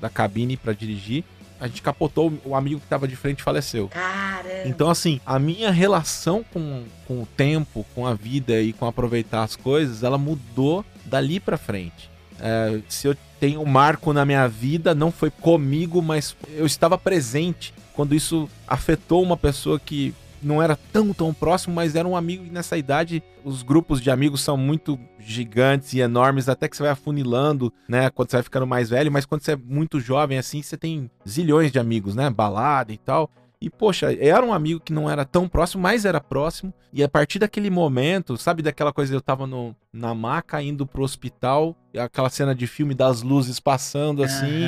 da 0.00 0.08
cabine 0.08 0.56
para 0.56 0.72
dirigir 0.72 1.22
a 1.60 1.66
gente 1.66 1.82
capotou, 1.82 2.32
o 2.44 2.54
amigo 2.54 2.80
que 2.80 2.86
tava 2.86 3.08
de 3.08 3.16
frente 3.16 3.42
faleceu. 3.42 3.88
Caramba. 3.88 4.62
Então, 4.66 4.90
assim, 4.90 5.20
a 5.26 5.38
minha 5.38 5.70
relação 5.70 6.44
com, 6.52 6.84
com 7.06 7.22
o 7.22 7.26
tempo, 7.26 7.84
com 7.94 8.06
a 8.06 8.14
vida 8.14 8.60
e 8.60 8.72
com 8.72 8.86
aproveitar 8.86 9.42
as 9.42 9.56
coisas, 9.56 10.02
ela 10.02 10.18
mudou 10.18 10.84
dali 11.04 11.40
para 11.40 11.56
frente. 11.56 12.10
É, 12.40 12.80
se 12.88 13.08
eu 13.08 13.16
tenho 13.40 13.60
um 13.60 13.66
marco 13.66 14.12
na 14.12 14.24
minha 14.24 14.46
vida, 14.48 14.94
não 14.94 15.10
foi 15.10 15.30
comigo, 15.30 16.00
mas 16.00 16.36
eu 16.50 16.66
estava 16.66 16.96
presente 16.96 17.74
quando 17.94 18.14
isso 18.14 18.48
afetou 18.66 19.22
uma 19.22 19.36
pessoa 19.36 19.78
que 19.80 20.14
não 20.42 20.62
era 20.62 20.76
tão, 20.92 21.12
tão 21.12 21.32
próximo, 21.32 21.74
mas 21.74 21.94
era 21.94 22.06
um 22.06 22.16
amigo 22.16 22.44
nessa 22.50 22.76
idade. 22.76 23.22
Os 23.44 23.62
grupos 23.62 24.00
de 24.00 24.10
amigos 24.10 24.40
são 24.40 24.56
muito 24.56 24.98
gigantes 25.18 25.92
e 25.92 26.00
enormes, 26.00 26.48
até 26.48 26.68
que 26.68 26.76
você 26.76 26.82
vai 26.82 26.92
afunilando, 26.92 27.72
né? 27.88 28.10
Quando 28.10 28.30
você 28.30 28.36
vai 28.36 28.42
ficando 28.42 28.66
mais 28.66 28.90
velho, 28.90 29.10
mas 29.12 29.26
quando 29.26 29.42
você 29.42 29.52
é 29.52 29.56
muito 29.56 30.00
jovem 30.00 30.38
assim, 30.38 30.62
você 30.62 30.76
tem 30.76 31.10
zilhões 31.28 31.72
de 31.72 31.78
amigos, 31.78 32.14
né? 32.14 32.30
Balada 32.30 32.92
e 32.92 32.98
tal. 32.98 33.30
E, 33.60 33.68
poxa, 33.68 34.14
era 34.14 34.44
um 34.44 34.52
amigo 34.52 34.78
que 34.78 34.92
não 34.92 35.10
era 35.10 35.24
tão 35.24 35.48
próximo, 35.48 35.82
mas 35.82 36.04
era 36.04 36.20
próximo. 36.20 36.72
E 36.92 37.02
a 37.02 37.08
partir 37.08 37.40
daquele 37.40 37.68
momento, 37.68 38.36
sabe 38.36 38.62
daquela 38.62 38.92
coisa, 38.92 39.12
eu 39.12 39.20
tava 39.20 39.48
no, 39.48 39.74
na 39.92 40.14
maca 40.14 40.62
indo 40.62 40.86
pro 40.86 41.02
hospital, 41.02 41.74
aquela 41.98 42.30
cena 42.30 42.54
de 42.54 42.68
filme 42.68 42.94
das 42.94 43.20
luzes 43.22 43.58
passando 43.58 44.22
assim, 44.22 44.64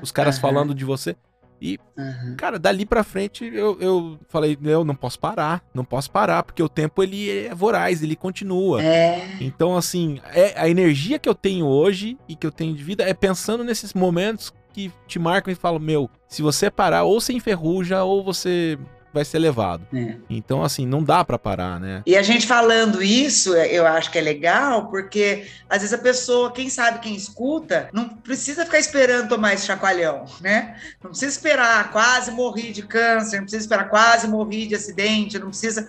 os 0.00 0.12
caras 0.12 0.38
falando 0.38 0.72
de 0.72 0.84
você. 0.84 1.16
E, 1.60 1.78
uhum. 1.96 2.36
cara, 2.36 2.58
dali 2.58 2.86
pra 2.86 3.02
frente 3.02 3.44
eu, 3.44 3.76
eu 3.80 4.18
falei, 4.28 4.56
eu 4.62 4.84
não 4.84 4.94
posso 4.94 5.18
parar, 5.18 5.62
não 5.74 5.84
posso 5.84 6.10
parar, 6.10 6.42
porque 6.42 6.62
o 6.62 6.68
tempo 6.68 7.02
ele 7.02 7.30
é 7.30 7.54
voraz, 7.54 8.02
ele 8.02 8.14
continua. 8.14 8.82
É. 8.82 9.36
Então, 9.40 9.76
assim, 9.76 10.20
é, 10.32 10.60
a 10.60 10.68
energia 10.68 11.18
que 11.18 11.28
eu 11.28 11.34
tenho 11.34 11.66
hoje 11.66 12.16
e 12.28 12.36
que 12.36 12.46
eu 12.46 12.52
tenho 12.52 12.74
de 12.74 12.82
vida 12.82 13.02
é 13.02 13.12
pensando 13.12 13.64
nesses 13.64 13.92
momentos 13.92 14.52
que 14.72 14.92
te 15.06 15.18
marcam 15.18 15.52
e 15.52 15.56
falam, 15.56 15.80
meu, 15.80 16.08
se 16.28 16.42
você 16.42 16.70
parar, 16.70 17.02
ou 17.02 17.20
você 17.20 17.32
enferruja, 17.32 18.04
ou 18.04 18.22
você 18.22 18.78
vai 19.18 19.24
ser 19.24 19.38
levado. 19.38 19.86
É. 19.92 20.14
Então, 20.30 20.62
assim, 20.62 20.86
não 20.86 21.02
dá 21.02 21.24
para 21.24 21.38
parar, 21.38 21.80
né? 21.80 22.02
E 22.06 22.16
a 22.16 22.22
gente 22.22 22.46
falando 22.46 23.02
isso, 23.02 23.54
eu 23.54 23.86
acho 23.86 24.10
que 24.10 24.18
é 24.18 24.20
legal, 24.20 24.88
porque 24.88 25.46
às 25.68 25.82
vezes 25.82 25.92
a 25.92 25.98
pessoa, 25.98 26.52
quem 26.52 26.70
sabe, 26.70 27.00
quem 27.00 27.14
escuta, 27.14 27.88
não 27.92 28.08
precisa 28.08 28.64
ficar 28.64 28.78
esperando 28.78 29.28
tomar 29.28 29.54
esse 29.54 29.66
chacoalhão, 29.66 30.24
né? 30.40 30.76
Não 31.02 31.10
precisa 31.10 31.32
esperar, 31.32 31.90
quase 31.90 32.30
morri 32.30 32.72
de 32.72 32.82
câncer, 32.82 33.36
não 33.36 33.44
precisa 33.44 33.64
esperar, 33.64 33.88
quase 33.88 34.28
morri 34.28 34.66
de 34.66 34.74
acidente, 34.74 35.38
não 35.38 35.48
precisa. 35.48 35.88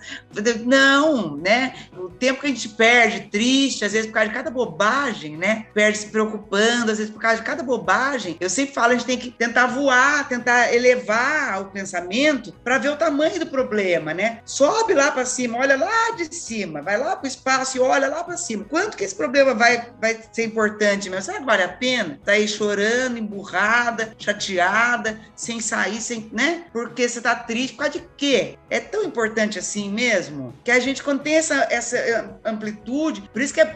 Não, 0.66 1.38
né? 1.38 1.76
O 1.98 2.10
tempo 2.10 2.42
que 2.42 2.48
a 2.48 2.50
gente 2.50 2.70
perde, 2.70 3.22
triste, 3.30 3.86
às 3.86 3.94
vezes 3.94 4.08
por 4.08 4.14
causa 4.14 4.30
de 4.30 4.36
cada 4.36 4.50
bobagem, 4.50 5.38
né? 5.38 5.68
Perde 5.74 6.00
se 6.00 6.08
preocupando, 6.08 6.92
às 6.92 6.98
vezes 6.98 7.12
por 7.12 7.22
causa 7.22 7.38
de 7.38 7.44
cada 7.44 7.62
bobagem. 7.62 8.38
Eu 8.40 8.50
sempre 8.50 8.74
falo, 8.74 8.94
a 8.94 8.96
gente 8.96 9.06
tem 9.06 9.18
que 9.18 9.30
tentar 9.30 9.68
voar, 9.68 10.28
tentar 10.28 10.74
elevar 10.74 11.62
o 11.62 11.66
pensamento 11.66 12.52
para 12.64 12.78
ver 12.78 12.90
o 12.90 12.96
tamanho 12.96 13.19
tamanho 13.20 13.40
do 13.40 13.48
problema, 13.48 14.14
né? 14.14 14.40
Sobe 14.46 14.94
lá 14.94 15.12
para 15.12 15.26
cima, 15.26 15.58
olha 15.58 15.76
lá 15.76 16.12
de 16.16 16.34
cima, 16.34 16.82
vai 16.82 16.98
lá 16.98 17.18
para 17.18 17.26
o 17.26 17.28
espaço 17.28 17.78
e 17.78 17.80
olha 17.80 18.08
lá 18.08 18.24
para 18.24 18.38
cima. 18.38 18.64
Quanto 18.64 18.96
que 18.96 19.04
esse 19.04 19.16
problema 19.16 19.54
vai, 19.54 19.92
vai 20.00 20.18
ser 20.32 20.46
importante 20.46 21.10
mesmo? 21.10 21.26
Será 21.26 21.40
que 21.40 21.46
vale 21.46 21.64
a 21.64 21.70
pena? 21.70 22.20
Tá 22.24 22.32
aí 22.32 22.48
chorando, 22.48 23.18
emburrada, 23.18 24.16
chateada, 24.18 25.20
sem 25.36 25.60
sair, 25.60 26.02
sem, 26.02 26.30
né? 26.32 26.66
Porque 26.72 27.08
você 27.08 27.20
tá 27.20 27.36
triste 27.36 27.74
por 27.74 27.84
causa 27.84 28.00
de 28.00 28.08
quê? 28.16 28.58
É 28.70 28.80
tão 28.80 29.04
importante 29.04 29.60
assim 29.60 29.92
mesmo 29.92 30.54
que 30.64 30.72
a 30.72 30.80
gente, 30.80 31.04
quando 31.04 31.22
tem 31.22 31.36
essa, 31.36 31.68
essa 31.70 32.40
amplitude, 32.46 33.30
por 33.34 33.42
isso 33.42 33.54
que 33.54 33.62
a, 33.62 33.76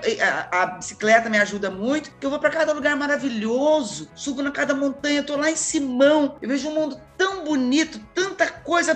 a, 0.52 0.64
a 0.64 0.66
bicicleta 0.68 1.30
me 1.30 1.38
ajuda 1.38 1.70
muito, 1.70 2.12
que 2.18 2.26
eu 2.26 2.30
vou 2.30 2.40
para 2.40 2.50
cada 2.50 2.72
lugar 2.72 2.96
maravilhoso, 2.96 4.10
subo 4.16 4.42
na 4.42 4.52
cada 4.52 4.74
montanha, 4.74 5.24
tô 5.24 5.36
lá 5.36 5.52
em 5.52 5.56
Simão, 5.56 6.38
eu 6.42 6.48
vejo 6.48 6.70
um 6.70 6.74
mundo 6.74 7.02
tão 7.18 7.44
bonito, 7.44 8.00
tanta 8.14 8.48
coisa, 8.48 8.96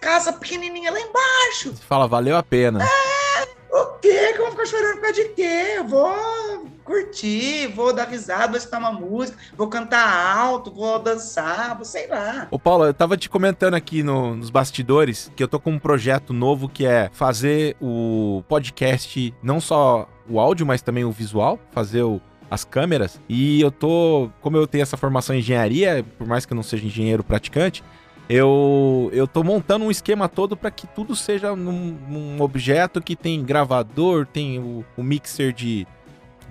casa 0.00 0.32
pequenininha 0.32 0.90
lá 0.90 1.00
embaixo. 1.00 1.70
Você 1.70 1.82
fala, 1.82 2.06
valeu 2.06 2.36
a 2.36 2.42
pena. 2.42 2.84
É, 2.84 3.48
o 3.70 3.86
quê? 4.00 4.32
Que 4.32 4.40
eu 4.40 4.44
vou 4.44 4.50
ficar 4.52 4.66
chorando 4.66 4.94
por 4.94 5.02
causa 5.02 5.14
de 5.14 5.28
quê? 5.30 5.74
Eu 5.76 5.86
vou 5.86 6.66
curtir, 6.84 7.66
vou 7.68 7.92
dar 7.92 8.08
risada, 8.08 8.48
vou 8.48 8.56
escutar 8.56 8.78
uma 8.78 8.92
música, 8.92 9.38
vou 9.54 9.68
cantar 9.68 10.36
alto, 10.36 10.70
vou 10.70 10.98
dançar, 10.98 11.76
vou 11.76 11.84
sei 11.84 12.06
lá. 12.06 12.48
Ô 12.50 12.58
Paulo, 12.58 12.86
eu 12.86 12.94
tava 12.94 13.16
te 13.16 13.28
comentando 13.28 13.74
aqui 13.74 14.02
no, 14.02 14.34
nos 14.34 14.48
bastidores 14.48 15.30
que 15.36 15.42
eu 15.42 15.48
tô 15.48 15.60
com 15.60 15.72
um 15.72 15.78
projeto 15.78 16.32
novo 16.32 16.68
que 16.68 16.86
é 16.86 17.10
fazer 17.12 17.76
o 17.80 18.42
podcast, 18.48 19.34
não 19.42 19.60
só 19.60 20.08
o 20.26 20.40
áudio, 20.40 20.66
mas 20.66 20.80
também 20.80 21.04
o 21.04 21.12
visual, 21.12 21.58
fazer 21.70 22.02
o 22.02 22.20
as 22.50 22.64
câmeras. 22.64 23.20
E 23.28 23.60
eu 23.60 23.70
tô, 23.70 24.30
como 24.40 24.56
eu 24.56 24.66
tenho 24.66 24.82
essa 24.82 24.96
formação 24.96 25.34
em 25.34 25.40
engenharia, 25.40 26.04
por 26.16 26.26
mais 26.26 26.46
que 26.46 26.52
eu 26.52 26.56
não 26.56 26.62
seja 26.62 26.86
engenheiro 26.86 27.22
praticante, 27.22 27.82
eu, 28.28 29.10
eu 29.12 29.26
tô 29.26 29.42
montando 29.42 29.86
um 29.86 29.90
esquema 29.90 30.28
todo 30.28 30.56
para 30.56 30.70
que 30.70 30.86
tudo 30.86 31.16
seja 31.16 31.56
num, 31.56 31.96
num, 32.08 32.42
objeto 32.42 33.00
que 33.00 33.16
tem 33.16 33.42
gravador, 33.42 34.26
tem 34.26 34.58
o, 34.58 34.84
o, 34.96 35.02
mixer 35.02 35.52
de, 35.52 35.86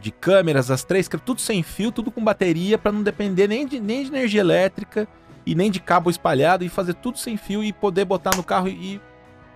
de 0.01 0.11
câmeras, 0.11 0.71
as 0.71 0.83
três, 0.83 1.07
tudo 1.23 1.39
sem 1.39 1.61
fio, 1.61 1.91
tudo 1.91 2.09
com 2.11 2.23
bateria, 2.23 2.79
para 2.79 2.91
não 2.91 3.03
depender 3.03 3.47
nem 3.47 3.67
de, 3.67 3.79
nem 3.79 4.03
de 4.03 4.07
energia 4.07 4.41
elétrica 4.41 5.07
e 5.45 5.53
nem 5.53 5.69
de 5.69 5.79
cabo 5.79 6.09
espalhado 6.09 6.63
e 6.65 6.69
fazer 6.69 6.95
tudo 6.95 7.19
sem 7.19 7.37
fio 7.37 7.63
e 7.63 7.71
poder 7.71 8.05
botar 8.05 8.35
no 8.35 8.43
carro 8.43 8.67
e, 8.67 8.95
e 8.95 9.01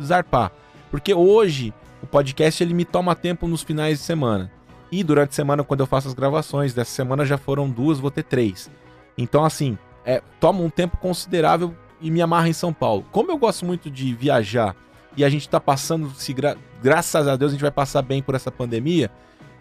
zarpar. 0.03 0.51
Porque 0.91 1.13
hoje 1.13 1.73
o 2.03 2.05
podcast 2.07 2.61
ele 2.61 2.73
me 2.73 2.85
toma 2.85 3.15
tempo 3.15 3.47
nos 3.47 3.63
finais 3.63 3.97
de 3.97 4.03
semana. 4.03 4.51
E 4.91 5.03
durante 5.03 5.29
a 5.29 5.33
semana, 5.33 5.63
quando 5.63 5.79
eu 5.79 5.87
faço 5.87 6.07
as 6.07 6.13
gravações, 6.13 6.73
dessa 6.73 6.91
semana 6.91 7.25
já 7.25 7.37
foram 7.37 7.69
duas, 7.69 7.99
vou 7.99 8.11
ter 8.11 8.23
três. 8.23 8.69
Então, 9.17 9.45
assim, 9.45 9.77
é, 10.05 10.21
toma 10.39 10.61
um 10.61 10.69
tempo 10.69 10.97
considerável 10.97 11.73
e 12.01 12.11
me 12.11 12.21
amarra 12.21 12.49
em 12.49 12.53
São 12.53 12.73
Paulo. 12.73 13.05
Como 13.11 13.31
eu 13.31 13.37
gosto 13.37 13.65
muito 13.65 13.89
de 13.89 14.13
viajar 14.13 14.75
e 15.15 15.23
a 15.23 15.29
gente 15.29 15.47
tá 15.47 15.59
passando, 15.59 16.09
se 16.11 16.33
gra 16.33 16.57
graças 16.81 17.27
a 17.27 17.35
Deus 17.35 17.51
a 17.51 17.53
gente 17.53 17.61
vai 17.61 17.71
passar 17.71 18.01
bem 18.01 18.21
por 18.21 18.33
essa 18.33 18.51
pandemia, 18.51 19.11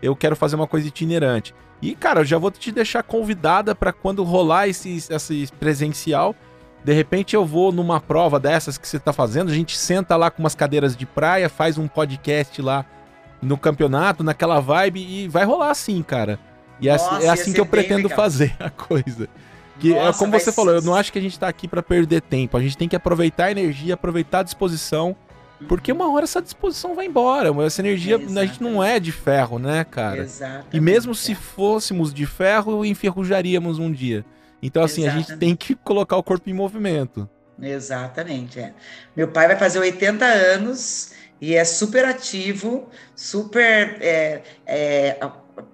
eu 0.03 0.17
quero 0.17 0.35
fazer 0.35 0.57
uma 0.57 0.67
coisa 0.67 0.89
itinerante. 0.89 1.55
E, 1.83 1.95
cara, 1.95 2.21
eu 2.21 2.25
já 2.25 2.39
vou 2.39 2.51
te 2.51 2.73
deixar 2.73 3.03
convidada 3.03 3.75
para 3.75 3.93
quando 3.93 4.23
rolar 4.23 4.69
esse, 4.69 4.97
esse 5.11 5.47
presencial. 5.59 6.35
De 6.83 6.93
repente 6.93 7.37
eu 7.37 7.45
vou 7.45 7.71
numa 7.71 8.01
prova 8.01 8.41
dessas 8.41 8.79
que 8.79 8.89
você 8.89 8.99
tá 8.99 9.13
fazendo, 9.13 9.51
a 9.51 9.55
gente 9.55 9.77
senta 9.77 10.17
lá 10.17 10.31
com 10.31 10.43
umas 10.43 10.55
cadeiras 10.55 10.97
de 10.97 11.05
praia, 11.05 11.49
faz 11.49 11.77
um 11.77 11.87
podcast 11.87 12.61
lá 12.63 12.87
no 13.43 13.57
campeonato, 13.57 14.23
naquela 14.23 14.61
vibe, 14.61 15.01
e 15.01 15.29
vai 15.29 15.45
rolar 15.45 15.71
assim, 15.71 16.03
cara. 16.03 16.39
E 16.81 16.89
é, 16.89 16.93
Nossa, 16.93 17.25
é 17.25 17.29
assim 17.29 17.53
que 17.53 17.61
eu 17.61 17.67
pretendo 17.67 18.09
legal. 18.09 18.17
fazer 18.17 18.55
a 18.59 18.71
coisa. 18.71 19.29
Que 19.79 19.95
é 19.95 20.13
como 20.13 20.33
você 20.33 20.53
falou, 20.53 20.75
eu 20.75 20.83
não 20.83 20.95
acho 20.95 21.11
que 21.13 21.19
a 21.19 21.23
gente 21.23 21.39
tá 21.39 21.49
aqui 21.49 21.67
para 21.67 21.83
perder 21.83 22.21
tempo. 22.21 22.57
A 22.57 22.61
gente 22.61 22.77
tem 22.77 22.89
que 22.89 22.97
aproveitar 22.97 23.47
a 23.47 23.51
energia, 23.51 23.95
aproveitar 23.95 24.41
a 24.41 24.43
disposição. 24.43 25.17
Porque 25.69 25.93
uma 25.93 26.11
hora 26.11 26.25
essa 26.25 26.41
disposição 26.41 26.95
vai 26.95 27.07
embora. 27.07 27.51
Essa 27.65 27.83
energia, 27.83 28.17
a 28.17 28.47
gente 28.47 28.63
não 28.63 28.83
é 28.83 28.99
de 28.99 29.13
ferro, 29.13 29.59
né, 29.59 29.85
cara? 29.85 30.23
Exatamente. 30.23 30.77
E 30.77 30.81
mesmo 30.81 31.15
se 31.15 31.35
fôssemos 31.35 32.15
de 32.15 32.25
ferro, 32.25 32.85
enferrujaríamos 32.85 33.79
um 33.79 33.93
dia. 33.93 34.25
Então, 34.63 34.83
assim, 34.83 35.03
Exatamente. 35.03 35.27
a 35.27 35.29
gente 35.31 35.39
tem 35.39 35.57
que 35.57 35.75
colocar 35.75 36.17
o 36.17 36.23
corpo 36.23 36.49
em 36.49 36.55
movimento. 36.55 37.29
Exatamente, 37.61 38.59
é. 38.59 38.73
Meu 39.15 39.29
pai 39.29 39.47
vai 39.47 39.57
fazer 39.57 39.79
80 39.79 40.25
anos 40.25 41.13
e 41.41 41.55
é 41.55 41.65
super 41.65 42.05
ativo, 42.05 42.89
super 43.17 43.97
é, 44.01 44.43
é, 44.67 45.19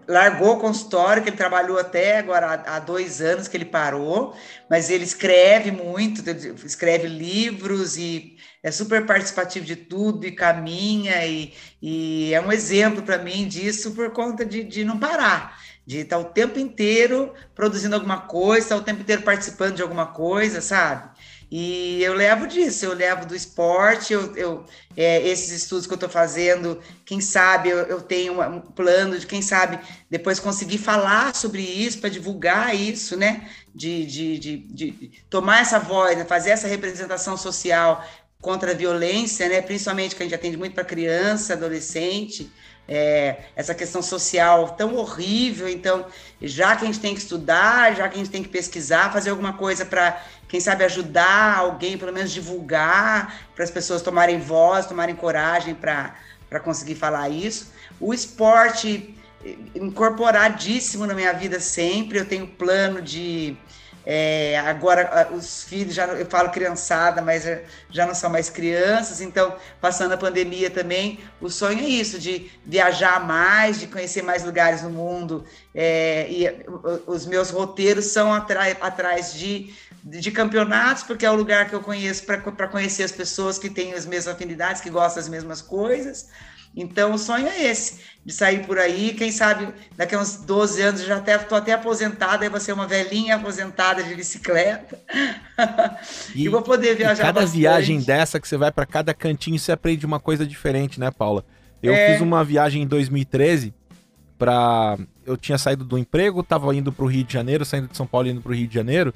largou 0.08 0.54
o 0.56 0.60
consultório, 0.60 1.22
que 1.22 1.28
ele 1.28 1.36
trabalhou 1.36 1.78
até 1.78 2.18
agora 2.18 2.62
há 2.66 2.78
dois 2.78 3.20
anos 3.20 3.48
que 3.48 3.56
ele 3.56 3.64
parou, 3.64 4.34
mas 4.70 4.90
ele 4.90 5.04
escreve 5.04 5.70
muito, 5.70 6.22
escreve 6.64 7.08
livros 7.08 7.96
e 7.96 8.36
é 8.62 8.70
super 8.70 9.04
participativo 9.04 9.66
de 9.66 9.76
tudo 9.76 10.26
e 10.26 10.32
caminha 10.32 11.24
e, 11.26 11.52
e 11.82 12.32
é 12.32 12.40
um 12.40 12.52
exemplo 12.52 13.02
para 13.02 13.18
mim 13.18 13.46
disso 13.46 13.92
por 13.92 14.10
conta 14.12 14.44
de, 14.44 14.64
de 14.64 14.84
não 14.84 14.98
parar, 14.98 15.58
de 15.84 15.98
estar 15.98 16.18
o 16.18 16.24
tempo 16.24 16.58
inteiro 16.58 17.32
produzindo 17.54 17.94
alguma 17.94 18.22
coisa, 18.22 18.66
estar 18.66 18.76
o 18.76 18.82
tempo 18.82 19.02
inteiro 19.02 19.22
participando 19.22 19.76
de 19.76 19.82
alguma 19.82 20.06
coisa, 20.06 20.60
sabe? 20.60 21.10
E 21.58 22.02
eu 22.02 22.12
levo 22.12 22.46
disso, 22.46 22.84
eu 22.84 22.92
levo 22.92 23.24
do 23.24 23.34
esporte, 23.34 24.12
eu, 24.12 24.36
eu 24.36 24.66
é, 24.94 25.26
esses 25.26 25.50
estudos 25.62 25.86
que 25.86 25.92
eu 25.94 25.96
estou 25.96 26.10
fazendo, 26.10 26.78
quem 27.02 27.18
sabe 27.18 27.70
eu, 27.70 27.78
eu 27.78 28.02
tenho 28.02 28.42
um 28.42 28.60
plano 28.60 29.18
de, 29.18 29.26
quem 29.26 29.40
sabe, 29.40 29.78
depois 30.10 30.38
conseguir 30.38 30.76
falar 30.76 31.34
sobre 31.34 31.62
isso, 31.62 31.98
para 31.98 32.10
divulgar 32.10 32.76
isso, 32.76 33.16
né? 33.16 33.48
De, 33.74 34.04
de, 34.04 34.38
de, 34.38 34.56
de, 34.58 35.10
tomar 35.30 35.62
essa 35.62 35.78
voz, 35.78 36.18
né? 36.18 36.26
fazer 36.26 36.50
essa 36.50 36.68
representação 36.68 37.38
social 37.38 38.06
contra 38.38 38.72
a 38.72 38.74
violência, 38.74 39.48
né? 39.48 39.62
Principalmente 39.62 40.14
que 40.14 40.22
a 40.22 40.26
gente 40.26 40.34
atende 40.34 40.58
muito 40.58 40.74
para 40.74 40.84
criança, 40.84 41.54
adolescente, 41.54 42.52
é, 42.88 43.40
essa 43.54 43.74
questão 43.74 44.00
social 44.00 44.70
tão 44.70 44.94
horrível. 44.96 45.68
Então, 45.68 46.06
já 46.40 46.76
que 46.76 46.84
a 46.84 46.86
gente 46.86 47.00
tem 47.00 47.14
que 47.14 47.20
estudar, 47.20 47.94
já 47.96 48.08
que 48.08 48.14
a 48.14 48.18
gente 48.18 48.30
tem 48.30 48.42
que 48.42 48.48
pesquisar, 48.48 49.12
fazer 49.12 49.30
alguma 49.30 49.54
coisa 49.54 49.84
para, 49.84 50.22
quem 50.48 50.60
sabe, 50.60 50.84
ajudar 50.84 51.58
alguém, 51.58 51.98
pelo 51.98 52.12
menos 52.12 52.30
divulgar, 52.30 53.40
para 53.54 53.64
as 53.64 53.70
pessoas 53.70 54.02
tomarem 54.02 54.38
voz, 54.38 54.86
tomarem 54.86 55.14
coragem 55.14 55.74
para 55.74 56.60
conseguir 56.62 56.94
falar 56.94 57.28
isso. 57.28 57.72
O 58.00 58.14
esporte 58.14 59.14
incorporadíssimo 59.74 61.06
na 61.06 61.14
minha 61.14 61.32
vida 61.32 61.60
sempre. 61.60 62.18
Eu 62.18 62.26
tenho 62.26 62.46
plano 62.46 63.02
de 63.02 63.56
é, 64.08 64.56
agora 64.60 65.30
os 65.32 65.64
filhos, 65.64 65.92
já 65.92 66.06
eu 66.06 66.26
falo 66.26 66.50
criançada, 66.50 67.20
mas 67.20 67.44
já 67.90 68.06
não 68.06 68.14
são 68.14 68.30
mais 68.30 68.48
crianças, 68.48 69.20
então 69.20 69.56
passando 69.80 70.12
a 70.12 70.16
pandemia 70.16 70.70
também, 70.70 71.18
o 71.40 71.50
sonho 71.50 71.80
é 71.80 71.88
isso, 71.88 72.16
de 72.16 72.48
viajar 72.64 73.26
mais, 73.26 73.80
de 73.80 73.88
conhecer 73.88 74.22
mais 74.22 74.44
lugares 74.44 74.82
no 74.82 74.90
mundo. 74.90 75.44
É, 75.74 76.28
e 76.30 76.48
os 77.04 77.26
meus 77.26 77.50
roteiros 77.50 78.06
são 78.06 78.32
atrás 78.32 79.34
de, 79.34 79.74
de 80.06 80.30
campeonatos, 80.30 81.02
porque 81.02 81.26
é 81.26 81.30
o 81.30 81.34
lugar 81.34 81.68
que 81.68 81.74
eu 81.74 81.80
conheço 81.80 82.24
para 82.24 82.68
conhecer 82.68 83.02
as 83.02 83.10
pessoas 83.10 83.58
que 83.58 83.68
têm 83.68 83.92
as 83.92 84.06
mesmas 84.06 84.34
afinidades, 84.34 84.80
que 84.80 84.88
gostam 84.88 85.20
das 85.20 85.28
mesmas 85.28 85.60
coisas. 85.60 86.28
Então, 86.76 87.14
o 87.14 87.18
sonho 87.18 87.48
é 87.48 87.64
esse, 87.64 88.00
de 88.24 88.32
sair 88.32 88.64
por 88.66 88.78
aí. 88.78 89.14
Quem 89.14 89.32
sabe 89.32 89.68
daqui 89.96 90.14
a 90.14 90.20
uns 90.20 90.36
12 90.36 90.80
anos 90.82 91.00
eu 91.00 91.06
já 91.06 91.16
até, 91.16 91.36
tô 91.38 91.54
até 91.56 91.72
aposentada, 91.72 92.44
aí 92.44 92.50
vou 92.50 92.60
ser 92.60 92.72
uma 92.72 92.86
velhinha 92.86 93.34
aposentada 93.34 94.02
de 94.02 94.14
bicicleta. 94.14 94.98
E, 96.34 96.44
e 96.44 96.48
vou 96.50 96.60
poder 96.60 96.94
viajar. 96.94 97.22
cada 97.22 97.40
bastante. 97.40 97.58
viagem 97.58 97.98
dessa 97.98 98.38
que 98.38 98.46
você 98.46 98.58
vai 98.58 98.70
para 98.70 98.84
cada 98.84 99.14
cantinho, 99.14 99.58
você 99.58 99.72
aprende 99.72 100.04
uma 100.04 100.20
coisa 100.20 100.46
diferente, 100.46 101.00
né, 101.00 101.10
Paula? 101.10 101.46
Eu 101.82 101.94
é... 101.94 102.12
fiz 102.12 102.20
uma 102.20 102.44
viagem 102.44 102.82
em 102.82 102.86
2013 102.86 103.72
para 104.38 104.98
eu 105.24 105.34
tinha 105.34 105.56
saído 105.56 105.82
do 105.82 105.96
emprego, 105.96 106.42
tava 106.42 106.74
indo 106.74 106.92
pro 106.92 107.06
Rio 107.06 107.24
de 107.24 107.32
Janeiro, 107.32 107.64
saindo 107.64 107.88
de 107.88 107.96
São 107.96 108.06
Paulo 108.06 108.28
indo 108.28 108.42
pro 108.42 108.52
Rio 108.52 108.68
de 108.68 108.74
Janeiro. 108.74 109.14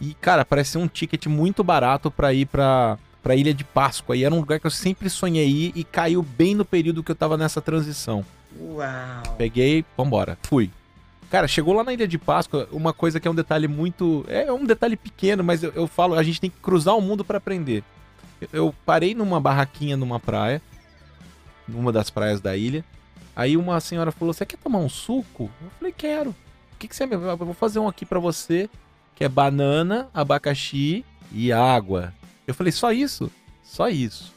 E, 0.00 0.14
cara, 0.14 0.44
parecia 0.44 0.80
um 0.80 0.88
ticket 0.88 1.26
muito 1.26 1.64
barato 1.64 2.10
para 2.10 2.32
ir 2.32 2.46
para 2.46 2.98
pra 3.22 3.34
Ilha 3.34 3.52
de 3.52 3.64
Páscoa. 3.64 4.16
E 4.16 4.24
era 4.24 4.34
um 4.34 4.38
lugar 4.38 4.60
que 4.60 4.66
eu 4.66 4.70
sempre 4.70 5.10
sonhei 5.10 5.48
ir 5.48 5.72
e 5.74 5.84
caiu 5.84 6.22
bem 6.22 6.54
no 6.54 6.64
período 6.64 7.02
que 7.02 7.10
eu 7.10 7.16
tava 7.16 7.36
nessa 7.36 7.60
transição. 7.60 8.24
Uau! 8.58 9.34
Peguei, 9.36 9.84
vambora, 9.96 10.38
fui. 10.42 10.70
Cara, 11.30 11.46
chegou 11.46 11.74
lá 11.74 11.84
na 11.84 11.92
Ilha 11.92 12.08
de 12.08 12.16
Páscoa, 12.16 12.66
uma 12.72 12.92
coisa 12.92 13.20
que 13.20 13.28
é 13.28 13.30
um 13.30 13.34
detalhe 13.34 13.68
muito. 13.68 14.24
É 14.28 14.50
um 14.50 14.64
detalhe 14.64 14.96
pequeno, 14.96 15.44
mas 15.44 15.62
eu, 15.62 15.72
eu 15.74 15.86
falo, 15.86 16.14
a 16.14 16.22
gente 16.22 16.40
tem 16.40 16.48
que 16.48 16.58
cruzar 16.60 16.96
o 16.96 17.02
mundo 17.02 17.24
para 17.24 17.36
aprender. 17.36 17.84
Eu, 18.40 18.48
eu, 18.52 18.74
parei 18.86 19.14
numa 19.14 19.38
barraquinha 19.38 19.96
numa 19.96 20.18
praia, 20.18 20.62
numa 21.66 21.92
das 21.92 22.08
praias 22.08 22.40
da 22.40 22.56
ilha. 22.56 22.82
Aí 23.36 23.56
uma 23.56 23.78
senhora 23.78 24.10
falou: 24.10 24.32
Você 24.32 24.46
quer 24.46 24.56
tomar 24.56 24.78
um 24.78 24.88
suco? 24.88 25.50
Eu 25.62 25.70
falei: 25.78 25.94
Quero. 25.96 26.30
O 26.30 26.34
que, 26.78 26.88
que 26.88 26.96
você. 26.96 27.04
Eu 27.04 27.36
vou 27.36 27.52
fazer 27.52 27.78
um 27.78 27.88
aqui 27.88 28.06
para 28.06 28.18
você, 28.18 28.70
que 29.18 29.24
é 29.24 29.28
banana, 29.28 30.08
abacaxi 30.14 31.04
e 31.32 31.52
água. 31.52 32.14
Eu 32.46 32.54
falei, 32.54 32.70
só 32.70 32.92
isso? 32.92 33.28
Só 33.64 33.88
isso. 33.88 34.32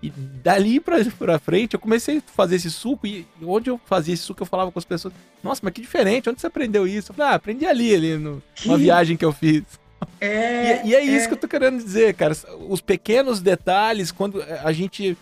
E 0.00 0.10
dali 0.10 0.78
pra, 0.78 1.04
pra 1.18 1.40
frente 1.40 1.74
eu 1.74 1.80
comecei 1.80 2.18
a 2.18 2.22
fazer 2.22 2.54
esse 2.54 2.70
suco 2.70 3.04
e 3.04 3.26
onde 3.42 3.68
eu 3.68 3.80
fazia 3.84 4.14
esse 4.14 4.22
suco 4.22 4.42
eu 4.42 4.46
falava 4.46 4.70
com 4.70 4.78
as 4.78 4.84
pessoas, 4.84 5.12
nossa, 5.42 5.60
mas 5.64 5.72
que 5.72 5.80
diferente, 5.80 6.30
onde 6.30 6.40
você 6.40 6.46
aprendeu 6.46 6.86
isso? 6.86 7.10
Eu 7.10 7.16
falei, 7.16 7.32
ah, 7.32 7.34
aprendi 7.34 7.66
ali, 7.66 7.92
ali, 7.92 8.16
no, 8.16 8.40
numa 8.64 8.78
viagem 8.78 9.16
que 9.16 9.24
eu 9.24 9.32
fiz. 9.32 9.64
É, 10.20 10.86
e, 10.86 10.90
e, 10.90 10.94
é 10.94 11.02
isso 11.02 11.24
é. 11.24 11.26
que 11.26 11.34
eu 11.34 11.38
tô 11.38 11.48
querendo 11.48 11.82
dizer, 11.82 12.14
cara. 12.14 12.36
Os 12.68 12.80
pequenos 12.80 13.40
detalhes, 13.40 14.12
quando 14.12 14.40
a 14.40 14.70
gente 14.70 15.18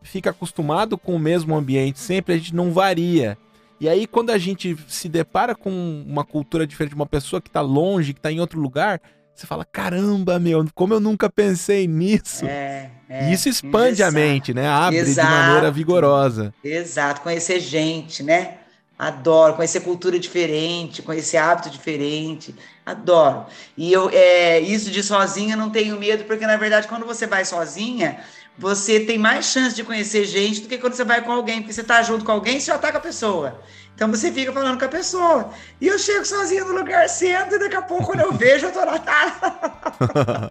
fica 0.00 0.30
acostumado 0.30 0.96
com 0.96 1.16
o 1.16 1.18
mesmo 1.18 1.56
ambiente, 1.56 1.98
sempre 1.98 2.34
a 2.34 2.36
gente 2.36 2.54
não 2.54 2.72
varia. 2.72 3.36
E 3.82 3.88
aí, 3.88 4.06
quando 4.06 4.30
a 4.30 4.38
gente 4.38 4.76
se 4.86 5.08
depara 5.08 5.56
com 5.56 6.04
uma 6.06 6.24
cultura 6.24 6.64
diferente, 6.64 6.94
uma 6.94 7.04
pessoa 7.04 7.42
que 7.42 7.50
tá 7.50 7.60
longe, 7.60 8.14
que 8.14 8.20
tá 8.20 8.30
em 8.30 8.38
outro 8.38 8.60
lugar, 8.60 9.00
você 9.34 9.44
fala, 9.44 9.64
caramba, 9.64 10.38
meu, 10.38 10.64
como 10.72 10.94
eu 10.94 11.00
nunca 11.00 11.28
pensei 11.28 11.88
nisso. 11.88 12.46
É, 12.46 12.92
é, 13.08 13.28
e 13.28 13.32
isso 13.32 13.48
expande 13.48 14.00
exato, 14.00 14.16
a 14.16 14.20
mente, 14.20 14.54
né? 14.54 14.68
Abre 14.68 14.98
exato, 14.98 15.26
de 15.26 15.34
maneira 15.34 15.70
vigorosa. 15.72 16.54
Exato, 16.62 17.22
conhecer 17.22 17.58
gente, 17.58 18.22
né? 18.22 18.58
Adoro, 18.96 19.54
conhecer 19.54 19.80
cultura 19.80 20.16
diferente, 20.16 21.02
conhecer 21.02 21.38
hábito 21.38 21.68
diferente, 21.68 22.54
adoro. 22.86 23.46
E 23.76 23.92
eu, 23.92 24.08
é, 24.10 24.60
isso 24.60 24.92
de 24.92 25.02
sozinha 25.02 25.56
não 25.56 25.70
tenho 25.70 25.98
medo, 25.98 26.22
porque 26.22 26.46
na 26.46 26.56
verdade, 26.56 26.86
quando 26.86 27.04
você 27.04 27.26
vai 27.26 27.44
sozinha, 27.44 28.20
você 28.58 29.00
tem 29.00 29.18
mais 29.18 29.46
chance 29.46 29.74
de 29.74 29.82
conhecer 29.82 30.24
gente 30.24 30.60
do 30.60 30.68
que 30.68 30.78
quando 30.78 30.94
você 30.94 31.04
vai 31.04 31.22
com 31.22 31.32
alguém, 31.32 31.60
porque 31.60 31.72
você 31.72 31.80
está 31.80 32.02
junto 32.02 32.24
com 32.24 32.32
alguém, 32.32 32.60
você 32.60 32.66
já 32.66 32.76
está 32.76 32.92
com 32.92 32.98
a 32.98 33.00
pessoa. 33.00 33.60
Então 33.94 34.10
você 34.10 34.32
fica 34.32 34.52
falando 34.52 34.78
com 34.78 34.84
a 34.84 34.88
pessoa. 34.88 35.50
E 35.80 35.86
eu 35.86 35.98
chego 35.98 36.24
sozinho 36.24 36.66
no 36.66 36.78
lugar, 36.78 37.08
sento, 37.08 37.54
e 37.54 37.58
daqui 37.58 37.76
a 37.76 37.82
pouco, 37.82 38.06
quando 38.06 38.20
eu 38.20 38.32
vejo, 38.32 38.66
eu 38.66 38.72
tô 38.72 38.84
na 38.84 40.50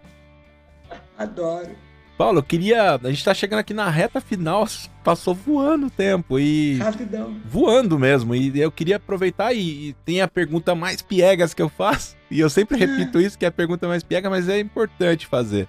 Adoro. 1.18 1.70
Paulo, 2.16 2.38
eu 2.38 2.42
queria. 2.42 2.94
A 3.02 3.10
gente 3.10 3.24
tá 3.24 3.34
chegando 3.34 3.60
aqui 3.60 3.74
na 3.74 3.88
reta 3.88 4.20
final, 4.20 4.66
passou 5.02 5.34
voando 5.34 5.86
o 5.86 5.90
tempo 5.90 6.38
e. 6.38 6.76
Rapidão. 6.78 7.36
Voando 7.44 7.98
mesmo. 7.98 8.34
E 8.34 8.60
eu 8.60 8.70
queria 8.70 8.96
aproveitar 8.96 9.52
e, 9.52 9.88
e 9.88 9.92
tem 10.04 10.20
a 10.20 10.28
pergunta 10.28 10.74
mais 10.74 11.02
piegas 11.02 11.54
que 11.54 11.62
eu 11.62 11.68
faço. 11.68 12.16
E 12.30 12.38
eu 12.38 12.48
sempre 12.48 12.78
repito 12.78 13.20
isso, 13.20 13.38
que 13.38 13.44
é 13.44 13.48
a 13.48 13.52
pergunta 13.52 13.88
mais 13.88 14.02
piega, 14.02 14.30
mas 14.30 14.48
é 14.48 14.58
importante 14.58 15.26
fazer. 15.26 15.68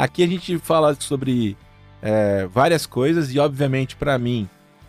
Aqui 0.00 0.24
a 0.24 0.26
gente 0.26 0.56
fala 0.56 0.96
sobre 0.98 1.58
é, 2.00 2.46
várias 2.46 2.86
coisas 2.86 3.34
e, 3.34 3.38
obviamente, 3.38 3.96
para 3.96 4.18
mim, 4.18 4.48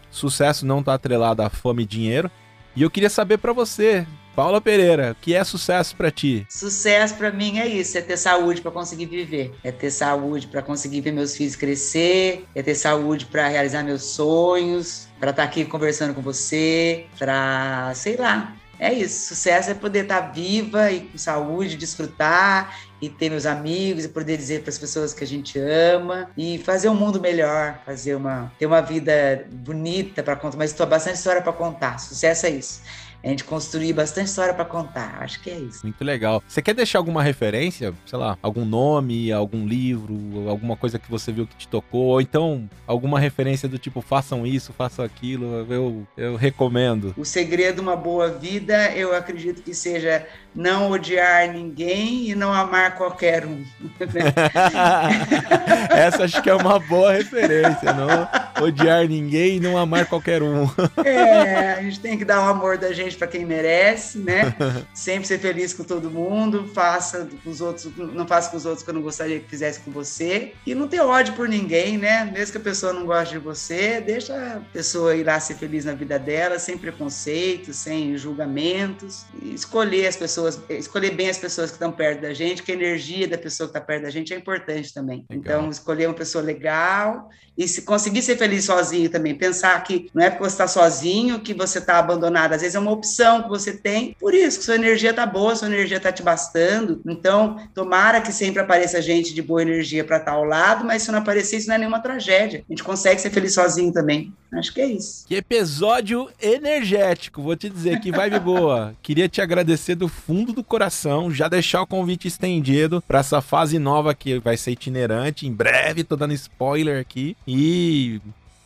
sucesso 0.09 0.65
não 0.65 0.79
está 0.79 0.93
atrelado 0.93 1.41
a 1.41 1.49
fome 1.49 1.83
e 1.83 1.85
dinheiro. 1.85 2.31
E 2.73 2.81
eu 2.81 2.89
queria 2.89 3.09
saber 3.09 3.37
para 3.37 3.51
você, 3.51 4.07
Paula 4.33 4.61
Pereira, 4.61 5.11
o 5.11 5.15
que 5.21 5.33
é 5.33 5.43
sucesso 5.43 5.97
para 5.97 6.09
ti? 6.09 6.47
Sucesso 6.49 7.15
para 7.15 7.29
mim 7.29 7.59
é 7.59 7.67
isso, 7.67 7.97
é 7.97 8.01
ter 8.01 8.15
saúde 8.15 8.61
para 8.61 8.71
conseguir 8.71 9.07
viver, 9.07 9.53
é 9.65 9.69
ter 9.69 9.91
saúde 9.91 10.47
para 10.47 10.61
conseguir 10.61 11.01
ver 11.01 11.11
meus 11.11 11.35
filhos 11.35 11.57
crescer, 11.57 12.45
é 12.55 12.63
ter 12.63 12.75
saúde 12.75 13.25
para 13.25 13.49
realizar 13.49 13.83
meus 13.83 14.03
sonhos, 14.03 15.09
para 15.19 15.31
estar 15.31 15.43
tá 15.43 15.49
aqui 15.49 15.65
conversando 15.65 16.13
com 16.13 16.21
você, 16.21 17.07
para, 17.19 17.91
sei 17.95 18.15
lá, 18.15 18.55
é 18.79 18.93
isso. 18.93 19.35
Sucesso 19.35 19.71
é 19.71 19.73
poder 19.73 20.03
estar 20.03 20.21
tá 20.21 20.27
viva 20.29 20.89
e 20.89 21.01
com 21.01 21.17
saúde, 21.17 21.75
desfrutar 21.75 22.73
e 23.01 23.09
ter 23.09 23.29
meus 23.29 23.45
amigos 23.45 24.05
e 24.05 24.09
poder 24.09 24.37
dizer 24.37 24.61
para 24.61 24.69
as 24.69 24.77
pessoas 24.77 25.13
que 25.13 25.23
a 25.23 25.27
gente 25.27 25.57
ama 25.57 26.29
e 26.37 26.57
fazer 26.59 26.89
um 26.89 26.95
mundo 26.95 27.19
melhor, 27.19 27.79
fazer 27.85 28.15
uma 28.15 28.51
ter 28.59 28.65
uma 28.65 28.81
vida 28.81 29.45
bonita 29.51 30.21
para 30.21 30.35
contar, 30.35 30.57
mas 30.57 30.71
estou 30.71 30.85
bastante 30.85 31.15
história 31.15 31.41
para 31.41 31.53
contar. 31.53 31.99
Sucesso 31.99 32.45
é 32.45 32.51
isso. 32.51 32.81
A 33.23 33.27
gente 33.29 33.43
construir 33.43 33.93
bastante 33.93 34.27
história 34.27 34.53
para 34.53 34.65
contar. 34.65 35.17
Acho 35.21 35.41
que 35.41 35.49
é 35.49 35.57
isso. 35.57 35.83
Muito 35.83 36.03
legal. 36.03 36.43
Você 36.47 36.61
quer 36.61 36.73
deixar 36.73 36.99
alguma 36.99 37.21
referência? 37.21 37.93
Sei 38.05 38.17
lá, 38.17 38.37
algum 38.41 38.65
nome, 38.65 39.31
algum 39.31 39.65
livro, 39.65 40.49
alguma 40.49 40.75
coisa 40.75 40.97
que 40.97 41.09
você 41.09 41.31
viu 41.31 41.45
que 41.45 41.55
te 41.55 41.67
tocou? 41.67 42.07
Ou 42.07 42.21
então 42.21 42.69
alguma 42.87 43.19
referência 43.19 43.69
do 43.69 43.77
tipo, 43.77 44.01
façam 44.01 44.45
isso, 44.45 44.73
façam 44.73 45.05
aquilo. 45.05 45.65
Eu, 45.69 46.07
eu 46.17 46.35
recomendo. 46.35 47.13
O 47.17 47.25
segredo 47.25 47.75
de 47.75 47.81
uma 47.81 47.95
boa 47.95 48.29
vida, 48.29 48.91
eu 48.91 49.15
acredito 49.15 49.61
que 49.61 49.73
seja 49.73 50.25
não 50.53 50.91
odiar 50.91 51.49
ninguém 51.51 52.29
e 52.29 52.35
não 52.35 52.53
amar 52.53 52.95
qualquer 52.95 53.45
um. 53.45 53.63
Essa 55.89 56.25
acho 56.25 56.41
que 56.41 56.49
é 56.49 56.55
uma 56.55 56.77
boa 56.79 57.13
referência, 57.13 57.93
não 57.93 58.27
odiar 58.65 59.07
ninguém 59.07 59.57
e 59.57 59.59
não 59.59 59.77
amar 59.77 60.05
qualquer 60.07 60.43
um. 60.43 60.69
É, 61.05 61.73
a 61.73 61.81
gente 61.81 61.99
tem 61.99 62.17
que 62.17 62.25
dar 62.25 62.41
o 62.41 62.49
amor 62.49 62.77
da 62.77 62.91
gente 62.91 63.10
para 63.17 63.27
quem 63.27 63.45
merece, 63.45 64.17
né? 64.17 64.55
Sempre 64.93 65.27
ser 65.27 65.39
feliz 65.39 65.73
com 65.73 65.83
todo 65.83 66.09
mundo, 66.09 66.69
faça 66.73 67.27
com 67.43 67.49
os 67.49 67.61
outros, 67.61 67.91
não 67.95 68.27
faça 68.27 68.49
com 68.49 68.57
os 68.57 68.65
outros 68.65 68.83
que 68.83 68.89
eu 68.89 68.93
não 68.93 69.01
gostaria 69.01 69.39
que 69.39 69.49
fizesse 69.49 69.79
com 69.79 69.91
você. 69.91 70.53
E 70.65 70.75
não 70.75 70.87
ter 70.87 71.01
ódio 71.01 71.33
por 71.33 71.47
ninguém, 71.47 71.97
né? 71.97 72.25
Mesmo 72.25 72.51
que 72.53 72.57
a 72.57 72.61
pessoa 72.61 72.93
não 72.93 73.05
goste 73.05 73.35
de 73.35 73.39
você, 73.39 74.01
deixa 74.01 74.35
a 74.35 74.59
pessoa 74.73 75.15
ir 75.15 75.23
lá 75.23 75.39
ser 75.39 75.55
feliz 75.55 75.85
na 75.85 75.93
vida 75.93 76.17
dela, 76.19 76.59
sem 76.59 76.77
preconceito, 76.77 77.73
sem 77.73 78.17
julgamentos, 78.17 79.25
e 79.41 79.53
escolher 79.53 80.07
as 80.07 80.15
pessoas 80.15 80.31
pessoas, 80.31 80.61
escolher 80.69 81.11
bem 81.11 81.29
as 81.29 81.37
pessoas 81.37 81.69
que 81.69 81.75
estão 81.75 81.91
perto 81.91 82.21
da 82.21 82.33
gente, 82.33 82.63
que 82.63 82.71
a 82.71 82.75
energia 82.75 83.27
da 83.27 83.37
pessoa 83.37 83.67
que 83.67 83.77
está 83.77 83.85
perto 83.85 84.03
da 84.03 84.09
gente 84.09 84.33
é 84.33 84.37
importante 84.37 84.93
também. 84.93 85.25
Legal. 85.29 85.59
Então, 85.59 85.69
escolher 85.69 86.07
uma 86.07 86.15
pessoa 86.15 86.43
legal 86.43 87.29
e 87.57 87.67
se 87.67 87.81
conseguir 87.83 88.21
ser 88.21 88.37
feliz 88.37 88.65
sozinho 88.65 89.09
também, 89.09 89.35
pensar 89.35 89.81
que 89.83 90.09
não 90.13 90.23
é 90.23 90.29
porque 90.29 90.43
você 90.43 90.53
está 90.53 90.67
sozinho 90.67 91.41
que 91.41 91.53
você 91.53 91.79
está 91.79 91.99
abandonado, 91.99 92.53
às 92.53 92.61
vezes 92.61 92.75
é 92.75 92.79
uma 92.79 92.91
opção 93.01 93.41
que 93.41 93.49
você 93.49 93.73
tem, 93.73 94.15
por 94.19 94.33
isso 94.33 94.59
que 94.59 94.65
sua 94.65 94.75
energia 94.75 95.09
está 95.09 95.25
boa, 95.25 95.55
sua 95.55 95.67
energia 95.67 95.97
está 95.97 96.11
te 96.11 96.21
bastando. 96.21 97.01
Então, 97.05 97.57
tomara 97.73 98.21
que 98.21 98.31
sempre 98.31 98.61
apareça 98.61 99.01
gente 99.01 99.33
de 99.33 99.41
boa 99.41 99.61
energia 99.61 100.03
para 100.03 100.17
estar 100.17 100.31
tá 100.31 100.37
ao 100.37 100.45
lado, 100.45 100.85
mas 100.85 101.01
se 101.01 101.11
não 101.11 101.19
aparecer, 101.19 101.57
isso 101.57 101.67
não 101.67 101.75
é 101.75 101.79
nenhuma 101.79 101.99
tragédia. 101.99 102.63
A 102.69 102.71
gente 102.71 102.83
consegue 102.83 103.19
ser 103.19 103.31
feliz 103.31 103.53
sozinho 103.53 103.91
também. 103.91 104.31
Acho 104.53 104.73
que 104.73 104.81
é 104.81 104.85
isso. 104.85 105.25
Que 105.27 105.35
episódio 105.35 106.29
energético, 106.41 107.41
vou 107.41 107.55
te 107.55 107.69
dizer, 107.69 107.99
que 107.99 108.11
vibe 108.11 108.39
boa. 108.41 108.93
Queria 109.01 109.27
te 109.27 109.41
agradecer 109.41 109.95
do 109.95 110.07
fundo 110.07 110.53
do 110.53 110.63
coração, 110.63 111.31
já 111.31 111.47
deixar 111.47 111.81
o 111.81 111.87
convite 111.87 112.27
estendido 112.27 113.01
para 113.07 113.19
essa 113.19 113.41
fase 113.41 113.79
nova 113.79 114.13
que 114.13 114.39
vai 114.39 114.57
ser 114.57 114.71
itinerante. 114.71 115.47
Em 115.47 115.53
breve, 115.53 116.03
tô 116.03 116.15
dando 116.15 116.33
spoiler 116.33 116.99
aqui. 116.99 117.35
E 117.47 118.21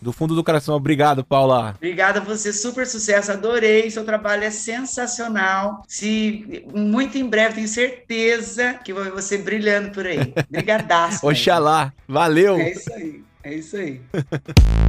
do 0.05 0.13
fundo 0.13 0.35
do 0.35 0.43
coração, 0.43 0.75
obrigado, 0.75 1.25
Paula. 1.25 1.73
Obrigada 1.75 2.19
a 2.19 2.23
você, 2.23 2.53
super 2.53 2.85
sucesso, 2.85 3.31
adorei. 3.31 3.89
Seu 3.89 4.05
trabalho 4.05 4.43
é 4.43 4.51
sensacional. 4.51 5.83
Se 5.87 6.63
muito 6.75 7.17
em 7.17 7.27
breve, 7.27 7.55
tenho 7.55 7.67
certeza 7.67 8.75
que 8.75 8.93
vou 8.93 9.03
ver 9.03 9.11
você 9.11 9.35
brilhando 9.35 9.89
por 9.89 10.05
aí. 10.05 10.31
Brigadaço. 10.47 11.25
Oxalá, 11.25 11.91
valeu. 12.07 12.55
É 12.55 12.71
isso 12.71 12.93
aí, 12.93 13.23
é 13.43 13.53
isso 13.55 13.77
aí. 13.77 13.99